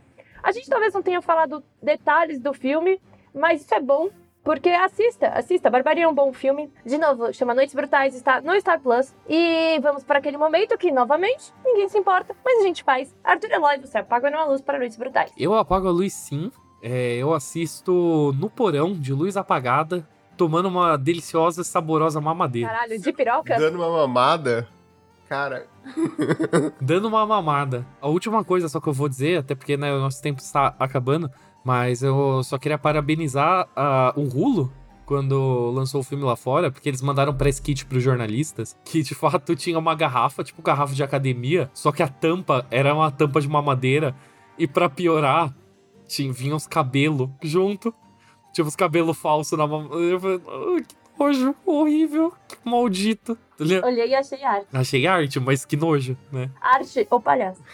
A 0.44 0.52
gente 0.52 0.70
talvez 0.70 0.94
não 0.94 1.02
tenha 1.02 1.22
falado 1.22 1.64
detalhes 1.82 2.40
do 2.40 2.54
filme, 2.54 3.00
mas 3.34 3.62
isso 3.62 3.74
é 3.74 3.80
bom 3.80 4.10
porque 4.44 4.70
assista, 4.70 5.30
assista. 5.30 5.70
Barbaria 5.70 6.04
é 6.04 6.08
um 6.08 6.14
bom 6.14 6.34
filme. 6.34 6.70
De 6.86 6.98
novo, 6.98 7.34
chama 7.34 7.54
Noites 7.54 7.74
Brutais, 7.74 8.14
está 8.14 8.42
no 8.42 8.60
Star 8.60 8.80
Plus. 8.82 9.16
E 9.28 9.80
vamos 9.82 10.04
para 10.04 10.20
aquele 10.20 10.38
momento 10.38 10.78
que, 10.78 10.92
novamente, 10.92 11.54
ninguém 11.64 11.88
se 11.88 11.98
importa, 11.98 12.36
mas 12.44 12.60
a 12.60 12.64
gente 12.64 12.84
faz. 12.84 13.16
Arthur 13.24 13.52
Eloy, 13.52 13.80
você 13.80 14.00
apaga 14.00 14.30
uma 14.30 14.46
luz 14.46 14.62
para 14.62 14.78
Noites 14.78 14.98
Brutais. 14.98 15.32
Eu 15.38 15.54
apago 15.56 15.88
a 15.88 15.92
luz 15.92 16.14
sim. 16.14 16.52
É, 16.82 17.16
eu 17.16 17.34
assisto 17.34 18.36
no 18.38 18.50
porão, 18.50 18.92
de 18.92 19.14
luz 19.14 19.38
apagada, 19.38 20.06
tomando 20.36 20.68
uma 20.68 20.98
deliciosa, 20.98 21.64
saborosa 21.64 22.20
mamadeira. 22.20 22.68
Caralho, 22.68 23.00
de 23.00 23.14
piroca? 23.14 23.58
Dando 23.58 23.78
uma 23.78 23.90
mamada. 23.90 24.68
Cara, 25.34 25.66
Dando 26.80 27.08
uma 27.08 27.26
mamada. 27.26 27.84
A 28.00 28.08
última 28.08 28.44
coisa 28.44 28.70
só 28.70 28.80
que 28.80 28.88
eu 28.88 28.94
vou 28.94 29.10
dizer, 29.10 29.40
até 29.40 29.56
porque 29.56 29.76
né, 29.76 29.92
o 29.92 30.00
nosso 30.00 30.22
tempo 30.22 30.40
está 30.40 30.76
acabando, 30.78 31.28
mas 31.66 32.04
eu 32.04 32.44
só 32.44 32.60
queria 32.60 32.78
parabenizar 32.78 33.68
a- 33.76 34.14
o 34.16 34.26
Rulo 34.26 34.72
quando 35.08 35.72
lançou 35.72 36.02
o 36.02 36.04
filme 36.04 36.24
lá 36.24 36.36
fora, 36.36 36.70
porque 36.70 36.88
eles 36.88 37.02
mandaram 37.02 37.34
press 37.36 37.60
kit 37.60 37.84
pros 37.88 38.04
jornalistas, 38.04 38.78
que 38.86 39.02
de 39.02 39.16
fato 39.16 39.56
tinha 39.56 39.80
uma 39.80 39.96
garrafa, 39.96 40.44
tipo 40.44 40.62
garrafa 40.62 40.94
de 40.94 41.02
academia, 41.04 41.68
só 41.74 41.92
que 41.92 42.04
a 42.04 42.08
tampa 42.08 42.68
era 42.70 42.94
uma 42.94 43.10
tampa 43.10 43.42
de 43.42 43.50
mamadeira, 43.50 44.16
e 44.56 44.68
pra 44.68 44.88
piorar, 44.88 45.52
tinha, 46.08 46.32
vinha 46.32 46.54
uns 46.56 46.68
cabelos 46.68 47.28
junto, 47.42 47.92
tipo 48.54 48.68
os 48.70 48.76
cabelos 48.76 49.18
falsos 49.18 49.58
na 49.58 49.66
mamadeira. 49.66 50.12
Eu 50.14 50.20
falei, 50.20 50.42
"Ai, 50.76 50.84
que 50.84 50.96
nojo, 51.20 51.56
horrível, 51.66 52.32
que 52.48 52.58
maldito. 52.64 53.36
Olhei 53.84 54.10
e 54.10 54.16
achei 54.16 54.44
arte. 54.44 54.68
Achei 54.74 55.08
arte, 55.08 55.40
mas 55.40 55.66
que 55.66 55.76
nojo, 55.76 56.18
né? 56.32 56.50
Arte 56.62 57.08
ou 57.10 57.20
palhaço. 57.20 57.62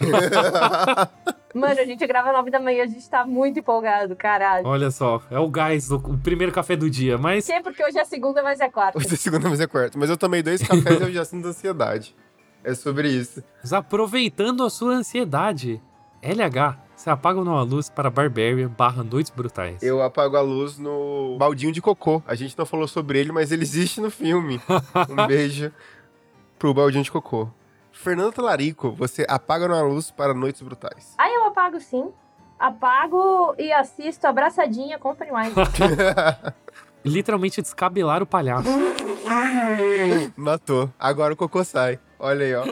Mano, 1.52 1.80
a 1.80 1.84
gente 1.84 2.06
grava 2.06 2.32
nove 2.32 2.50
da 2.50 2.60
manhã, 2.60 2.84
a 2.84 2.86
gente 2.86 3.08
tá 3.10 3.26
muito 3.26 3.58
empolgado, 3.58 4.14
caralho. 4.14 4.66
Olha 4.66 4.90
só, 4.90 5.20
é 5.30 5.38
o 5.38 5.48
gás, 5.48 5.88
do, 5.88 5.96
o 5.96 6.16
primeiro 6.16 6.52
café 6.52 6.76
do 6.76 6.88
dia, 6.88 7.18
mas 7.18 7.46
quê? 7.46 7.60
Porque 7.60 7.84
hoje 7.84 7.98
é 7.98 8.04
segunda, 8.04 8.40
mas 8.42 8.60
é 8.60 8.68
quarta. 8.68 8.96
hoje 8.96 9.12
é 9.12 9.16
segunda, 9.16 9.48
mas 9.48 9.60
é 9.60 9.66
quarta. 9.66 9.98
Mas 9.98 10.08
eu 10.08 10.16
tomei 10.16 10.42
dois 10.42 10.62
cafés 10.62 11.00
e 11.00 11.02
eu 11.02 11.12
já 11.12 11.24
sinto 11.24 11.48
ansiedade. 11.48 12.14
É 12.62 12.74
sobre 12.74 13.08
isso. 13.08 13.42
mas 13.62 13.72
aproveitando 13.72 14.62
a 14.62 14.70
sua 14.70 14.92
ansiedade, 14.92 15.82
LH, 16.22 16.78
você 17.00 17.08
apaga 17.08 17.38
ou 17.38 17.44
não 17.46 17.56
a 17.56 17.62
luz 17.62 17.88
para 17.88 18.10
Barbarian 18.10 18.68
barra 18.68 19.02
Noites 19.02 19.30
Brutais. 19.30 19.82
Eu 19.82 20.02
apago 20.02 20.36
a 20.36 20.42
luz 20.42 20.76
no 20.76 21.34
baldinho 21.38 21.72
de 21.72 21.80
cocô. 21.80 22.22
A 22.26 22.34
gente 22.34 22.58
não 22.58 22.66
falou 22.66 22.86
sobre 22.86 23.18
ele, 23.18 23.32
mas 23.32 23.50
ele 23.50 23.62
existe 23.62 24.02
no 24.02 24.10
filme. 24.10 24.60
Um 25.08 25.26
beijo 25.26 25.72
pro 26.58 26.74
baldinho 26.74 27.02
de 27.02 27.10
cocô. 27.10 27.48
Fernando 27.90 28.32
Talarico, 28.32 28.90
você 28.90 29.24
apaga 29.26 29.66
uma 29.66 29.80
luz 29.80 30.10
para 30.10 30.34
noites 30.34 30.60
brutais. 30.60 31.14
Aí 31.16 31.32
eu 31.34 31.46
apago 31.46 31.80
sim. 31.80 32.12
apago 32.58 33.54
e 33.58 33.72
assisto 33.72 34.26
abraçadinha 34.26 34.98
com 34.98 35.10
o 35.10 35.16
Pennywise. 35.16 35.54
Literalmente 37.02 37.62
descabelar 37.62 38.22
o 38.22 38.26
palhaço. 38.26 38.68
Matou. 40.36 40.92
Agora 40.98 41.32
o 41.32 41.36
cocô 41.36 41.64
sai. 41.64 41.98
Olha 42.18 42.44
aí, 42.44 42.54
ó. 42.54 42.66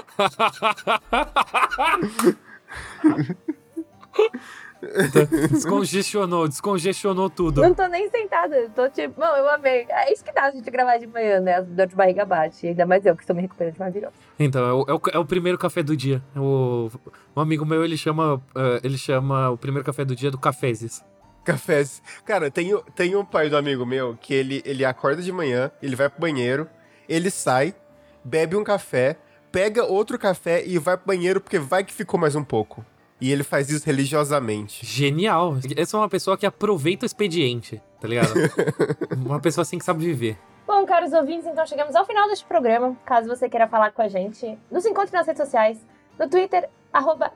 descongestionou, 5.51 6.49
descongestionou 6.49 7.29
tudo. 7.29 7.63
Não 7.63 7.75
tô 7.75 7.87
nem 7.89 8.09
sentada, 8.11 8.71
tô 8.75 8.89
tipo, 8.89 9.21
não, 9.21 9.37
eu 9.37 9.49
amei. 9.49 9.87
É 9.89 10.13
isso 10.13 10.25
que 10.25 10.33
dá 10.33 10.45
a 10.45 10.51
gente 10.51 10.71
gravar 10.71 10.99
de 10.99 11.07
manhã, 11.07 11.41
né? 11.41 11.57
A 11.57 11.61
dor 11.61 11.87
de 11.87 11.97
barriga 11.97 12.25
bate. 12.25 12.67
Ainda 12.67 12.87
mais 12.87 13.05
eu 13.05 13.15
que 13.17 13.23
estou 13.23 13.35
me 13.35 13.43
recuperando 13.43 13.75
de 13.75 13.81
uma 13.81 13.91
virose. 13.91 14.15
Então, 14.39 14.65
é 14.65 14.73
o, 14.73 14.85
é 14.89 14.95
o, 14.95 15.01
é 15.15 15.19
o 15.19 15.25
primeiro 15.25 15.59
café 15.59 15.83
do 15.83 15.97
dia. 15.97 16.23
O, 16.37 16.91
um 17.37 17.41
amigo 17.41 17.67
meu, 17.67 17.85
ele 17.85 17.97
chama, 17.97 18.37
uh, 18.37 18.81
ele 18.83 18.97
chama 18.97 19.51
o 19.51 19.59
primeiro 19.59 19.85
café 19.85 20.05
do 20.05 20.15
dia 20.15 20.31
do 20.31 20.39
cafezes. 20.39 21.03
Cafés. 21.45 22.03
Cara, 22.25 22.51
tem, 22.51 22.71
tem 22.95 23.17
um 23.17 23.25
pai 23.25 23.49
do 23.49 23.57
amigo 23.57 23.85
meu 23.87 24.17
que 24.21 24.35
ele, 24.35 24.63
ele 24.65 24.85
acorda 24.85 25.23
de 25.23 25.33
manhã, 25.33 25.71
ele 25.83 25.97
vai 25.97 26.09
pro 26.09 26.21
banheiro, 26.21 26.69
ele 27.09 27.31
sai, 27.31 27.75
bebe 28.23 28.55
um 28.55 28.63
café, 28.63 29.17
pega 29.51 29.83
outro 29.83 30.19
café 30.19 30.63
e 30.67 30.79
vai 30.79 30.97
pro 30.97 31.07
banheiro 31.07 31.41
porque 31.41 31.59
vai 31.59 31.83
que 31.83 31.93
ficou 31.93 32.21
mais 32.21 32.37
um 32.37 32.45
pouco. 32.45 32.85
E 33.21 33.33
ele 33.33 33.43
faz 33.43 33.69
isso 33.69 33.85
religiosamente. 33.85 34.85
Genial. 34.87 35.57
Essa 35.77 35.97
é 35.97 36.01
uma 36.01 36.09
pessoa 36.09 36.37
que 36.37 36.47
aproveita 36.47 37.05
o 37.05 37.07
expediente, 37.07 37.83
tá 38.01 38.07
ligado? 38.07 38.33
uma 39.25 39.41
pessoa 39.41 39.63
assim 39.63 39.79
que 39.79 39.85
sabe 39.85 40.05
viver. 40.05 40.39
Bom, 40.67 40.85
caros 40.87 41.13
ouvintes, 41.13 41.47
então 41.47 41.67
chegamos 41.67 41.97
ao 41.97 42.05
final 42.05 42.29
deste 42.29 42.45
programa. 42.45 42.97
Caso 43.05 43.29
você 43.29 43.49
queira 43.49 43.67
falar 43.67 43.91
com 43.91 44.03
a 44.03 44.09
gente, 44.09 44.59
nos 44.71 44.85
encontre 44.85 45.13
nas 45.13 45.27
redes 45.27 45.43
sociais. 45.43 45.79
No 46.19 46.29
Twitter, 46.29 46.69
arroba 46.93 47.33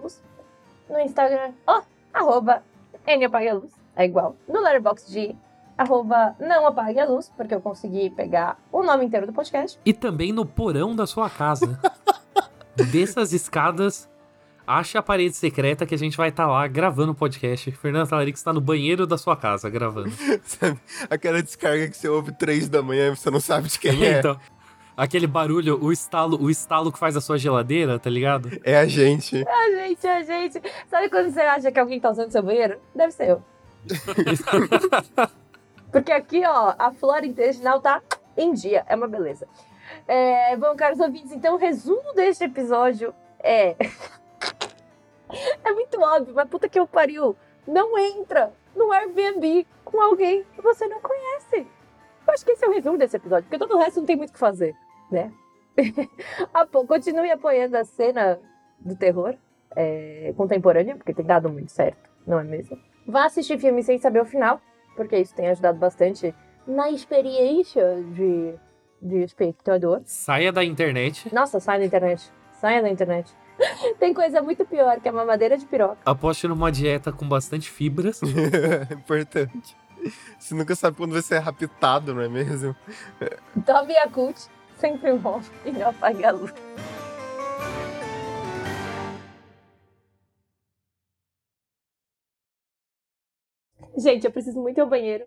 Luz. 0.00 0.22
No 0.88 0.98
Instagram, 0.98 1.52
ó, 1.66 1.78
oh, 1.78 1.82
arroba 2.12 2.62
Luz. 3.54 3.72
É 3.94 4.04
igual. 4.04 4.36
No 4.48 4.60
Letterboxd, 4.60 5.12
de 5.12 5.36
arroba 5.76 6.34
não 6.38 6.66
apague 6.66 6.98
a 6.98 7.04
luz, 7.04 7.30
porque 7.36 7.54
eu 7.54 7.60
consegui 7.60 8.10
pegar 8.10 8.58
o 8.70 8.82
nome 8.82 9.04
inteiro 9.04 9.26
do 9.26 9.32
podcast. 9.32 9.78
E 9.84 9.92
também 9.92 10.32
no 10.32 10.46
porão 10.46 10.94
da 10.94 11.06
sua 11.06 11.28
casa. 11.28 11.78
Dessas 12.90 13.32
escadas 13.32 14.08
Ache 14.66 14.96
a 14.96 15.02
parede 15.02 15.34
secreta 15.34 15.84
que 15.84 15.94
a 15.94 15.98
gente 15.98 16.16
vai 16.16 16.28
estar 16.28 16.44
tá 16.44 16.50
lá 16.50 16.66
gravando 16.68 17.12
o 17.12 17.14
podcast. 17.14 17.70
Fernanda 17.72 18.08
Talarico 18.08 18.38
está 18.38 18.52
no 18.52 18.60
banheiro 18.60 19.06
da 19.06 19.18
sua 19.18 19.36
casa 19.36 19.68
gravando. 19.68 20.12
sabe, 20.44 20.78
aquela 21.10 21.42
descarga 21.42 21.88
que 21.88 21.96
você 21.96 22.08
ouve 22.08 22.32
três 22.32 22.68
da 22.68 22.80
manhã 22.80 23.08
e 23.08 23.16
você 23.16 23.30
não 23.30 23.40
sabe 23.40 23.68
de 23.68 23.78
quem 23.78 24.02
é. 24.06 24.20
então, 24.20 24.38
aquele 24.96 25.26
barulho, 25.26 25.82
o 25.82 25.90
estalo, 25.90 26.40
o 26.40 26.48
estalo 26.48 26.92
que 26.92 26.98
faz 26.98 27.16
a 27.16 27.20
sua 27.20 27.38
geladeira, 27.38 27.98
tá 27.98 28.08
ligado? 28.08 28.50
É 28.62 28.76
a 28.76 28.86
gente. 28.86 29.36
É 29.36 29.52
a 29.52 29.86
gente, 29.86 30.06
é 30.06 30.16
a 30.16 30.22
gente. 30.22 30.62
Sabe 30.88 31.08
quando 31.08 31.32
você 31.32 31.40
acha 31.40 31.72
que 31.72 31.80
alguém 31.80 31.98
tá 31.98 32.10
usando 32.10 32.30
seu 32.30 32.42
banheiro? 32.42 32.78
Deve 32.94 33.12
ser 33.12 33.30
eu. 33.30 33.42
Porque 35.90 36.12
aqui, 36.12 36.42
ó, 36.46 36.74
a 36.78 36.92
flora 36.92 37.26
intestinal 37.26 37.80
tá 37.80 38.00
em 38.36 38.54
dia. 38.54 38.84
É 38.88 38.94
uma 38.94 39.08
beleza. 39.08 39.48
É, 40.06 40.56
bom, 40.56 40.74
caros 40.76 41.00
ouvintes, 41.00 41.32
então 41.32 41.56
o 41.56 41.58
resumo 41.58 42.14
deste 42.14 42.44
episódio 42.44 43.12
é. 43.40 43.74
É 45.64 45.72
muito 45.72 46.00
óbvio, 46.00 46.34
mas 46.34 46.48
puta 46.48 46.68
que 46.68 46.78
eu 46.78 46.86
pariu. 46.86 47.36
Não 47.66 47.98
entra 47.98 48.52
no 48.74 48.92
Airbnb 48.92 49.66
com 49.84 50.00
alguém 50.00 50.44
que 50.54 50.62
você 50.62 50.86
não 50.86 51.00
conhece. 51.00 51.66
Eu 52.26 52.34
acho 52.34 52.44
que 52.44 52.52
esse 52.52 52.64
é 52.64 52.68
o 52.68 52.72
resumo 52.72 52.98
desse 52.98 53.16
episódio, 53.16 53.44
porque 53.44 53.58
todo 53.58 53.76
o 53.76 53.78
resto 53.78 54.00
não 54.00 54.06
tem 54.06 54.16
muito 54.16 54.30
o 54.30 54.32
que 54.32 54.38
fazer, 54.38 54.74
né? 55.10 55.32
Continue 56.86 57.30
apoiando 57.30 57.76
a 57.76 57.84
cena 57.84 58.38
do 58.78 58.96
terror 58.96 59.36
é, 59.74 60.32
contemporânea, 60.36 60.96
porque 60.96 61.14
tem 61.14 61.24
dado 61.24 61.48
muito 61.48 61.72
certo, 61.72 62.10
não 62.26 62.38
é 62.38 62.44
mesmo? 62.44 62.78
Vá 63.06 63.24
assistir 63.24 63.58
filme 63.58 63.82
sem 63.82 63.98
saber 63.98 64.20
o 64.20 64.24
final, 64.24 64.60
porque 64.96 65.16
isso 65.16 65.34
tem 65.34 65.48
ajudado 65.48 65.78
bastante 65.78 66.34
na 66.66 66.90
experiência 66.90 68.02
de, 68.14 68.54
de 69.00 69.22
espectador. 69.22 70.02
Saia 70.04 70.52
da 70.52 70.64
internet. 70.64 71.32
Nossa, 71.34 71.58
saia 71.58 71.80
da 71.80 71.86
internet. 71.86 72.32
Saia 72.52 72.82
da 72.82 72.88
internet. 72.88 73.34
Tem 73.98 74.12
coisa 74.14 74.42
muito 74.42 74.64
pior, 74.64 75.00
que 75.00 75.08
é 75.08 75.12
uma 75.12 75.24
madeira 75.24 75.56
de 75.56 75.66
piroca. 75.66 75.98
Aposte 76.04 76.48
numa 76.48 76.70
dieta 76.70 77.12
com 77.12 77.28
bastante 77.28 77.70
fibras. 77.70 78.20
Importante. 78.90 79.76
Você 80.38 80.54
nunca 80.54 80.74
sabe 80.74 80.96
quando 80.96 81.12
você 81.12 81.36
é 81.36 81.38
raptado, 81.38 82.14
não 82.14 82.22
é 82.22 82.28
mesmo? 82.28 82.74
Tome 83.64 83.92
Yakult, 83.92 84.36
sempre 84.76 85.12
bom, 85.14 85.40
e 85.64 85.70
não 85.70 85.90
apague 85.90 86.24
a 86.24 86.32
luz. 86.32 86.52
Gente, 93.96 94.24
eu 94.24 94.32
preciso 94.32 94.60
muito 94.60 94.78
ir 94.78 94.80
ao 94.80 94.88
banheiro. 94.88 95.24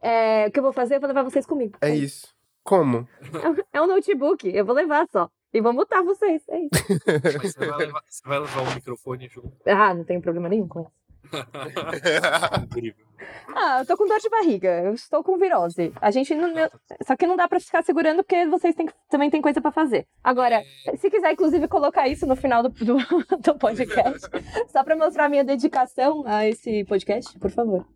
É, 0.00 0.46
o 0.46 0.52
que 0.52 0.58
eu 0.58 0.62
vou 0.62 0.72
fazer? 0.72 0.96
Eu 0.96 1.00
vou 1.00 1.08
levar 1.08 1.24
vocês 1.24 1.44
comigo. 1.44 1.76
É 1.80 1.94
isso. 1.94 2.34
Como? 2.62 3.08
É 3.72 3.80
um 3.80 3.86
notebook, 3.86 4.48
eu 4.48 4.64
vou 4.64 4.74
levar 4.74 5.06
só. 5.08 5.30
E 5.52 5.60
vou 5.60 5.72
mutar 5.72 6.02
vocês, 6.02 6.42
é 6.48 6.60
isso. 6.60 6.70
Mas 7.06 7.54
você 7.54 7.66
vai, 7.66 7.78
levar, 7.78 8.02
você 8.08 8.28
vai 8.28 8.38
levar 8.38 8.60
o 8.62 8.74
microfone 8.74 9.28
junto? 9.28 9.52
Ah, 9.66 9.94
não 9.94 10.04
tem 10.04 10.20
problema 10.20 10.48
nenhum 10.48 10.68
com 10.68 10.80
isso. 10.80 11.06
Incrível. 12.62 13.06
Ah, 13.54 13.78
eu 13.80 13.86
tô 13.86 13.96
com 13.96 14.06
dor 14.06 14.18
de 14.18 14.28
barriga, 14.28 14.82
eu 14.82 14.94
estou 14.94 15.24
com 15.24 15.38
virose. 15.38 15.92
A 16.00 16.10
gente 16.10 16.34
não. 16.34 16.52
Só 17.02 17.16
que 17.16 17.26
não 17.26 17.36
dá 17.36 17.48
pra 17.48 17.58
ficar 17.58 17.82
segurando 17.82 18.22
porque 18.22 18.46
vocês 18.46 18.74
têm, 18.74 18.88
também 19.08 19.30
tem 19.30 19.40
coisa 19.40 19.60
pra 19.60 19.72
fazer. 19.72 20.06
Agora, 20.22 20.62
é... 20.86 20.96
se 20.96 21.10
quiser, 21.10 21.32
inclusive, 21.32 21.66
colocar 21.68 22.08
isso 22.08 22.26
no 22.26 22.36
final 22.36 22.62
do, 22.62 22.68
do, 22.68 22.96
do 23.40 23.58
podcast, 23.58 24.28
só 24.68 24.84
pra 24.84 24.96
mostrar 24.96 25.24
a 25.24 25.28
minha 25.28 25.44
dedicação 25.44 26.22
a 26.26 26.46
esse 26.46 26.84
podcast, 26.84 27.38
por 27.38 27.50
favor. 27.50 27.86